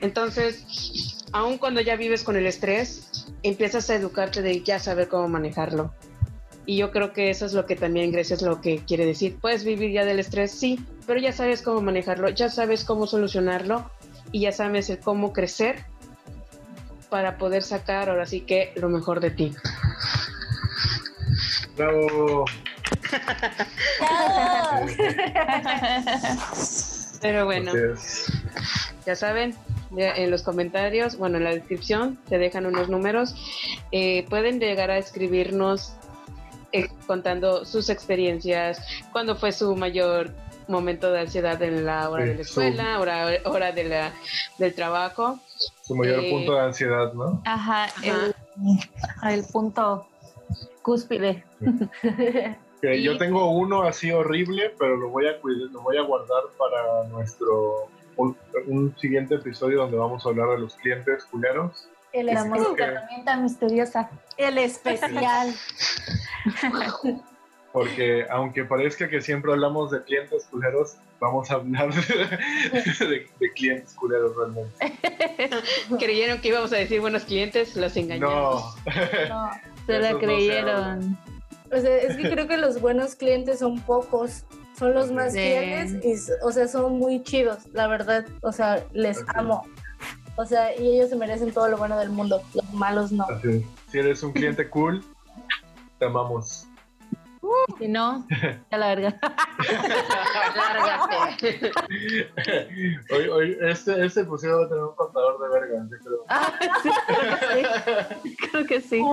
entonces, 0.00 1.24
aun 1.32 1.58
cuando 1.58 1.80
ya 1.80 1.96
vives 1.96 2.24
con 2.24 2.36
el 2.36 2.46
estrés, 2.46 3.26
empiezas 3.42 3.90
a 3.90 3.94
educarte 3.94 4.42
de 4.42 4.62
ya 4.62 4.78
saber 4.78 5.08
cómo 5.08 5.28
manejarlo. 5.28 5.92
Y 6.66 6.76
yo 6.76 6.90
creo 6.90 7.12
que 7.12 7.30
eso 7.30 7.46
es 7.46 7.52
lo 7.52 7.66
que 7.66 7.76
también 7.76 8.12
Grecia 8.12 8.34
es 8.34 8.42
lo 8.42 8.60
que 8.60 8.84
quiere 8.84 9.06
decir. 9.06 9.38
Puedes 9.40 9.64
vivir 9.64 9.92
ya 9.92 10.04
del 10.04 10.20
estrés, 10.20 10.52
sí, 10.52 10.78
pero 11.06 11.20
ya 11.20 11.32
sabes 11.32 11.62
cómo 11.62 11.80
manejarlo, 11.80 12.28
ya 12.28 12.48
sabes 12.48 12.84
cómo 12.84 13.06
solucionarlo 13.06 13.90
y 14.30 14.42
ya 14.42 14.52
sabes 14.52 14.88
el 14.90 15.00
cómo 15.00 15.32
crecer 15.32 15.84
para 17.08 17.38
poder 17.38 17.62
sacar 17.62 18.08
ahora 18.08 18.26
sí 18.26 18.42
que 18.42 18.72
lo 18.76 18.88
mejor 18.88 19.20
de 19.20 19.30
ti. 19.30 19.52
Bravo. 21.76 22.44
pero 27.20 27.46
bueno, 27.46 27.72
ya 29.06 29.16
saben, 29.16 29.54
en 29.96 30.30
los 30.30 30.42
comentarios, 30.42 31.16
bueno, 31.16 31.38
en 31.38 31.44
la 31.44 31.50
descripción 31.50 32.18
se 32.28 32.38
dejan 32.38 32.66
unos 32.66 32.88
números. 32.88 33.34
Eh, 33.92 34.26
pueden 34.28 34.60
llegar 34.60 34.90
a 34.90 34.98
escribirnos 34.98 35.94
eh, 36.72 36.88
contando 37.06 37.64
sus 37.64 37.90
experiencias, 37.90 38.80
cuándo 39.12 39.34
fue 39.36 39.52
su 39.52 39.74
mayor 39.74 40.30
momento 40.68 41.10
de 41.10 41.20
ansiedad 41.20 41.60
en 41.62 41.84
la 41.84 42.08
hora 42.08 42.24
de 42.24 42.34
la 42.36 42.42
escuela, 42.42 43.00
hora, 43.00 43.26
hora 43.44 43.72
de 43.72 43.84
la, 43.84 44.12
del 44.58 44.74
trabajo. 44.74 45.40
Su 45.82 45.96
mayor 45.96 46.20
eh, 46.20 46.30
punto 46.30 46.54
de 46.54 46.60
ansiedad, 46.60 47.12
¿no? 47.12 47.42
Ajá, 47.44 47.88
El, 49.24 49.44
punto 49.52 50.06
cúspide. 50.82 51.44
Yo 52.82 53.18
tengo 53.18 53.50
uno 53.50 53.82
así 53.82 54.10
horrible, 54.10 54.74
pero 54.78 54.96
lo 54.96 55.08
voy 55.08 55.26
a 55.26 55.32
lo 55.32 55.82
voy 55.82 55.96
a 55.96 56.02
guardar 56.02 56.44
para 56.56 57.08
nuestro 57.08 57.88
un, 58.66 58.96
siguiente 58.98 59.36
episodio 59.36 59.78
donde 59.78 59.96
vamos 59.96 60.24
a 60.24 60.28
hablar 60.28 60.50
de 60.50 60.58
los 60.58 60.74
clientes 60.76 61.24
culeros. 61.24 61.88
El 62.12 62.26
la 62.26 62.40
herramienta 62.40 63.36
misteriosa. 63.36 64.10
El 64.36 64.58
especial. 64.58 65.54
Porque 67.72 68.26
aunque 68.30 68.64
parezca 68.64 69.08
que 69.08 69.20
siempre 69.20 69.52
hablamos 69.52 69.92
de 69.92 70.02
clientes 70.02 70.44
culeros, 70.50 70.96
vamos 71.20 71.50
a 71.50 71.54
hablar 71.54 71.94
de, 71.94 73.28
clientes 73.54 73.94
culeros 73.94 74.32
realmente. 74.36 74.98
Creyeron 75.98 76.40
que 76.40 76.48
íbamos 76.48 76.72
a 76.72 76.76
decir 76.76 77.00
buenos 77.00 77.24
clientes, 77.24 77.76
los 77.76 77.96
engañamos. 77.96 78.76
No, 79.28 79.50
se 79.86 79.98
la 80.00 80.18
creyeron. 80.18 81.16
es 81.70 82.16
que 82.16 82.28
creo 82.28 82.48
que 82.48 82.56
los 82.56 82.80
buenos 82.80 83.14
clientes 83.14 83.60
son 83.60 83.80
pocos 83.80 84.44
son 84.80 84.94
los 84.94 85.12
más 85.12 85.34
fieles 85.34 85.92
y, 86.02 86.14
o 86.42 86.50
sea, 86.50 86.66
son 86.66 86.98
muy 86.98 87.22
chidos, 87.22 87.66
la 87.74 87.86
verdad, 87.86 88.24
o 88.40 88.50
sea, 88.50 88.82
les 88.94 89.22
amo. 89.34 89.66
O 90.36 90.46
sea, 90.46 90.74
y 90.74 90.96
ellos 90.96 91.10
se 91.10 91.16
merecen 91.16 91.52
todo 91.52 91.68
lo 91.68 91.76
bueno 91.76 91.98
del 91.98 92.08
mundo, 92.08 92.42
los 92.54 92.72
malos 92.72 93.12
no. 93.12 93.26
Si 93.42 93.98
eres 93.98 94.22
un 94.22 94.32
cliente 94.32 94.70
cool, 94.70 95.04
te 95.98 96.06
amamos. 96.06 96.66
si 97.78 97.88
no, 97.88 98.26
a 98.70 98.78
la 98.78 98.94
verga. 98.94 99.20
Lárgate. 100.56 101.72
hoy, 103.10 103.28
hoy, 103.28 103.58
este, 103.60 104.02
este 104.02 104.22
episodio 104.22 104.60
va 104.60 104.64
a 104.64 104.68
tener 104.70 104.84
un 104.84 104.96
contador 104.96 105.38
de 105.42 105.48
verga, 105.60 105.86
yo 105.90 105.98
creo. 105.98 106.24
Ah, 106.30 106.54
sí, 106.82 106.88
creo 107.06 107.28
que 107.28 107.36
sí. 107.52 107.62
Creo 108.50 108.64
que 108.64 108.80
sí. 108.80 109.04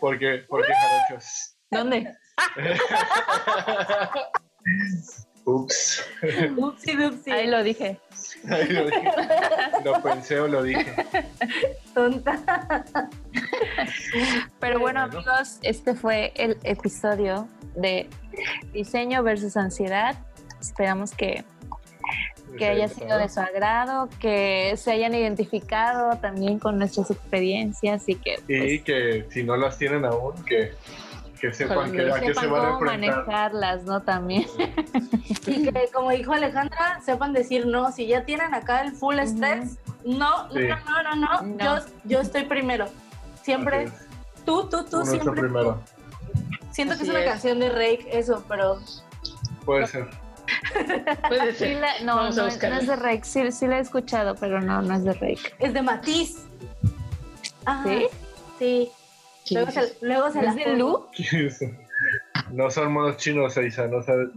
Porque, 0.00 0.44
porque 0.48 0.72
jarochos. 0.74 1.54
¿Dónde? 1.70 2.12
Ups. 5.44 6.04
Ahí 6.22 7.46
lo 7.48 7.62
dije. 7.62 7.98
Ahí 8.48 8.68
lo 8.68 8.84
dije. 8.86 9.10
Lo 9.84 10.02
pensé 10.02 10.38
o 10.40 10.46
lo 10.46 10.62
dije. 10.62 10.94
Tonta. 11.94 12.84
Pero 14.60 14.78
bueno, 14.78 15.00
amigos, 15.00 15.58
este 15.62 15.94
fue 15.94 16.32
el 16.36 16.58
episodio 16.62 17.48
de 17.74 18.08
diseño 18.72 19.22
versus 19.22 19.56
ansiedad. 19.56 20.16
Esperamos 20.60 21.12
que, 21.12 21.44
que 22.56 22.66
haya 22.66 22.86
sido 22.86 23.18
de 23.18 23.28
su 23.28 23.40
agrado, 23.40 24.08
que 24.20 24.74
se 24.76 24.92
hayan 24.92 25.14
identificado 25.14 26.16
también 26.18 26.60
con 26.60 26.78
nuestras 26.78 27.10
experiencias 27.10 28.08
y 28.08 28.14
que... 28.14 28.34
y 28.46 28.78
pues, 28.78 28.82
que 28.84 29.26
si 29.30 29.42
no 29.42 29.56
las 29.56 29.76
tienen 29.76 30.04
aún, 30.04 30.34
que 30.44 30.72
que 31.42 31.52
sepan, 31.52 31.90
que, 31.90 32.08
a 32.08 32.20
qué 32.20 32.34
se 32.34 32.46
van 32.46 32.64
a 32.64 32.70
enfrentar. 32.70 33.24
manejarlas, 33.24 33.82
¿no? 33.82 34.00
También. 34.00 34.46
Y 35.44 35.64
que, 35.64 35.88
como 35.92 36.10
dijo 36.10 36.32
Alejandra, 36.32 37.00
sepan 37.04 37.32
decir 37.32 37.66
no. 37.66 37.90
Si 37.90 38.06
ya 38.06 38.24
tienen 38.24 38.54
acá 38.54 38.82
el 38.82 38.92
full 38.92 39.18
stress, 39.18 39.76
no, 40.04 40.46
no, 40.48 40.52
no, 40.52 41.16
no, 41.16 41.42
no, 41.42 41.58
Yo, 41.58 41.84
yo 42.04 42.20
estoy 42.20 42.44
primero. 42.44 42.86
Siempre. 43.42 43.90
Tú, 44.46 44.68
tú, 44.68 44.84
tú, 44.84 45.04
siempre. 45.04 45.32
primero. 45.32 45.82
Siento 46.70 46.96
que 46.96 47.02
es 47.02 47.08
una 47.08 47.24
canción 47.24 47.58
de 47.58 47.70
Rake, 47.70 48.06
eso, 48.12 48.44
pero. 48.48 48.78
Puede 49.64 49.88
ser. 49.88 50.08
Puede 51.26 51.54
ser. 51.56 52.04
no, 52.04 52.30
no, 52.30 52.46
es 52.46 52.60
de 52.60 52.96
Rake. 52.96 53.24
Sí, 53.24 53.50
sí 53.50 53.66
la 53.66 53.78
he 53.78 53.80
escuchado, 53.80 54.36
pero 54.36 54.60
no, 54.60 54.80
no 54.80 54.94
es 54.94 55.02
de 55.02 55.12
Rake. 55.12 55.56
Es 55.58 55.74
de 55.74 55.82
Matiz. 55.82 56.46
¿Sí? 57.84 58.06
Sí. 58.60 58.92
Luego 59.50 59.70
se, 59.70 59.96
luego 60.00 60.30
se 60.30 60.40
¿Es 60.46 60.54
de 60.56 60.76
Lu? 60.76 61.06
No 62.50 62.70
son 62.70 62.92
monos 62.92 63.16
chinos, 63.16 63.56
Isa, 63.56 63.86
no 63.86 64.02
sabes. 64.02 64.28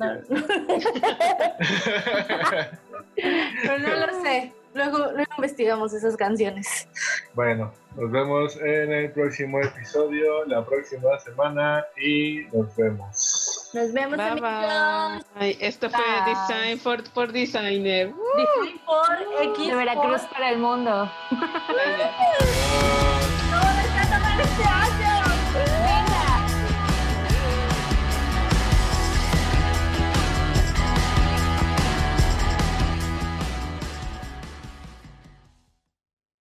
Pero 3.15 3.79
no 3.79 4.07
lo 4.07 4.21
sé. 4.21 4.53
Luego, 4.73 4.97
luego 4.97 5.31
investigamos 5.37 5.93
esas 5.93 6.17
canciones. 6.17 6.87
Bueno, 7.33 7.71
nos 7.95 8.11
vemos 8.11 8.57
en 8.57 8.91
el 8.91 9.11
próximo 9.11 9.61
episodio, 9.61 10.43
la 10.45 10.65
próxima 10.65 11.17
semana 11.19 11.85
y 11.97 12.45
nos 12.51 12.75
vemos. 12.75 13.69
Nos 13.73 13.93
vemos, 13.93 14.17
Bye, 14.17 14.27
amigos. 14.27 15.23
bye. 15.39 15.57
Esto 15.61 15.89
fue. 15.89 16.03
Design 16.27 16.77
for, 16.79 17.01
for 17.13 17.31
Designer. 17.31 18.07
Design 18.35 18.81
por 18.85 19.17
X 19.43 19.67
De 19.67 19.75
Veracruz 19.75 20.21
por- 20.23 20.29
para 20.31 20.49
el 20.51 20.57
mundo. 20.59 21.09
Designer. 24.37 24.94